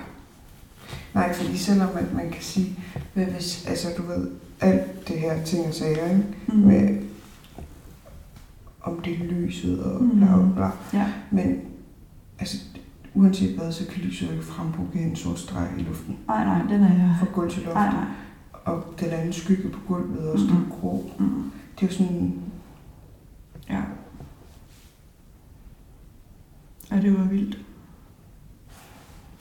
Nej, 1.14 1.32
fordi 1.34 1.56
selvom 1.58 1.88
at 1.96 2.14
man 2.14 2.30
kan 2.30 2.42
sige, 2.42 2.78
hvad 3.14 3.24
hvis, 3.24 3.66
altså 3.68 3.88
du 3.96 4.02
ved, 4.02 4.30
alt 4.60 5.08
det 5.08 5.20
her 5.20 5.44
ting 5.44 5.66
og 5.66 5.74
sager, 5.74 6.10
ikke? 6.10 6.24
Mm. 6.46 6.54
Med, 6.54 7.02
om 8.82 9.00
det 9.00 9.12
er 9.12 9.24
lyset 9.24 9.82
og 9.84 10.02
Mhm. 10.02 10.16
bla 10.16 10.26
bla 10.36 10.46
bla. 10.54 10.98
Ja. 11.00 11.06
Men 11.30 11.60
altså, 12.38 12.56
uanset 13.14 13.58
hvad, 13.58 13.72
så 13.72 13.86
kan 13.86 14.02
lyset 14.02 14.30
ikke 14.32 14.44
fremprovokere 14.44 15.02
en 15.02 15.16
sort 15.16 15.38
streg 15.38 15.68
i 15.78 15.82
luften. 15.82 16.16
Nej, 16.28 16.44
nej, 16.44 16.62
den 16.62 16.82
er 16.82 16.92
jeg. 16.94 17.16
Fra 17.18 17.26
gulv 17.34 17.50
til 17.50 17.62
loft. 17.62 17.74
Nej, 17.74 17.92
nej. 17.92 18.04
Og 18.64 18.84
den 19.00 19.08
anden 19.10 19.32
skygge 19.32 19.68
på 19.68 19.78
gulvet, 19.88 20.18
og 20.18 20.32
også 20.32 20.44
den 20.46 20.66
grå. 20.80 21.10
Mm. 21.18 21.50
Det 21.80 21.82
er 21.82 21.86
jo 21.86 21.92
sådan, 21.92 22.34
Ja. 23.70 23.80
Ja, 26.94 27.00
det 27.00 27.18
var 27.18 27.24
vildt. 27.24 27.58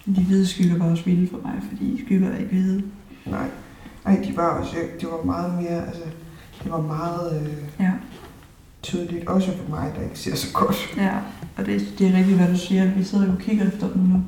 De 0.06 0.24
hvide 0.24 0.48
skygger 0.48 0.78
var 0.78 0.86
også 0.92 1.04
vilde 1.06 1.30
for 1.30 1.38
mig, 1.44 1.54
fordi 1.72 2.06
skygger 2.06 2.30
er 2.30 2.38
ikke 2.38 2.52
hvide. 2.52 2.84
nej. 3.26 3.50
Ej, 4.06 4.24
de 4.28 4.38
var 4.38 4.48
også, 4.60 4.76
det 5.02 5.08
var 5.12 5.24
meget 5.26 5.54
mere, 5.64 5.88
altså, 5.88 6.02
det 6.64 6.72
var 6.72 6.82
meget 6.82 7.42
øh, 7.42 7.54
Ja. 7.80 7.92
tydeligt, 8.82 9.28
også 9.28 9.52
for 9.58 9.70
mig, 9.70 9.94
der 9.96 10.02
ikke 10.04 10.20
ser 10.20 10.36
så 10.36 10.54
godt. 10.54 10.94
Ja, 10.98 11.18
og 11.58 11.66
det, 11.66 11.94
det 12.00 12.08
er 12.08 12.18
rigtigt, 12.18 12.38
hvad 12.38 12.48
du 12.48 12.58
siger. 12.58 12.94
Vi 12.96 13.04
sidder 13.04 13.32
og 13.34 13.40
kigger 13.40 13.68
efter 13.68 13.94
dem 13.94 14.02
nu. 14.02 14.24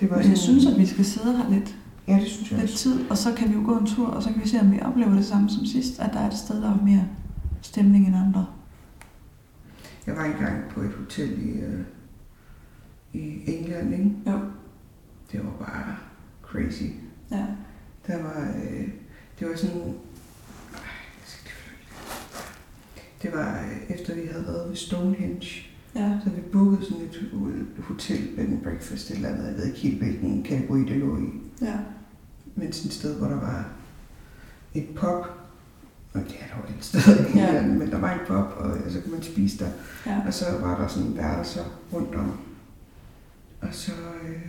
Det 0.00 0.10
var 0.10 0.16
Men 0.16 0.22
sådan, 0.24 0.30
jeg 0.30 0.38
synes, 0.38 0.66
at 0.66 0.78
vi 0.78 0.86
skal 0.86 1.04
sidde 1.04 1.36
her 1.36 1.50
lidt, 1.50 1.74
Ja, 2.08 2.14
det 2.20 2.26
synes 2.28 2.50
jeg 2.50 2.58
lidt 2.60 2.70
også. 2.70 2.82
tid, 2.82 3.10
og 3.10 3.18
så 3.18 3.32
kan 3.34 3.48
vi 3.48 3.54
jo 3.54 3.62
gå 3.66 3.76
en 3.78 3.86
tur, 3.86 4.06
og 4.06 4.22
så 4.22 4.28
kan 4.32 4.42
vi 4.42 4.48
se, 4.48 4.60
om 4.60 4.72
vi 4.72 4.80
oplever 4.82 5.14
det 5.14 5.24
samme 5.26 5.50
som 5.50 5.66
sidst, 5.66 6.00
at 6.00 6.10
der 6.12 6.18
er 6.20 6.26
et 6.30 6.36
sted, 6.38 6.62
der 6.62 6.70
er 6.70 6.84
mere 6.84 7.04
stemning 7.62 8.06
end 8.06 8.16
andre. 8.16 8.46
Jeg 10.06 10.16
var 10.16 10.24
engang 10.24 10.56
på 10.70 10.80
et 10.80 10.90
hotel 10.98 11.30
i, 11.48 11.50
øh, 11.60 11.80
i 13.12 13.42
England, 13.46 13.92
ikke? 13.92 14.10
Jo. 14.26 14.38
Det 15.32 15.40
var 15.44 15.66
bare 15.66 15.96
crazy. 16.42 16.82
Ja. 17.30 17.46
Der 18.06 18.22
var, 18.22 18.54
øh, 18.64 18.88
det 19.40 19.48
var 19.48 19.56
sådan, 19.56 19.94
det 23.22 23.32
var 23.34 23.60
øh, 23.60 23.90
efter 23.96 24.14
vi 24.14 24.20
havde 24.32 24.46
været 24.46 24.68
ved 24.68 24.76
Stonehenge, 24.76 25.46
Ja. 25.94 26.18
så 26.24 26.30
vi 26.30 26.40
bookede 26.52 26.84
sådan 26.84 27.04
et 27.04 27.30
hotel, 27.84 28.28
bed 28.36 28.44
and 28.44 28.62
breakfast, 28.62 29.10
et 29.10 29.16
eller 29.16 29.28
andet, 29.28 29.46
jeg 29.48 29.56
ved 29.56 29.66
ikke 29.66 29.78
helt 29.78 30.02
hvilken 30.02 30.42
kategori 30.42 30.80
det 30.80 30.96
lå 30.96 31.18
i, 31.18 31.28
Ja. 31.62 31.76
men 32.54 32.72
sådan 32.72 32.88
et 32.88 32.92
sted, 32.94 33.14
hvor 33.18 33.26
der 33.28 33.40
var 33.40 33.68
et 34.74 34.86
pub, 34.96 35.24
og 36.12 36.20
det 36.20 36.34
er 36.40 36.56
dog 36.56 36.76
et 36.78 36.84
sted 36.84 37.00
i 37.34 37.38
Ja. 37.38 37.46
England, 37.48 37.78
men 37.78 37.90
der 37.90 37.98
var 37.98 38.12
en 38.12 38.20
pub, 38.26 38.46
og 38.64 38.76
så 38.92 39.00
kunne 39.00 39.12
man 39.12 39.22
spise 39.22 39.58
der. 39.64 39.70
Ja. 40.06 40.22
Og 40.26 40.34
så 40.34 40.44
var 40.60 40.80
der 40.80 40.88
sådan 40.88 41.16
værelser 41.16 41.64
rundt 41.92 42.14
om. 42.14 42.32
Og 43.60 43.68
så, 43.70 43.92
øh, 44.28 44.46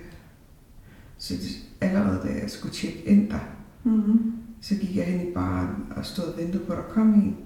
så 1.18 1.34
allerede 1.82 2.28
da 2.28 2.34
jeg 2.42 2.50
skulle 2.50 2.74
tjekke 2.74 3.04
ind 3.06 3.30
der, 3.30 3.40
Mm-hmm. 3.84 4.34
så 4.62 4.76
gik 4.76 4.96
jeg 4.96 5.06
hen 5.06 5.30
i 5.30 5.34
baren 5.34 5.68
og 5.96 6.06
stod 6.06 6.24
og 6.26 6.38
ventede 6.38 6.64
på, 6.64 6.74
at 6.74 6.78
der 6.78 6.94
kom 6.94 7.14
en. 7.14 7.38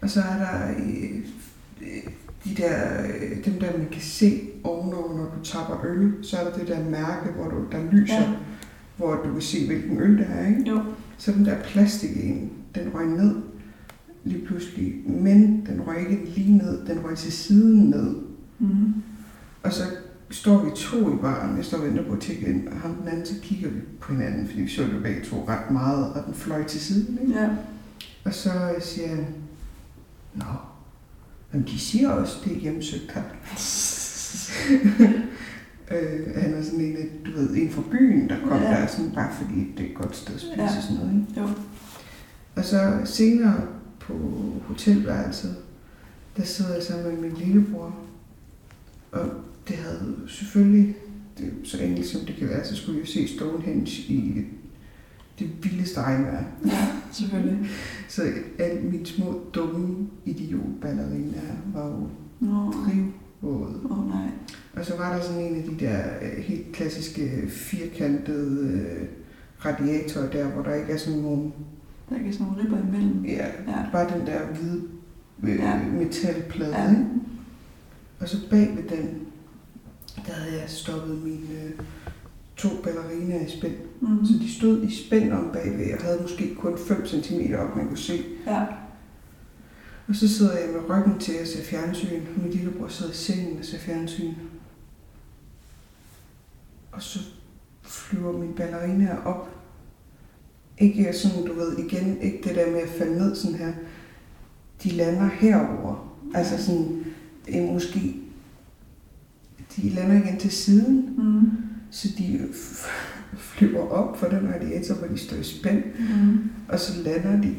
Og 0.00 0.10
så 0.10 0.20
er 0.20 0.38
der 0.38 0.68
øh, 0.70 1.24
de 2.44 2.54
der, 2.56 3.02
øh, 3.06 3.44
dem 3.44 3.60
der 3.60 3.78
man 3.78 3.88
kan 3.92 4.02
se 4.02 4.40
ovenover, 4.64 5.16
når 5.16 5.24
du 5.24 5.44
tapper 5.44 5.84
øl, 5.84 6.14
så 6.22 6.36
er 6.36 6.44
der 6.44 6.58
det 6.58 6.68
der 6.68 6.90
mærke, 6.90 7.32
hvor 7.32 7.48
du, 7.48 7.56
der 7.72 7.90
lyser, 7.92 8.14
ja. 8.20 8.32
hvor 8.96 9.14
du 9.14 9.32
kan 9.32 9.42
se, 9.42 9.66
hvilken 9.66 10.00
øl 10.00 10.18
det 10.18 10.26
er. 10.30 10.46
Ikke? 10.46 10.70
Jo. 10.70 10.82
Så 11.18 11.32
den 11.32 11.44
der 11.44 11.62
plastik 11.62 12.16
en, 12.16 12.52
den 12.74 12.94
røg 12.94 13.06
ned 13.06 13.36
lige 14.24 14.46
pludselig. 14.46 14.94
Men 15.06 15.66
den 15.66 15.80
røg 15.86 16.10
ikke 16.10 16.24
lige 16.36 16.56
ned, 16.58 16.86
den 16.86 17.04
røg 17.04 17.16
til 17.16 17.32
siden 17.32 17.90
ned. 17.90 18.16
Mm-hmm. 18.58 18.94
Og 19.62 19.72
så 19.72 19.82
står 20.30 20.64
vi 20.64 20.70
to 20.76 21.14
i 21.14 21.16
baren, 21.16 21.56
jeg 21.56 21.64
står 21.64 21.78
og 21.78 21.84
venter 21.84 22.04
på 22.08 22.12
at 22.12 22.20
tjekke 22.20 22.46
ind, 22.46 22.68
og 22.68 22.76
ham 22.76 22.94
den 22.94 23.08
anden, 23.08 23.26
så 23.26 23.34
kigger 23.42 23.68
vi 23.70 23.80
på 24.00 24.12
hinanden, 24.12 24.46
fordi 24.46 24.60
vi 24.60 24.68
så 24.68 24.82
det 24.82 25.02
begge 25.02 25.24
to 25.24 25.44
ret 25.48 25.70
meget, 25.70 26.12
og 26.12 26.22
den 26.26 26.34
fløj 26.34 26.64
til 26.64 26.80
siden. 26.80 27.18
Ikke? 27.22 27.40
Ja. 27.40 27.48
Og 28.24 28.34
så 28.34 28.50
siger 28.80 29.08
han, 29.08 29.26
Nå, 30.34 30.44
men 31.52 31.62
de 31.66 31.78
siger 31.78 32.10
også, 32.10 32.36
det 32.44 32.52
er 32.56 32.60
hjemsøgt 32.60 33.12
her. 33.12 33.22
øh, 35.90 36.34
han 36.36 36.54
er 36.54 36.62
sådan 36.62 36.80
en, 36.80 36.96
du 37.26 37.30
ved, 37.38 37.50
en 37.56 37.70
fra 37.70 37.82
byen, 37.90 38.28
der 38.28 38.36
kom 38.48 38.58
Ja. 38.62 38.70
der, 38.70 38.86
sådan 38.86 39.10
bare 39.10 39.32
fordi 39.34 39.72
det 39.76 39.86
er 39.86 39.90
et 39.90 39.94
godt 39.96 40.16
sted 40.16 40.34
at 40.34 40.40
spise 40.40 40.62
Ja. 40.62 40.80
sådan 40.80 40.96
noget. 40.96 41.12
Ikke? 41.28 41.40
Jo. 41.40 41.48
Og 42.56 42.64
så 42.64 43.00
senere 43.04 43.60
på 44.00 44.14
hotelværelset, 44.66 45.56
der 46.36 46.42
sidder 46.44 46.74
jeg 46.74 46.82
sammen 46.82 47.20
med 47.20 47.30
min 47.30 47.38
lillebror. 47.38 47.94
Og 49.12 49.26
det 49.68 49.76
havde 49.76 50.16
selvfølgelig, 50.28 50.94
det 51.38 51.46
er 51.46 51.50
så 51.64 51.82
enkelt 51.82 52.06
som 52.06 52.20
det 52.26 52.36
kan 52.36 52.48
være, 52.48 52.64
så 52.64 52.76
skulle 52.76 52.94
vi 52.94 53.00
jo 53.00 53.06
se 53.06 53.28
Stonehenge 53.28 53.86
i 54.08 54.44
det 55.38 55.64
vildeste 55.64 56.00
regnvejr. 56.02 56.44
Ja, 56.66 56.86
selvfølgelig. 57.12 57.68
Så 58.08 58.22
alle 58.58 58.80
mine 58.82 59.06
små 59.06 59.40
dumme 59.54 60.08
idiotballeriner 60.24 61.40
var 61.74 61.86
jo 61.86 62.08
drivvåde. 62.72 63.80
Åh 63.90 63.98
oh, 63.98 64.08
nej. 64.08 64.28
Og 64.74 64.84
så 64.84 64.96
var 64.96 65.16
der 65.16 65.22
sådan 65.22 65.42
en 65.42 65.56
af 65.56 65.62
de 65.62 65.84
der 65.84 65.98
øh, 66.22 66.38
helt 66.44 66.72
klassiske 66.72 67.42
firkantede 67.48 68.70
øh, 68.72 69.08
radiatorer 69.64 70.30
der, 70.30 70.48
hvor 70.48 70.62
der 70.62 70.74
ikke 70.74 70.92
er 70.92 70.96
sådan 70.96 71.20
nogen, 71.20 71.52
Der 72.08 72.14
er 72.16 72.20
ikke 72.20 72.32
sådan 72.32 72.46
nogle 72.46 72.62
ribber 72.62 72.78
imellem. 72.88 73.24
ja, 73.24 73.46
Ja. 73.46 73.84
bare 73.92 74.18
den 74.18 74.26
der 74.26 74.40
hvide 74.46 74.82
øh, 75.42 75.56
Ja. 75.58 75.80
metalplade. 75.98 76.74
Ja. 76.76 76.94
Og 78.20 78.28
så 78.28 78.36
bag 78.50 78.76
ved 78.76 78.96
den, 78.98 79.08
der 80.26 80.32
havde 80.32 80.60
jeg 80.60 80.70
stoppet 80.70 81.24
mine 81.24 81.62
øh, 81.64 81.70
to 82.56 82.68
balleriner 82.82 83.46
i 83.46 83.50
spænd. 83.50 83.74
Mm-hmm. 84.00 84.26
Så 84.26 84.32
de 84.32 84.54
stod 84.58 84.82
i 84.82 85.06
spænd 85.06 85.32
om 85.32 85.50
bagved, 85.52 85.94
og 85.94 86.04
havde 86.04 86.22
måske 86.22 86.54
kun 86.54 86.78
5 86.78 87.06
cm 87.06 87.54
op, 87.54 87.76
man 87.76 87.86
kunne 87.86 87.98
se. 87.98 88.24
Ja. 88.46 88.66
Og 90.08 90.14
så 90.14 90.28
sidder 90.28 90.58
jeg 90.58 90.68
med 90.68 90.90
ryggen 90.90 91.18
til 91.18 91.32
at 91.32 91.48
se 91.48 91.64
fjernsyn. 91.64 92.22
Min 92.36 92.50
lillebror 92.50 92.88
sidder 92.88 93.12
i 93.12 93.14
sengen 93.14 93.58
og 93.58 93.64
ser 93.64 93.78
fjernsyn. 93.78 94.34
Og 96.92 97.02
så 97.02 97.18
flyver 97.82 98.32
min 98.32 98.54
ballerina 98.54 99.16
op. 99.24 99.50
Ikke 100.78 101.12
sådan, 101.12 101.46
du 101.46 101.52
ved, 101.52 101.78
igen, 101.78 102.20
ikke 102.20 102.40
det 102.44 102.56
der 102.56 102.70
med 102.70 102.80
at 102.80 102.88
falde 102.88 103.18
ned 103.18 103.36
sådan 103.36 103.56
her. 103.56 103.72
De 104.82 104.88
lander 104.88 105.28
herover. 105.28 106.14
Altså 106.34 106.64
sådan, 106.64 107.04
måske, 107.72 108.14
de 109.76 109.88
lander 109.88 110.24
igen 110.24 110.38
til 110.38 110.50
siden, 110.50 111.14
Mm. 111.18 111.50
så 111.90 112.08
de 112.18 112.48
flyver 113.38 113.80
op 113.88 114.16
for 114.18 114.26
den 114.26 114.48
radiator, 114.54 114.94
hvor 114.94 115.06
de 115.08 115.18
står 115.18 115.36
i 115.36 115.42
spænd. 115.42 115.82
Mm. 115.98 116.50
Og 116.68 116.80
så 116.80 117.02
lander 117.02 117.42
de 117.42 117.56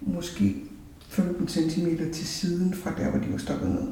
måske 0.00 0.56
15 1.08 1.48
cm 1.48 1.86
til 2.12 2.26
siden 2.26 2.74
fra 2.74 2.92
der, 2.98 3.10
hvor 3.10 3.20
de 3.20 3.32
var 3.32 3.38
stoppet 3.38 3.68
ned. 3.70 3.88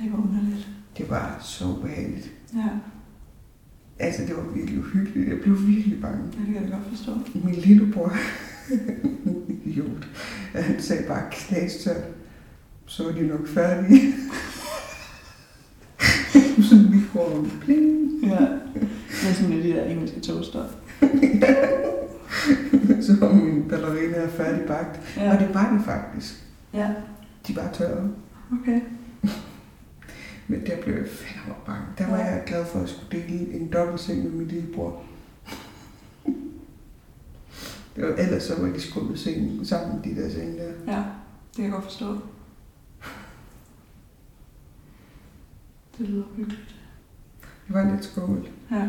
Ej, 0.00 0.08
hvor 0.08 0.18
underligt. 0.18 0.68
Det 0.98 1.10
var 1.10 1.38
så 1.42 1.64
ubehageligt. 1.78 2.32
Ja, 2.54 2.68
Altså, 3.98 4.22
det 4.26 4.36
var 4.36 4.52
virkelig 4.54 4.78
uhyggeligt. 4.78 5.28
Jeg 5.28 5.38
blev 5.42 5.66
virkelig 5.66 6.00
bange. 6.00 6.18
ja 6.24 6.38
det 6.46 6.54
kan 6.54 6.62
jeg 6.62 6.70
godt 6.72 6.88
forstå. 6.96 7.12
Min 7.44 7.54
lillebror, 7.54 8.12
idiot, 9.64 10.08
han 10.54 10.82
sagde 10.82 11.02
bare 11.08 11.22
knastørt. 11.32 12.04
Så 12.86 13.04
var 13.04 13.12
de 13.12 13.26
nok 13.26 13.46
færdige. 13.48 14.12
Sådan 16.62 16.90
mikroovn. 16.90 17.52
Pling. 17.60 18.10
Ja. 18.22 18.46
Det 19.20 19.28
er 19.30 19.34
sådan 19.34 19.50
lidt 19.50 19.64
de 19.64 19.68
der 19.72 19.84
engelske 19.84 20.20
toaster. 20.20 20.64
Så 23.02 23.16
var 23.20 23.32
min 23.32 23.68
ballerina 23.68 24.26
færdigbagt. 24.26 25.00
Ja. 25.16 25.34
Og 25.34 25.40
det 25.40 25.54
var 25.54 25.76
de 25.78 25.84
faktisk. 25.84 26.34
Ja, 26.74 26.90
De 27.48 27.56
var 27.56 27.70
tørre. 27.72 28.08
okay. 28.62 28.80
Men 30.48 30.60
der 30.66 30.76
blev 30.84 30.94
jeg 30.94 31.06
fandme 31.08 31.54
bange. 31.66 31.82
Der 31.98 32.06
var 32.10 32.16
Ja. 32.18 32.24
jeg 32.24 32.42
glad 32.46 32.64
for 32.64 32.78
at 32.78 32.88
skulle 32.88 33.22
dele 33.22 33.54
en 33.54 33.68
dobbeltseng 33.72 34.22
med 34.24 34.30
min 34.32 34.46
lillebror. 34.48 35.02
Det 37.96 38.04
var, 38.04 38.14
ellers 38.18 38.42
så 38.42 38.60
var 38.62 38.68
de 38.68 38.80
skrubbet 38.80 39.18
sengen 39.18 39.66
sammen, 39.66 40.00
de 40.04 40.22
der 40.22 40.30
senge 40.30 40.52
der. 40.58 40.92
Ja, 40.92 40.96
det 40.96 41.54
kan 41.56 41.64
jeg 41.64 41.72
godt 41.72 41.84
forstå. 41.84 42.18
Det 45.98 46.08
lyder 46.08 46.24
hyggeligt. 46.36 46.74
Det 47.66 47.74
var 47.74 47.90
lidt 47.90 48.04
skummelt. 48.04 48.50
Ja. 48.70 48.88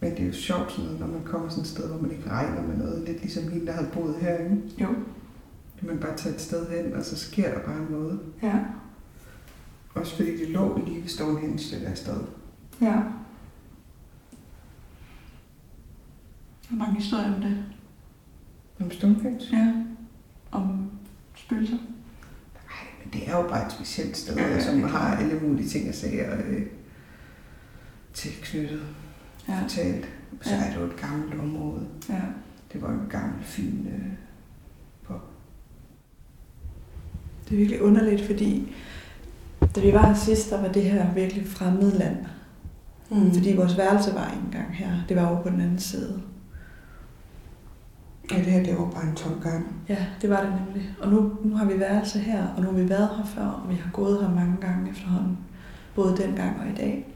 Men 0.00 0.10
det 0.10 0.20
er 0.20 0.26
jo 0.26 0.32
sjovt, 0.32 0.72
sådan 0.72 0.90
når 0.90 1.06
man 1.06 1.24
kommer 1.24 1.48
sådan 1.48 1.62
et 1.62 1.68
sted, 1.68 1.88
hvor 1.88 2.00
man 2.02 2.10
ikke 2.10 2.30
regner 2.30 2.62
med 2.62 2.76
noget. 2.76 3.08
Lidt 3.08 3.20
ligesom 3.20 3.48
hende, 3.52 3.66
der 3.66 3.72
havde 3.72 3.90
boet 3.92 4.16
herinde. 4.16 4.62
Jo. 4.80 4.88
Kan 5.78 5.88
man 5.88 5.98
bare 5.98 6.16
tage 6.16 6.34
et 6.34 6.40
sted 6.40 6.70
hen, 6.70 6.92
og 6.92 7.04
så 7.04 7.16
sker 7.16 7.54
der 7.54 7.66
bare 7.66 7.90
noget. 7.90 8.20
Ja. 8.42 8.64
Også 9.94 10.16
fordi 10.16 10.36
det 10.36 10.48
lå 10.50 10.80
lige 10.86 11.02
ved 11.02 11.08
Stonehenge, 11.08 11.76
det 11.76 11.86
der 11.86 11.94
sted. 11.94 12.20
Ja. 12.80 13.02
Der 16.68 16.72
er 16.72 16.76
mange 16.76 16.94
historier 16.94 17.34
om 17.34 17.40
det. 17.40 17.64
Om 18.80 18.90
Stonehenge? 18.90 19.40
Ja. 19.52 19.84
Om 20.50 20.90
spøgelser. 21.34 21.78
Det 23.14 23.28
er 23.28 23.36
jo 23.36 23.48
bare 23.48 23.66
et 23.66 23.72
specielt 23.72 24.16
sted, 24.16 24.36
Ja, 24.36 24.60
som 24.60 24.74
det 24.74 24.84
er 24.84 24.88
har 24.88 25.16
alle 25.16 25.40
mulige 25.40 25.68
ting 25.68 25.88
at 25.88 25.94
sige 25.96 26.26
øh, 26.32 26.66
tilknyttet, 28.14 28.82
Ja. 29.48 29.62
fortalt. 29.62 30.08
Så 30.42 30.50
Ja. 30.50 30.56
er 30.64 30.70
det 30.72 30.80
jo 30.80 30.84
et 30.86 30.96
gammelt 30.96 31.40
område. 31.40 31.86
Ja. 32.08 32.20
Det 32.72 32.82
var 32.82 32.92
jo 32.92 32.98
en 33.00 33.08
gammel, 33.10 33.42
fin 33.44 33.88
øh, 33.94 34.12
pop. 35.06 35.30
Det 37.44 37.52
er 37.52 37.56
virkelig 37.56 37.82
underligt, 37.82 38.26
fordi 38.26 38.74
da 39.74 39.80
vi 39.80 39.92
var 39.92 40.06
her 40.06 40.14
sidst, 40.14 40.50
der 40.50 40.60
var 40.60 40.68
det 40.72 40.82
her 40.84 41.14
virkelig 41.14 41.46
fremmed 41.48 41.92
land. 41.92 42.16
Mm. 43.10 43.32
Fordi 43.34 43.56
vores 43.56 43.76
værelse 43.78 44.14
var 44.14 44.30
ikke 44.30 44.42
engang 44.46 44.74
her. 44.76 44.92
Det 45.08 45.16
var 45.16 45.26
over 45.26 45.42
på 45.42 45.48
den 45.48 45.60
anden 45.60 45.78
side. 45.78 46.22
Ja, 48.32 48.36
det 48.36 48.44
her, 48.44 48.62
det 48.64 48.78
var 48.78 48.90
bare 48.90 49.08
en 49.10 49.14
tom 49.14 49.40
gang. 49.42 49.66
Ja, 49.88 50.06
det 50.22 50.30
var 50.30 50.40
det 50.42 50.52
nemlig. 50.66 50.90
Og 51.00 51.08
nu, 51.12 51.32
nu 51.44 51.56
har 51.56 51.64
vi 51.64 51.80
værelse 51.80 52.18
her, 52.18 52.46
og 52.56 52.62
nu 52.62 52.70
har 52.70 52.78
vi 52.78 52.88
været 52.88 53.08
her 53.16 53.24
før, 53.24 53.42
og 53.46 53.70
vi 53.70 53.74
har 53.74 53.90
gået 53.92 54.20
her 54.20 54.34
mange 54.34 54.56
gange 54.60 54.90
efterhånden. 54.90 55.38
Både 55.94 56.16
dengang 56.16 56.60
og 56.60 56.66
i 56.68 56.74
dag. 56.76 57.14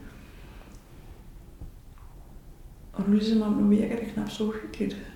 Og 2.93 2.99
nu 3.01 3.05
er 3.15 3.19
det 3.19 3.27
ligesom 3.27 3.41
om, 3.41 3.53
nu 3.63 3.67
virker 3.67 3.95
det 3.95 4.07
knap 4.13 4.29
så 4.29 4.43
uhyggeligt. 4.43 5.11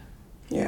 Ja. 0.52 0.68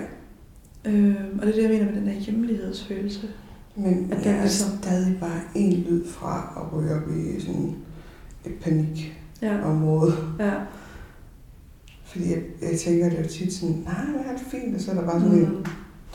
Øh, 0.85 1.15
og 1.39 1.45
det 1.45 1.49
er 1.49 1.53
det, 1.55 1.61
jeg 1.63 1.69
mener 1.69 1.85
med 1.85 1.95
den 2.01 2.07
der 2.07 2.13
hjemlighedsfølelse. 2.13 3.27
Men 3.75 4.11
At 4.11 4.25
jeg 4.25 4.33
er 4.35 4.41
ligesom- 4.41 4.77
stadig 4.81 5.17
bare 5.19 5.39
en 5.55 5.73
lyd 5.73 6.07
fra 6.07 6.53
at 6.57 6.77
ryge 6.77 6.95
op 6.95 7.09
i 7.17 7.39
sådan 7.41 7.75
et 8.45 8.53
panikområde. 8.61 10.13
Ja, 10.39 10.45
ja. 10.45 10.59
Fordi 12.15 12.31
jeg, 12.31 12.43
jeg 12.61 12.79
tænker, 12.79 13.09
det 13.09 13.19
er 13.19 13.27
tit 13.27 13.53
sådan, 13.53 13.75
nej, 13.75 13.93
jeg 13.93 14.23
har 14.25 14.37
det 14.37 14.47
fint, 14.47 14.75
og 14.75 14.81
så 14.81 14.91
er 14.91 14.95
der 14.95 15.05
bare 15.05 15.19
sådan 15.19 15.37
en, 15.37 15.65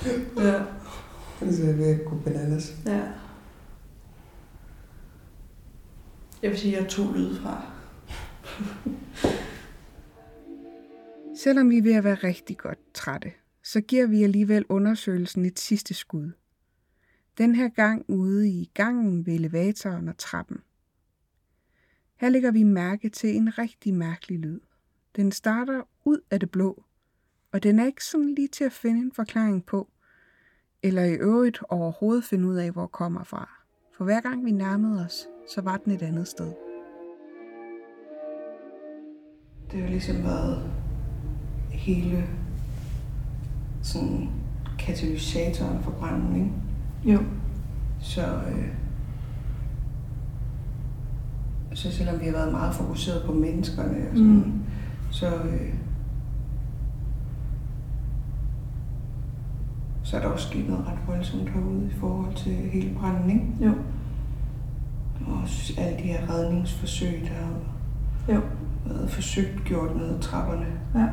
Mm. 0.05 0.37
Ja, 0.37 0.55
og 1.41 1.53
så 1.53 1.63
er 1.63 1.67
jeg 1.67 1.79
ved 1.79 1.87
at 1.87 2.05
gå 2.05 2.17
bananas. 2.25 2.77
ja. 2.87 3.13
Jeg 6.43 6.51
vil 6.51 6.59
sige, 6.59 6.77
at 6.77 6.83
jeg 6.83 6.91
tog 6.91 7.15
lyd 7.15 7.37
fra. 7.37 7.73
Selvom 11.43 11.71
vi 11.71 11.79
er 11.79 11.83
ved 11.83 11.95
at 11.95 12.05
være 12.05 12.15
rigtig 12.15 12.59
godt 12.59 12.79
trætte, 12.95 13.33
så 13.63 13.81
giver 13.81 14.07
vi 14.07 14.25
alligevel 14.25 14.65
undersøgelsen 14.69 15.45
et 15.45 15.59
sidste 15.59 15.95
skud. 15.95 16.31
Den 17.39 17.55
her 17.55 17.69
gang 17.69 18.05
ude 18.09 18.49
i 18.49 18.71
gangen 18.75 19.27
ved 19.27 19.35
elevatoren 19.35 20.09
og 20.09 20.19
trappen. 20.19 20.59
Her 22.17 22.29
lægger 22.29 22.51
vi 22.51 22.63
mærke 22.63 23.09
til 23.09 23.37
en 23.37 23.59
rigtig 23.59 23.95
mærkelig 23.95 24.39
lyd. 24.39 24.61
Den 25.17 25.33
starter 25.33 25.83
ud 26.05 26.19
af 26.31 26.41
det 26.41 26.51
blå, 26.51 26.83
og 27.53 27.63
den 27.63 27.79
er 27.79 27.87
ikke 27.87 28.05
sådan 28.05 28.35
lige 28.35 28.49
til 28.49 28.65
at 28.65 28.73
finde 28.73 29.01
en 29.01 29.13
forklaring 29.13 29.67
på, 29.67 29.89
eller 30.83 31.05
i 31.05 31.13
øvrigt 31.15 31.59
overhovedet 31.69 32.25
finde 32.25 32.49
ud 32.49 32.57
af, 32.57 32.71
hvor 32.71 32.87
kommer 32.87 33.25
fra. 33.25 33.51
For 33.97 34.05
hver 34.05 34.21
gang 34.21 34.45
vi 34.45 34.51
nærmede 34.51 35.05
os, 35.05 35.27
så 35.55 35.61
var 35.61 35.77
den 35.77 35.93
et 35.93 36.03
andet 36.03 36.29
sted. 36.29 36.53
Det 39.73 39.81
har 39.81 39.89
ligesom 39.89 40.23
været 40.25 40.71
hele 41.71 42.25
sådan 43.83 44.29
katalysatoren 44.79 45.83
for 45.83 45.91
branden, 45.91 46.37
ikke? 46.37 47.15
Jo. 47.15 47.25
Så, 48.01 48.23
øh, 48.27 48.69
så 51.75 51.93
selvom 51.93 52.21
vi 52.21 52.25
har 52.25 52.33
været 52.33 52.53
meget 52.53 52.75
fokuseret 52.75 53.23
på 53.27 53.33
menneskerne 53.33 54.11
og 54.11 54.17
sådan, 54.17 54.33
Mm. 54.33 54.61
Så, 55.11 55.27
øh, 55.37 55.75
så 60.03 60.17
er 60.17 60.21
der 60.21 60.29
også 60.29 60.49
sket 60.49 60.69
noget 60.69 60.87
ret 60.87 60.99
voldsomt 61.07 61.51
herude 61.51 61.87
i 61.87 61.95
forhold 61.95 62.35
til 62.35 62.53
hele 62.53 62.95
branden, 62.99 63.31
ikke? 63.31 63.47
Jo. 63.61 63.73
Og 65.27 65.33
også 65.43 65.73
alle 65.81 65.99
de 65.99 66.03
her 66.03 66.31
redningsforsøg, 66.31 67.21
der 67.29 67.35
har 67.45 68.35
Jo. 68.35 68.41
været 68.87 69.11
forsøgt 69.11 69.65
gjort 69.65 69.97
ned 69.97 70.15
ad 70.15 70.21
trapperne. 70.21 70.67
Ja. 70.95 71.07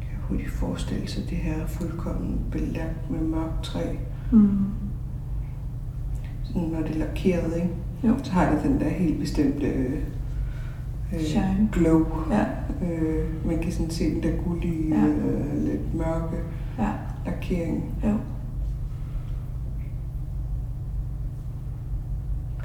Kan 0.00 0.10
jeg 0.10 0.18
hurtigt 0.28 0.50
forestille 0.50 1.08
sig 1.08 1.22
det 1.30 1.38
her 1.38 1.66
fuldkommen 1.66 2.40
belagt 2.50 3.10
med 3.10 3.20
mørkt 3.20 3.62
træ. 3.64 3.96
Mm. 4.32 4.64
Sådan, 6.44 6.62
når 6.68 6.80
det 6.80 6.90
er 6.90 6.98
lakeret, 6.98 7.56
ikke? 7.56 7.74
Jo. 8.04 8.14
Så 8.22 8.32
har 8.32 8.50
det 8.54 8.62
den 8.64 8.80
der 8.80 8.88
helt 8.88 9.20
bestemte 9.20 9.66
øh, 9.66 11.20
Shine. 11.20 11.68
glow. 11.72 12.06
Ja. 12.30 12.44
Øh, 12.86 13.46
man 13.46 13.58
kan 13.58 13.72
sådan 13.72 13.90
se 13.90 14.14
den 14.14 14.22
der 14.22 14.36
gullige, 14.44 14.88
Ja. 14.88 15.06
øh, 15.06 15.64
lidt 15.64 15.94
mørke 15.94 16.36
Ja. 16.78 16.88
lakering. 17.26 17.84
Jo. 18.04 18.14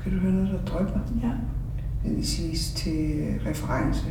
Kan 0.03 0.11
du 0.11 0.17
høre 0.19 0.31
noget, 0.33 0.49
der 0.49 0.65
drypper? 0.65 0.99
Ja. 1.23 1.31
Det 2.03 2.15
vil 2.15 2.27
siges 2.27 2.73
til 2.73 3.19
øh, 3.19 3.45
reference. 3.49 4.05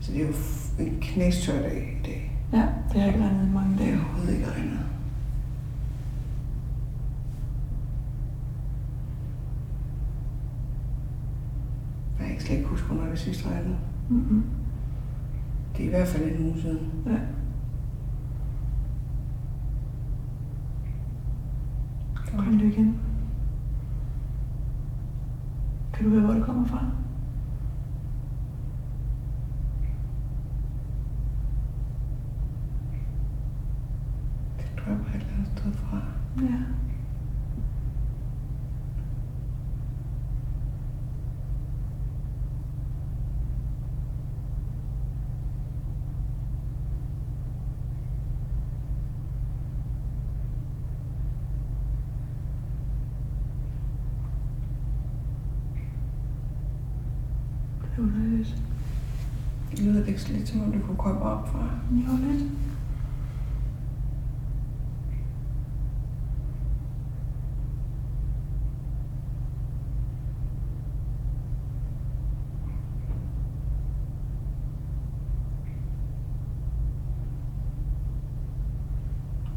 Så 0.00 0.12
det 0.12 0.22
er 0.22 0.26
jo 0.26 0.32
en 0.78 0.98
knæstør 1.00 1.62
dag 1.62 1.98
i 2.02 2.06
dag. 2.06 2.32
Ja. 2.52 2.66
Det 2.92 3.00
har 3.00 3.08
ikke 3.08 3.20
regnet 3.24 3.46
i 3.48 3.54
mange 3.54 3.72
Det 3.78 3.82
er 3.82 3.90
dage. 3.90 4.00
overhovedet 4.00 4.34
ikke 4.34 4.50
regnet. 4.50 4.78
Jeg 12.20 12.36
hvornår 12.90 13.10
det 13.10 13.18
sidst 13.18 13.46
regnede. 13.46 13.76
Mm-hmm. 14.08 14.44
Det 15.76 15.82
er 15.82 15.86
i 15.86 15.90
hvert 15.90 16.08
fald 16.08 16.32
en 16.38 16.46
uge 16.46 16.60
siden. 16.60 16.90
Ja. 17.06 17.18
Kom 22.36 22.58
det 22.58 22.66
igen. 22.66 22.98
Kan 25.92 26.04
du 26.04 26.10
høre, 26.10 26.24
hvor 26.24 26.34
det 26.34 26.44
kommer 26.44 26.66
fra? 26.66 26.84
Det 34.58 34.84
drømmer 34.84 35.04
et 35.04 35.14
eller 35.14 35.32
andet 35.34 35.48
sted 35.58 35.72
fra. 35.72 36.00
Ja. 36.40 36.46
Det 57.82 57.98
er 57.98 58.02
underligt. 58.02 58.62
Det 59.70 59.78
lyder 59.78 60.06
ikke 60.06 60.28
lidt 60.28 60.48
som 60.48 60.62
om 60.62 60.72
det 60.72 60.82
kunne 60.82 60.96
komme 60.96 61.20
op 61.20 61.48
fra. 61.48 61.68
Jo, 61.90 62.16
lidt. 62.16 62.50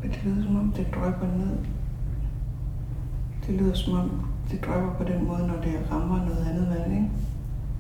Men 0.02 0.12
det 0.12 0.24
lyder 0.26 0.44
som 0.44 0.56
om 0.56 0.72
det 0.72 0.88
drøber 0.96 1.38
ned. 1.38 1.58
Det 3.48 3.56
lyder 3.56 3.74
som 3.74 3.94
om 3.94 4.10
det 4.52 4.66
drøber 4.66 4.94
på 4.94 5.04
den 5.04 5.28
måde, 5.28 5.48
når 5.48 5.62
det 5.62 5.92
rammer 5.92 6.26
noget 6.26 6.48
andet 6.50 6.68
vand, 6.70 6.94
ikke? 6.94 7.10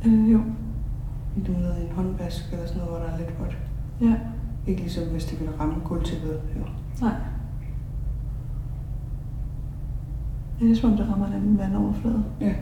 Øh, 0.05 0.31
jo. 0.31 0.41
Ned 1.35 1.77
i 1.77 1.85
en 1.85 1.91
håndvask 1.95 2.51
eller 2.51 2.65
sådan 2.65 2.81
noget, 2.81 2.91
hvor 2.97 3.07
der 3.07 3.13
er 3.13 3.17
lidt 3.17 3.39
vådt. 3.39 3.57
Ja. 4.01 4.15
Ikke 4.67 4.81
ligesom 4.81 5.07
hvis 5.07 5.25
det 5.25 5.39
ville 5.39 5.53
ramme 5.59 5.75
gulvtæppet. 5.85 6.41
Jo. 6.59 6.65
Nej. 7.01 7.15
Det 10.59 10.71
er 10.71 10.75
som 10.75 10.91
om, 10.91 10.97
det 10.97 11.09
rammer 11.09 11.27
en 11.27 11.33
anden 11.33 11.57
vandoverflade. 11.57 12.23
Ja. 12.41 12.53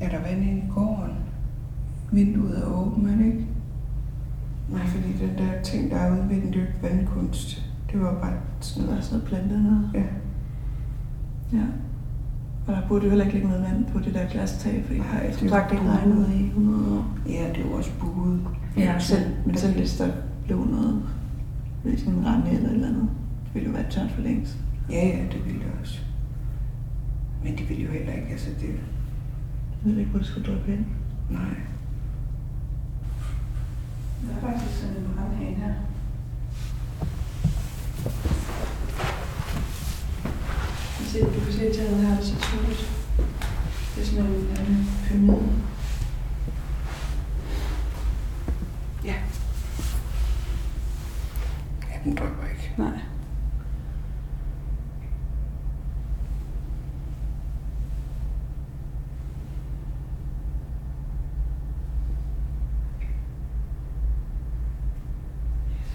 Er 0.00 0.08
der 0.10 0.20
vand 0.20 0.42
inde 0.44 0.58
i 0.58 0.70
gården? 0.74 1.16
Vinduet 2.12 2.58
er 2.58 2.66
åbent, 2.66 3.10
er 3.10 3.16
det 3.16 3.24
ikke? 3.26 3.46
Nej, 4.70 4.86
fordi 4.86 5.12
den 5.12 5.38
der 5.38 5.62
ting, 5.62 5.90
der 5.90 5.96
er 5.96 6.12
ude 6.12 6.28
ved 6.28 6.36
den, 6.36 6.46
det 6.46 6.56
er 6.56 6.60
jo 6.60 6.66
ikke 6.66 6.82
vandkunst. 6.82 7.62
Det 7.92 8.00
var 8.00 8.14
bare 8.20 8.32
sådan 8.60 8.82
Der 8.82 8.88
er 8.88 8.92
noget. 8.94 9.04
sådan 9.04 9.15
noget 9.15 9.15
plantet 9.26 9.60
noget. 9.60 9.90
Ja. 9.94 10.04
Ja. 11.52 11.64
Og 12.66 12.72
der 12.72 12.88
burde 12.88 13.04
jo 13.04 13.08
heller 13.10 13.24
ikke 13.24 13.36
ligge 13.36 13.48
noget 13.48 13.64
vand 13.64 13.84
på 13.84 13.98
det 13.98 14.14
der 14.14 14.28
glastag, 14.28 14.82
fordi 14.86 14.98
Nej, 14.98 15.06
har 15.06 15.26
det 15.26 15.34
som 15.34 15.48
sagt 15.48 15.72
ikke 15.72 15.84
regnet 15.88 16.30
i 16.34 16.46
100 16.46 16.98
år. 16.98 17.04
Ja, 17.28 17.48
det 17.48 17.56
er 17.56 17.68
jo 17.68 17.72
også 17.72 17.90
buet. 18.00 18.40
Ja, 18.76 18.98
selv, 18.98 19.30
men 19.46 19.56
selv 19.56 19.76
hvis 19.76 19.96
der 19.96 20.10
blev 20.44 20.64
noget, 20.64 21.02
sådan 21.98 22.14
en 22.14 22.26
rende 22.26 22.50
eller 22.50 22.68
et 22.68 22.74
eller 22.74 22.88
andet, 22.88 23.08
det 23.44 23.54
ville 23.54 23.66
jo 23.68 23.72
være 23.72 23.90
tørt 23.90 24.10
for 24.10 24.22
længst. 24.22 24.56
Ja, 24.90 25.06
ja, 25.06 25.22
det 25.32 25.44
ville 25.46 25.60
det 25.60 25.68
også. 25.80 25.98
Men 27.44 27.58
de 27.58 27.62
ville 27.62 27.82
jo 27.82 27.90
heller 27.90 28.12
ikke, 28.12 28.28
altså 28.28 28.50
det... 28.60 28.68
Jeg 29.84 29.92
ved 29.92 29.98
ikke, 29.98 30.10
hvor 30.10 30.18
det 30.18 30.28
skulle 30.28 30.46
dryppe 30.52 30.70
hen. 30.70 30.86
Nej. 31.30 31.40
Der 34.22 34.36
er 34.36 34.52
faktisk 34.52 34.80
sådan 34.80 34.96
en 34.96 35.02
brandhane 35.16 35.56
her. 35.56 35.72
Du 38.04 38.10
kan 40.72 40.85
se, 41.04 41.20
du 41.20 41.40
kan 41.40 41.52
se 41.52 41.72
taget 41.72 42.06
her, 42.06 42.14
der 42.16 42.22
så 42.22 42.34
tudet. 42.34 42.90
Det 43.94 44.02
er 44.02 44.06
sådan 44.06 44.24
en, 44.24 44.32
en 44.32 44.88
pyramide. 45.04 45.52
Ja. 49.04 49.14
Ja, 51.90 51.98
den 52.04 52.14
drypper 52.16 52.44
ikke. 52.50 52.74
Nej. 52.78 52.88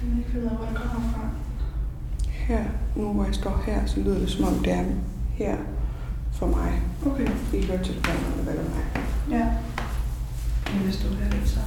Jeg 0.03 0.09
kan 0.09 0.17
ikke 0.17 0.31
finde 0.31 0.45
ud 0.45 0.51
af, 0.51 0.57
hvor 0.57 0.65
det 0.65 0.75
kommer 0.75 1.09
fra. 1.09 1.29
Her, 2.51 2.63
nu 2.95 3.13
hvor 3.13 3.25
jeg 3.25 3.35
står 3.35 3.63
her, 3.65 3.85
så 3.85 3.99
lyder 3.99 4.19
det 4.19 4.29
som 4.29 4.45
om 4.45 4.53
det 4.53 4.73
er 4.73 4.85
her 5.33 5.57
for 6.31 6.47
mig. 6.47 6.81
Okay. 7.05 7.27
I 7.53 7.65
høretelefonerne, 7.65 8.51
er 8.51 8.63
mig. 8.63 8.83
Ja. 9.29 9.53
Men 10.73 10.83
hvis 10.83 10.97
du 10.97 11.07
er 11.07 11.45
så. 11.45 11.59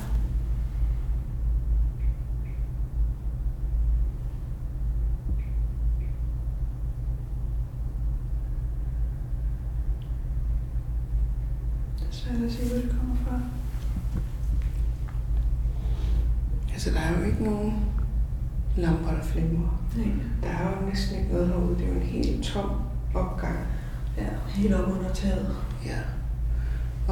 Det 11.98 12.08
er 12.08 12.12
svært 12.12 12.42
at 12.42 12.52
se, 12.52 12.68
hvor 12.68 12.76
det 12.76 12.90
kommer 12.98 13.16
fra. 13.16 13.40
Altså, 16.72 16.90
der 16.90 17.00
er 17.00 17.18
jo 17.18 17.24
ikke 17.24 17.44
nogen 17.44 17.84
lamper, 18.76 19.10
der 19.10 19.22
flimrer. 19.22 19.80
Nej. 19.96 20.06
Der 20.42 20.48
er 20.48 20.53
næsten 20.94 21.18
ikke 21.18 21.32
noget 21.32 21.48
herude. 21.48 21.78
Det 21.78 21.84
er 21.84 21.88
jo 21.88 21.94
en 21.94 22.06
helt 22.06 22.44
tom 22.44 22.70
opgang. 23.14 23.58
Ja, 24.16 24.26
helt 24.48 24.74
op 24.74 24.92
under 24.92 25.12
taget. 25.14 25.56
Ja. 25.86 25.98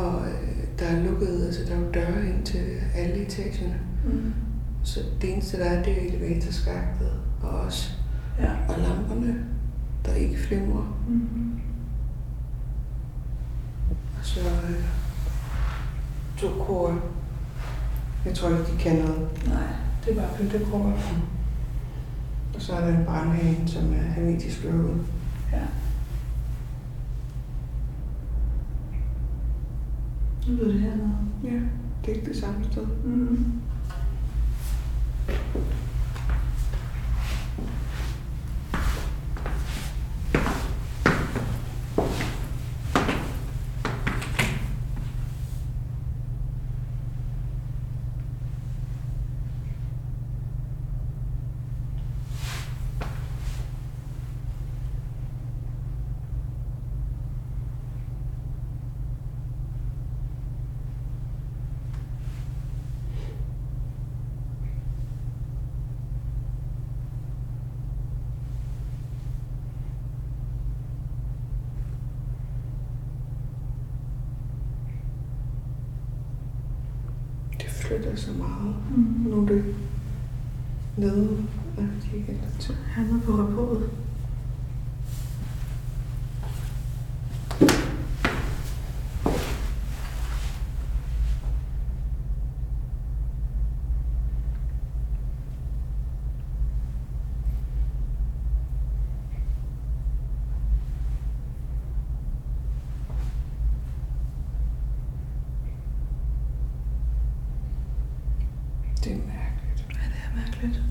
Og 0.03 0.29
øh, 0.29 0.65
der 0.79 0.85
er 0.85 1.03
lukket, 1.03 1.47
altså 1.47 1.61
der 1.69 1.75
er 1.75 1.81
jo 1.81 1.93
døre 1.95 2.27
ind 2.27 2.47
til 2.47 2.65
alle 2.95 3.27
etagerne. 3.27 3.81
Mm. 4.05 4.35
Så 4.85 5.01
det 5.21 5.33
eneste, 5.33 5.59
der 5.59 5.65
er, 5.65 5.83
det 5.83 5.93
er 5.93 6.09
elevatorskaktet 6.09 7.13
og 7.43 7.51
os. 7.51 7.99
Ja. 8.39 8.51
Og 8.69 8.79
lamperne, 8.79 9.45
der 10.05 10.15
ikke 10.15 10.39
flimrer. 10.39 10.97
Mm-hmm. 11.09 11.61
Og 13.91 14.25
så 14.27 14.41
øh, 14.41 14.85
to 16.39 16.65
kor. 16.65 16.99
Jeg 18.25 18.35
tror 18.35 18.49
ikke, 18.49 18.73
de 18.73 18.79
kan 18.79 18.97
noget. 18.97 19.29
Nej, 19.47 19.73
det 20.05 20.13
er 20.13 20.21
bare 20.21 20.37
pyntekrukker. 20.39 20.93
Og 20.93 20.99
så 22.63 22.73
er 22.73 22.81
der 22.81 22.99
en 22.99 23.05
brandhane, 23.05 23.69
som 23.69 23.93
er 23.93 24.13
hermetisk 24.15 24.65
lukket. 24.65 25.07
Ja. 25.53 25.63
Nu 30.49 30.55
lyder 30.55 30.73
det 30.73 30.81
hernede. 30.81 31.13
Ja, 31.45 31.61
det 32.05 32.11
er 32.11 32.15
ikke 32.15 32.29
det 32.29 32.37
samme 32.37 32.65
sted. 32.65 32.87
Mm. 33.05 33.53
Det 77.61 77.71
flytter 77.71 78.17
så 78.17 78.31
meget. 78.33 78.75
Nu 79.33 79.43
er 79.43 79.47
det 79.47 79.65
nede. 80.97 81.47
Ja, 81.77 81.83
de 81.83 82.17
ikke 82.17 82.33
helt 82.33 82.41
på 83.27 83.33
rapportet. 83.33 83.91
Det 109.05 109.13
er 109.13 109.17
mærkeligt. 109.17 109.87
Ja, 109.95 110.05
det 110.13 110.21
er 110.27 110.37
mærkeligt. 110.37 110.83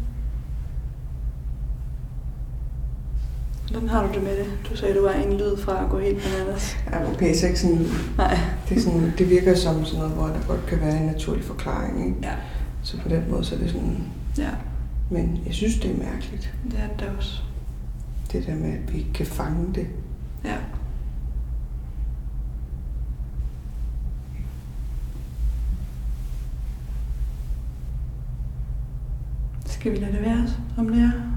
Hvordan 3.71 3.80
har 3.91 4.07
du 4.07 4.13
det 4.13 4.23
med 4.23 4.37
det? 4.37 4.45
Du 4.69 4.75
sagde, 4.77 4.95
du 4.95 5.01
var 5.03 5.11
en 5.13 5.33
lyd 5.37 5.57
fra 5.57 5.83
at 5.83 5.89
gå 5.89 5.99
helt 5.99 6.19
bananas. 6.23 6.77
Ja, 6.91 7.11
okay, 7.11 7.35
så 7.35 7.47
ikke 7.47 7.59
sådan, 7.59 7.85
Nej. 8.17 8.37
det, 8.69 8.77
er 8.77 8.81
sådan, 8.81 9.13
det 9.17 9.29
virker 9.29 9.55
som 9.55 9.85
sådan 9.85 9.99
noget, 9.99 10.13
hvor 10.15 10.27
der 10.27 10.47
godt 10.47 10.65
kan 10.67 10.79
være 10.81 10.97
en 10.97 11.05
naturlig 11.05 11.43
forklaring. 11.43 12.05
Ikke? 12.05 12.17
Ja. 12.21 12.33
Så 12.83 12.97
på 13.01 13.09
den 13.09 13.23
måde 13.29 13.43
så 13.45 13.55
er 13.55 13.59
det 13.59 13.69
sådan... 13.69 14.03
Ja, 14.37 14.49
Men 15.09 15.39
jeg 15.45 15.53
synes, 15.53 15.75
det 15.79 15.91
er 15.91 15.97
mærkeligt. 16.11 16.53
det 16.71 16.79
er 16.79 16.97
det 16.99 17.07
også. 17.17 17.41
Det 18.31 18.47
der 18.47 18.55
med, 18.55 18.73
at 18.73 18.93
vi 18.93 18.97
ikke 18.97 19.13
kan 19.13 19.25
fange 19.25 19.73
det. 19.75 19.87
Ja. 20.45 20.55
Skal 29.65 29.91
vi 29.91 29.97
lade 29.97 30.11
det 30.11 30.21
være, 30.21 30.47
som 30.75 30.89
det 30.89 31.01
er? 31.03 31.30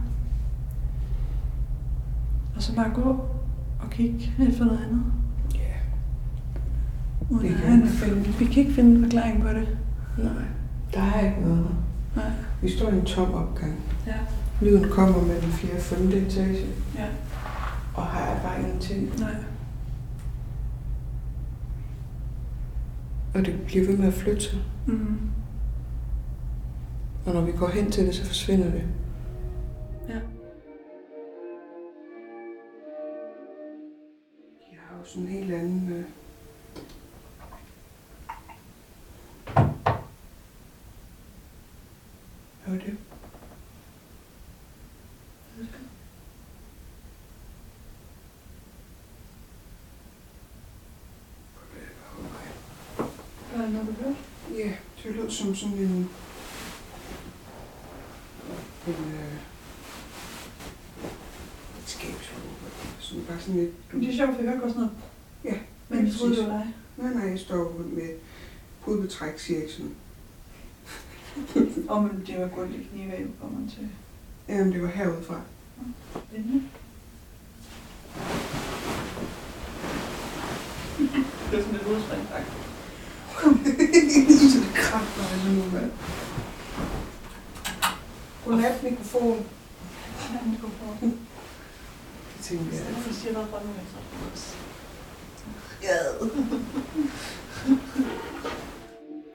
Så 2.75 2.81
bare 2.81 2.91
gå 2.95 3.11
og 3.81 3.91
kigge 3.91 4.33
efter 4.49 4.65
noget 4.65 4.81
andet? 4.87 5.03
Ja. 5.55 5.59
Uden 7.31 7.43
Vi 7.43 7.49
at 7.49 7.61
kan 7.61 7.73
en- 7.73 7.89
finde- 7.89 8.29
Vi 8.39 8.45
kan 8.45 8.57
ikke 8.63 8.73
finde 8.75 8.91
en 8.97 9.03
forklaring 9.03 9.43
på 9.43 9.49
det. 9.49 9.69
Nej, 10.19 10.33
der 10.95 11.01
er 11.03 11.21
ikke 11.27 11.41
noget. 11.41 11.67
Nej. 12.17 12.31
Vi 12.63 12.71
står 12.71 12.89
i 12.89 12.95
en 12.99 13.05
tom 13.05 13.35
opgang. 13.35 13.73
Ja. 14.07 14.13
Lyden 14.61 14.89
kommer 14.91 15.21
med 15.23 15.41
den 15.43 15.51
4. 15.51 15.75
og 15.77 15.81
5. 15.83 16.09
etage, 16.09 16.67
Ja. 16.97 17.05
og 17.95 18.03
her 18.13 18.21
er 18.21 18.43
bare 18.43 18.61
ingenting. 18.63 19.19
Nej. 19.21 19.35
Og 23.35 23.47
det 23.47 23.55
bliver 23.67 23.87
ved 23.87 23.97
med 23.97 24.07
at 24.07 24.15
flytte 24.15 24.41
sig. 24.43 24.59
Mm. 24.87 25.19
Og 27.27 27.35
når 27.35 27.41
vi 27.41 27.53
går 27.53 27.69
hen 27.69 27.91
til 27.91 28.07
det, 28.07 28.15
så 28.15 28.25
forsvinder 28.27 28.71
det. 28.71 28.83
Sådan 35.15 35.29
en 35.29 35.35
helt 35.35 35.53
anden... 35.55 35.93
Øh... 35.93 36.05
Hvad 42.65 42.75
var 42.75 42.85
det? 42.85 42.97
det 53.63 53.73
noget, 53.73 53.87
du 53.87 53.93
hørte? 53.93 54.17
Ja, 54.51 54.73
det 55.03 55.15
lød 55.17 55.31
som 55.31 55.55
sådan. 55.55 55.79
En... 55.79 56.11
Øh, 58.89 58.95
et 61.79 61.89
skabsråb. 61.89 62.55
Sådan 63.55 63.67
sådan 63.67 63.69
et... 63.69 63.93
Men 63.93 64.03
det 64.03 64.11
er 64.11 64.17
sjovt, 64.17 64.35
for 64.35 64.43
jeg 64.43 64.53
hørte 64.53 64.63
også 64.65 64.77
noget. 64.77 64.91
Ja, 65.45 65.55
Men 65.89 66.07
jeg 66.07 66.15
troede, 66.15 66.37
det 66.37 66.47
var 66.47 66.53
dig. 66.53 66.75
Nej, 66.97 67.15
nej, 67.15 67.29
jeg 67.31 67.39
står 67.39 67.83
med 67.93 68.09
hovedbetræk, 68.81 69.39
siger 69.39 69.61
jeg 69.61 69.71
sådan. 69.71 69.95
Og 71.91 72.03
men 72.03 72.25
det 72.27 72.41
var 72.41 72.49
godt 72.49 72.71
lidt 72.73 72.91
knive 72.91 73.29
på 73.41 73.47
mig 73.47 73.71
til. 73.71 73.89
Jamen, 74.49 74.73
det 74.73 74.83
var 74.83 74.89
herudfra. 74.89 75.41
Spændende. 76.29 76.63
det 81.51 81.59
er 81.59 81.63
sådan 81.63 81.73
lidt 81.73 81.87
udspring, 81.87 82.23
faktisk. 82.23 82.57
så 84.53 84.59
det 84.61 84.75
kræfter 84.75 85.23
altså 85.33 85.49
nu, 85.49 85.65
mand. 85.73 85.91
Godnat, 88.45 88.83
mikrofon. 88.83 89.47
Ja, 90.33 90.39
den 91.01 91.24
tænkte 92.45 92.77
jeg. 92.77 92.85
Jeg 93.07 93.15
siger 93.15 93.33
noget 93.33 93.49
fra 93.49 93.63
nu, 93.63 93.69
jeg. 95.83 96.15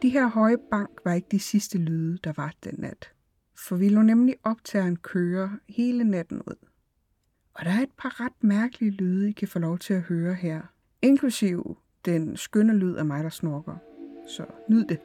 De 0.01 0.09
her 0.09 0.27
høje 0.27 0.57
bank 0.71 0.89
var 1.05 1.13
ikke 1.13 1.27
de 1.31 1.39
sidste 1.39 1.77
lyde, 1.77 2.17
der 2.23 2.33
var 2.37 2.53
den 2.63 2.75
nat. 2.77 3.11
For 3.57 3.75
vi 3.75 3.89
lå 3.89 4.01
nemlig 4.01 4.35
optageren 4.43 4.95
køre 4.95 5.59
hele 5.69 6.03
natten 6.03 6.41
ud. 6.41 6.67
Og 7.53 7.65
der 7.65 7.71
er 7.71 7.81
et 7.81 7.91
par 7.97 8.21
ret 8.21 8.43
mærkelige 8.43 8.91
lyde, 8.91 9.29
I 9.29 9.31
kan 9.31 9.47
få 9.47 9.59
lov 9.59 9.77
til 9.77 9.93
at 9.93 10.01
høre 10.01 10.33
her. 10.33 10.61
Inklusiv 11.01 11.77
den 12.05 12.37
skønne 12.37 12.73
lyd 12.73 12.95
af 12.95 13.05
mig, 13.05 13.23
der 13.23 13.29
snorker. 13.29 13.75
Så 14.27 14.45
nyd 14.69 14.85
det. 14.85 14.99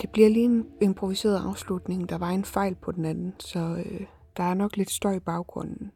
Det 0.00 0.10
bliver 0.10 0.28
lige 0.28 0.44
en 0.44 0.66
improviseret 0.80 1.46
afslutning. 1.46 2.08
Der 2.08 2.18
var 2.18 2.30
en 2.30 2.44
fejl 2.44 2.74
på 2.74 2.92
den 2.92 3.04
anden, 3.04 3.34
så 3.38 3.84
øh, 3.86 4.06
der 4.36 4.42
er 4.42 4.54
nok 4.54 4.76
lidt 4.76 4.90
støj 4.90 5.14
i 5.14 5.20
baggrunden. 5.20 5.92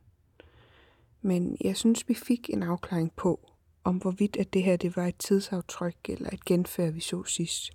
Men 1.23 1.57
jeg 1.61 1.77
synes, 1.77 2.09
vi 2.09 2.15
fik 2.15 2.51
en 2.51 2.63
afklaring 2.63 3.13
på, 3.13 3.51
om 3.85 3.97
hvorvidt 3.97 4.37
at 4.37 4.55
det 4.55 4.63
her 4.63 4.77
det 4.77 4.97
var 4.97 5.07
et 5.07 5.17
tidsaftryk 5.17 5.97
eller 6.09 6.31
et 6.33 6.45
genfærd, 6.45 6.93
vi 6.93 7.01
så 7.01 7.25
sidst. 7.25 7.71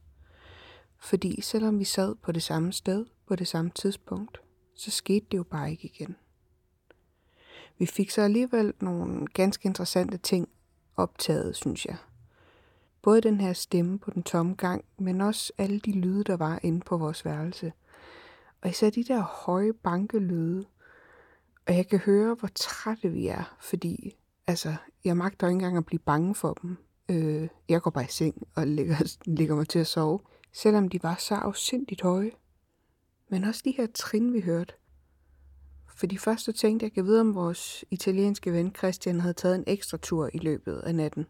Fordi 0.97 1.41
selvom 1.41 1.79
vi 1.79 1.83
sad 1.83 2.15
på 2.15 2.31
det 2.31 2.43
samme 2.43 2.73
sted 2.73 3.05
på 3.27 3.35
det 3.35 3.47
samme 3.47 3.71
tidspunkt, 3.75 4.41
så 4.75 4.91
skete 4.91 5.25
det 5.31 5.37
jo 5.37 5.43
bare 5.43 5.71
ikke 5.71 5.87
igen. 5.87 6.15
Vi 7.77 7.85
fik 7.85 8.09
så 8.09 8.21
alligevel 8.21 8.73
nogle 8.81 9.27
ganske 9.27 9.65
interessante 9.65 10.17
ting 10.17 10.49
optaget, 10.97 11.55
synes 11.55 11.85
jeg. 11.85 11.97
Både 13.01 13.21
den 13.21 13.41
her 13.41 13.53
stemme 13.53 13.99
på 13.99 14.11
den 14.11 14.23
tomme 14.23 14.55
gang, 14.55 14.85
men 14.97 15.21
også 15.21 15.53
alle 15.57 15.79
de 15.79 15.91
lyde, 15.91 16.23
der 16.23 16.37
var 16.37 16.59
inde 16.63 16.79
på 16.79 16.97
vores 16.97 17.25
værelse. 17.25 17.73
Og 18.61 18.69
især 18.69 18.89
de 18.89 19.03
der 19.03 19.21
høje 19.21 19.73
bankelyde. 19.73 20.65
Og 21.67 21.75
jeg 21.75 21.87
kan 21.87 21.99
høre, 21.99 22.35
hvor 22.35 22.49
trætte 22.55 23.09
vi 23.09 23.27
er, 23.27 23.57
fordi 23.61 24.17
altså, 24.47 24.75
jeg 25.03 25.17
magter 25.17 25.47
ikke 25.47 25.53
engang 25.53 25.77
at 25.77 25.85
blive 25.85 25.99
bange 25.99 26.35
for 26.35 26.53
dem. 26.53 26.77
Øh, 27.09 27.47
jeg 27.69 27.81
går 27.81 27.91
bare 27.91 28.03
i 28.03 28.11
seng 28.11 28.47
og 28.55 28.67
ligger, 28.67 29.17
ligger 29.25 29.55
mig 29.59 29.67
til 29.67 29.79
at 29.79 29.87
sove, 29.87 30.19
selvom 30.53 30.89
de 30.89 31.03
var 31.03 31.15
så 31.15 31.35
afsindigt 31.35 32.01
høje. 32.01 32.31
Men 33.29 33.43
også 33.43 33.61
de 33.65 33.73
her 33.77 33.87
trin, 33.93 34.33
vi 34.33 34.41
hørte. 34.41 34.73
For 35.95 36.07
de 36.07 36.19
første 36.19 36.51
tænkte 36.51 36.83
jeg, 36.83 36.91
at 36.91 36.97
jeg 36.97 37.05
vide, 37.05 37.21
om 37.21 37.35
vores 37.35 37.85
italienske 37.91 38.53
ven 38.53 38.75
Christian 38.75 39.19
havde 39.19 39.33
taget 39.33 39.55
en 39.55 39.63
ekstra 39.67 39.97
tur 39.97 40.29
i 40.33 40.37
løbet 40.37 40.77
af 40.77 40.95
natten. 40.95 41.25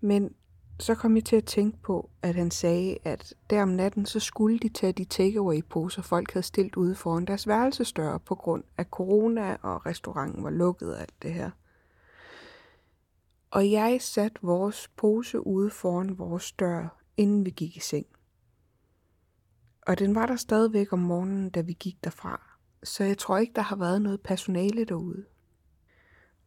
Men 0.00 0.34
så 0.80 0.94
kom 0.94 1.16
jeg 1.16 1.24
til 1.24 1.36
at 1.36 1.44
tænke 1.44 1.78
på, 1.82 2.10
at 2.22 2.34
han 2.34 2.50
sagde, 2.50 2.98
at 3.04 3.34
der 3.50 3.62
om 3.62 3.68
natten, 3.68 4.06
så 4.06 4.20
skulle 4.20 4.58
de 4.58 4.68
tage 4.68 4.92
de 4.92 5.04
takeaway-poser, 5.04 6.02
folk 6.02 6.32
havde 6.32 6.46
stillet 6.46 6.76
ude 6.76 6.94
foran 6.94 7.24
deres 7.24 7.48
værelsesdør 7.48 8.18
på 8.18 8.34
grund 8.34 8.64
af 8.78 8.84
corona, 8.84 9.56
og 9.62 9.86
restauranten 9.86 10.44
var 10.44 10.50
lukket 10.50 10.94
og 10.94 11.00
alt 11.00 11.22
det 11.22 11.32
her. 11.32 11.50
Og 13.50 13.70
jeg 13.70 13.98
satte 14.00 14.38
vores 14.42 14.88
pose 14.96 15.46
ude 15.46 15.70
foran 15.70 16.18
vores 16.18 16.52
dør, 16.52 17.00
inden 17.16 17.46
vi 17.46 17.50
gik 17.50 17.76
i 17.76 17.80
seng. 17.80 18.06
Og 19.86 19.98
den 19.98 20.14
var 20.14 20.26
der 20.26 20.36
stadigvæk 20.36 20.92
om 20.92 20.98
morgenen, 20.98 21.50
da 21.50 21.60
vi 21.60 21.72
gik 21.72 22.04
derfra. 22.04 22.56
Så 22.82 23.04
jeg 23.04 23.18
tror 23.18 23.38
ikke, 23.38 23.52
der 23.56 23.62
har 23.62 23.76
været 23.76 24.02
noget 24.02 24.20
personale 24.20 24.84
derude. 24.84 25.24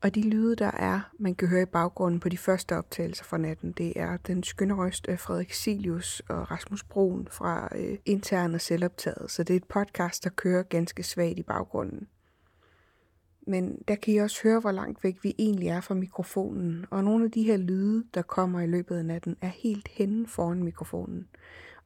Og 0.01 0.15
de 0.15 0.29
lyde, 0.29 0.55
der 0.55 0.71
er, 0.71 1.11
man 1.19 1.35
kan 1.35 1.47
høre 1.47 1.61
i 1.61 1.65
baggrunden 1.65 2.19
på 2.19 2.29
de 2.29 2.37
første 2.37 2.75
optagelser 2.75 3.23
fra 3.23 3.37
natten, 3.37 3.71
det 3.71 3.93
er 3.95 4.17
den 4.17 4.43
skønne 4.43 4.73
røst 4.73 5.07
af 5.07 5.19
Frederik 5.19 5.53
Silius 5.53 6.21
og 6.29 6.51
Rasmus 6.51 6.83
Broen 6.83 7.27
fra 7.31 7.69
øh, 7.75 7.97
Intern 8.05 8.53
og 8.53 8.61
Selvoptaget. 8.61 9.31
Så 9.31 9.43
det 9.43 9.53
er 9.53 9.57
et 9.57 9.63
podcast, 9.63 10.23
der 10.23 10.29
kører 10.29 10.63
ganske 10.63 11.03
svagt 11.03 11.39
i 11.39 11.43
baggrunden. 11.43 12.07
Men 13.47 13.81
der 13.87 13.95
kan 13.95 14.13
I 14.13 14.17
også 14.17 14.43
høre, 14.43 14.59
hvor 14.59 14.71
langt 14.71 15.03
væk 15.03 15.17
vi 15.23 15.35
egentlig 15.37 15.67
er 15.67 15.81
fra 15.81 15.95
mikrofonen. 15.95 16.85
Og 16.89 17.03
nogle 17.03 17.25
af 17.25 17.31
de 17.31 17.43
her 17.43 17.57
lyde, 17.57 18.03
der 18.13 18.21
kommer 18.21 18.61
i 18.61 18.67
løbet 18.67 18.95
af 18.95 19.05
natten, 19.05 19.37
er 19.41 19.47
helt 19.47 19.87
henne 19.87 20.27
foran 20.27 20.63
mikrofonen. 20.63 21.27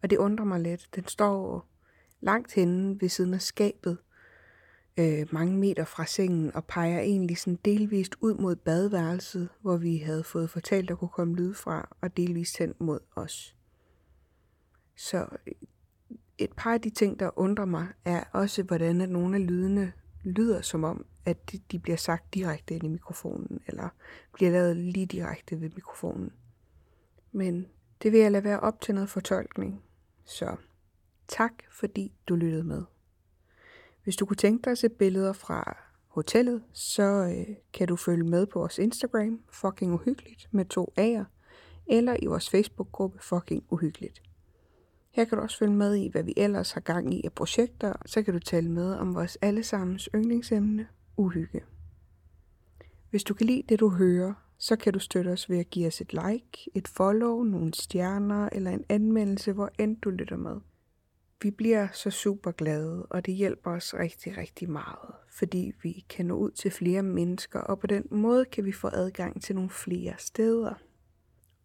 Og 0.03 0.09
det 0.09 0.17
undrer 0.17 0.45
mig 0.45 0.59
lidt. 0.59 0.89
Den 0.95 1.07
står 1.07 1.67
langt 2.21 2.53
henne 2.53 3.01
ved 3.01 3.09
siden 3.09 3.33
af 3.33 3.41
skabet, 3.41 3.97
øh, 5.01 5.27
mange 5.31 5.57
meter 5.57 5.85
fra 5.85 6.05
sengen 6.05 6.55
og 6.55 6.65
peger 6.65 6.99
egentlig 6.99 7.37
sådan 7.37 7.59
delvist 7.65 8.15
ud 8.21 8.33
mod 8.33 8.55
badeværelset, 8.55 9.49
hvor 9.61 9.77
vi 9.77 9.97
havde 9.97 10.23
fået 10.23 10.49
fortalt, 10.49 10.89
der 10.89 10.95
kunne 10.95 11.09
komme 11.09 11.35
lyd 11.35 11.53
fra, 11.53 11.95
og 12.01 12.17
delvist 12.17 12.57
hen 12.57 12.73
mod 12.79 12.99
os. 13.15 13.55
Så 14.95 15.25
øh, 15.47 15.53
et 16.37 16.53
par 16.57 16.73
af 16.73 16.81
de 16.81 16.89
ting, 16.89 17.19
der 17.19 17.39
undrer 17.39 17.65
mig, 17.65 17.87
er 18.05 18.23
også, 18.33 18.63
hvordan 18.63 19.01
at 19.01 19.09
nogle 19.09 19.35
af 19.35 19.47
lydene 19.47 19.93
lyder 20.23 20.61
som 20.61 20.83
om, 20.83 21.05
at 21.25 21.51
de 21.71 21.79
bliver 21.79 21.97
sagt 21.97 22.33
direkte 22.33 22.75
ind 22.75 22.83
i 22.83 22.87
mikrofonen, 22.87 23.61
eller 23.67 23.89
bliver 24.33 24.51
lavet 24.51 24.77
lige 24.77 25.05
direkte 25.05 25.61
ved 25.61 25.69
mikrofonen. 25.69 26.31
Men 27.31 27.67
det 28.03 28.11
vil 28.11 28.19
jeg 28.19 28.31
lade 28.31 28.43
være 28.43 28.59
op 28.59 28.81
til 28.81 28.95
noget 28.95 29.09
fortolkning. 29.09 29.83
Så 30.25 30.55
tak, 31.27 31.53
fordi 31.71 32.13
du 32.27 32.35
lyttede 32.35 32.63
med. 32.63 32.83
Hvis 34.03 34.15
du 34.15 34.25
kunne 34.25 34.37
tænke 34.37 34.63
dig 34.63 34.71
at 34.71 34.77
se 34.77 34.89
billeder 34.89 35.33
fra 35.33 35.77
hotellet, 36.07 36.63
så 36.73 37.03
øh, 37.03 37.55
kan 37.73 37.87
du 37.87 37.95
følge 37.95 38.23
med 38.23 38.45
på 38.45 38.59
vores 38.59 38.77
Instagram, 38.77 39.39
fucking 39.51 39.93
uhyggeligt, 39.93 40.47
med 40.51 40.65
to 40.65 40.93
A'er, 40.99 41.23
eller 41.87 42.15
i 42.19 42.25
vores 42.25 42.49
Facebook-gruppe, 42.49 43.19
fucking 43.21 43.63
uhyggeligt. 43.69 44.21
Her 45.11 45.25
kan 45.25 45.37
du 45.37 45.43
også 45.43 45.57
følge 45.57 45.73
med 45.73 45.95
i, 45.95 46.07
hvad 46.07 46.23
vi 46.23 46.33
ellers 46.37 46.71
har 46.71 46.81
gang 46.81 47.13
i 47.13 47.21
af 47.25 47.33
projekter, 47.33 47.93
så 48.05 48.23
kan 48.23 48.33
du 48.33 48.39
tale 48.39 48.71
med 48.71 48.93
om 48.93 49.15
vores 49.15 49.37
allesammens 49.41 50.09
yndlingsemne, 50.15 50.87
uhygge. 51.17 51.61
Hvis 53.09 53.23
du 53.23 53.33
kan 53.33 53.47
lide 53.47 53.63
det, 53.69 53.79
du 53.79 53.89
hører, 53.89 54.33
så 54.57 54.75
kan 54.75 54.93
du 54.93 54.99
støtte 54.99 55.29
os 55.29 55.49
ved 55.49 55.59
at 55.59 55.69
give 55.69 55.87
os 55.87 56.01
et 56.01 56.13
like, 56.13 56.71
et 56.75 56.87
follow, 56.87 57.43
nogle 57.43 57.73
stjerner 57.73 58.49
eller 58.51 58.71
en 58.71 58.85
anmeldelse, 58.89 59.51
hvor 59.51 59.69
end 59.79 59.97
du 59.97 60.09
lytter 60.09 60.37
med. 60.37 60.59
Vi 61.41 61.51
bliver 61.51 61.87
så 61.91 62.09
super 62.09 62.51
glade, 62.51 63.05
og 63.05 63.25
det 63.25 63.33
hjælper 63.33 63.71
os 63.71 63.93
rigtig, 63.93 64.37
rigtig 64.37 64.69
meget, 64.69 65.15
fordi 65.29 65.71
vi 65.83 66.05
kan 66.09 66.25
nå 66.25 66.35
ud 66.35 66.51
til 66.51 66.71
flere 66.71 67.03
mennesker, 67.03 67.59
og 67.59 67.79
på 67.79 67.87
den 67.87 68.07
måde 68.11 68.45
kan 68.45 68.65
vi 68.65 68.71
få 68.71 68.87
adgang 68.93 69.41
til 69.41 69.55
nogle 69.55 69.69
flere 69.69 70.13
steder. 70.17 70.73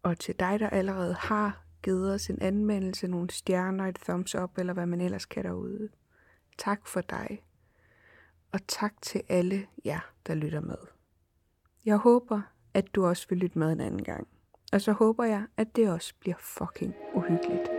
Og 0.03 0.19
til 0.19 0.35
dig, 0.39 0.59
der 0.59 0.69
allerede 0.69 1.13
har 1.13 1.65
givet 1.83 2.13
os 2.13 2.29
en 2.29 2.41
anmeldelse, 2.41 3.07
nogle 3.07 3.29
stjerner, 3.29 3.85
et 3.85 3.95
thumbs 3.95 4.35
up, 4.35 4.57
eller 4.57 4.73
hvad 4.73 4.85
man 4.85 5.01
ellers 5.01 5.25
kan 5.25 5.43
derude. 5.43 5.89
Tak 6.57 6.87
for 6.87 7.01
dig. 7.01 7.43
Og 8.51 8.59
tak 8.67 9.01
til 9.01 9.21
alle 9.29 9.65
jer, 9.85 10.11
der 10.27 10.35
lytter 10.35 10.61
med. 10.61 10.77
Jeg 11.85 11.97
håber, 11.97 12.41
at 12.73 12.95
du 12.95 13.05
også 13.05 13.25
vil 13.29 13.37
lytte 13.37 13.59
med 13.59 13.71
en 13.71 13.81
anden 13.81 14.03
gang. 14.03 14.27
Og 14.73 14.81
så 14.81 14.91
håber 14.91 15.23
jeg, 15.23 15.45
at 15.57 15.75
det 15.75 15.89
også 15.89 16.13
bliver 16.19 16.37
fucking 16.39 16.93
uhyggeligt. 17.15 17.76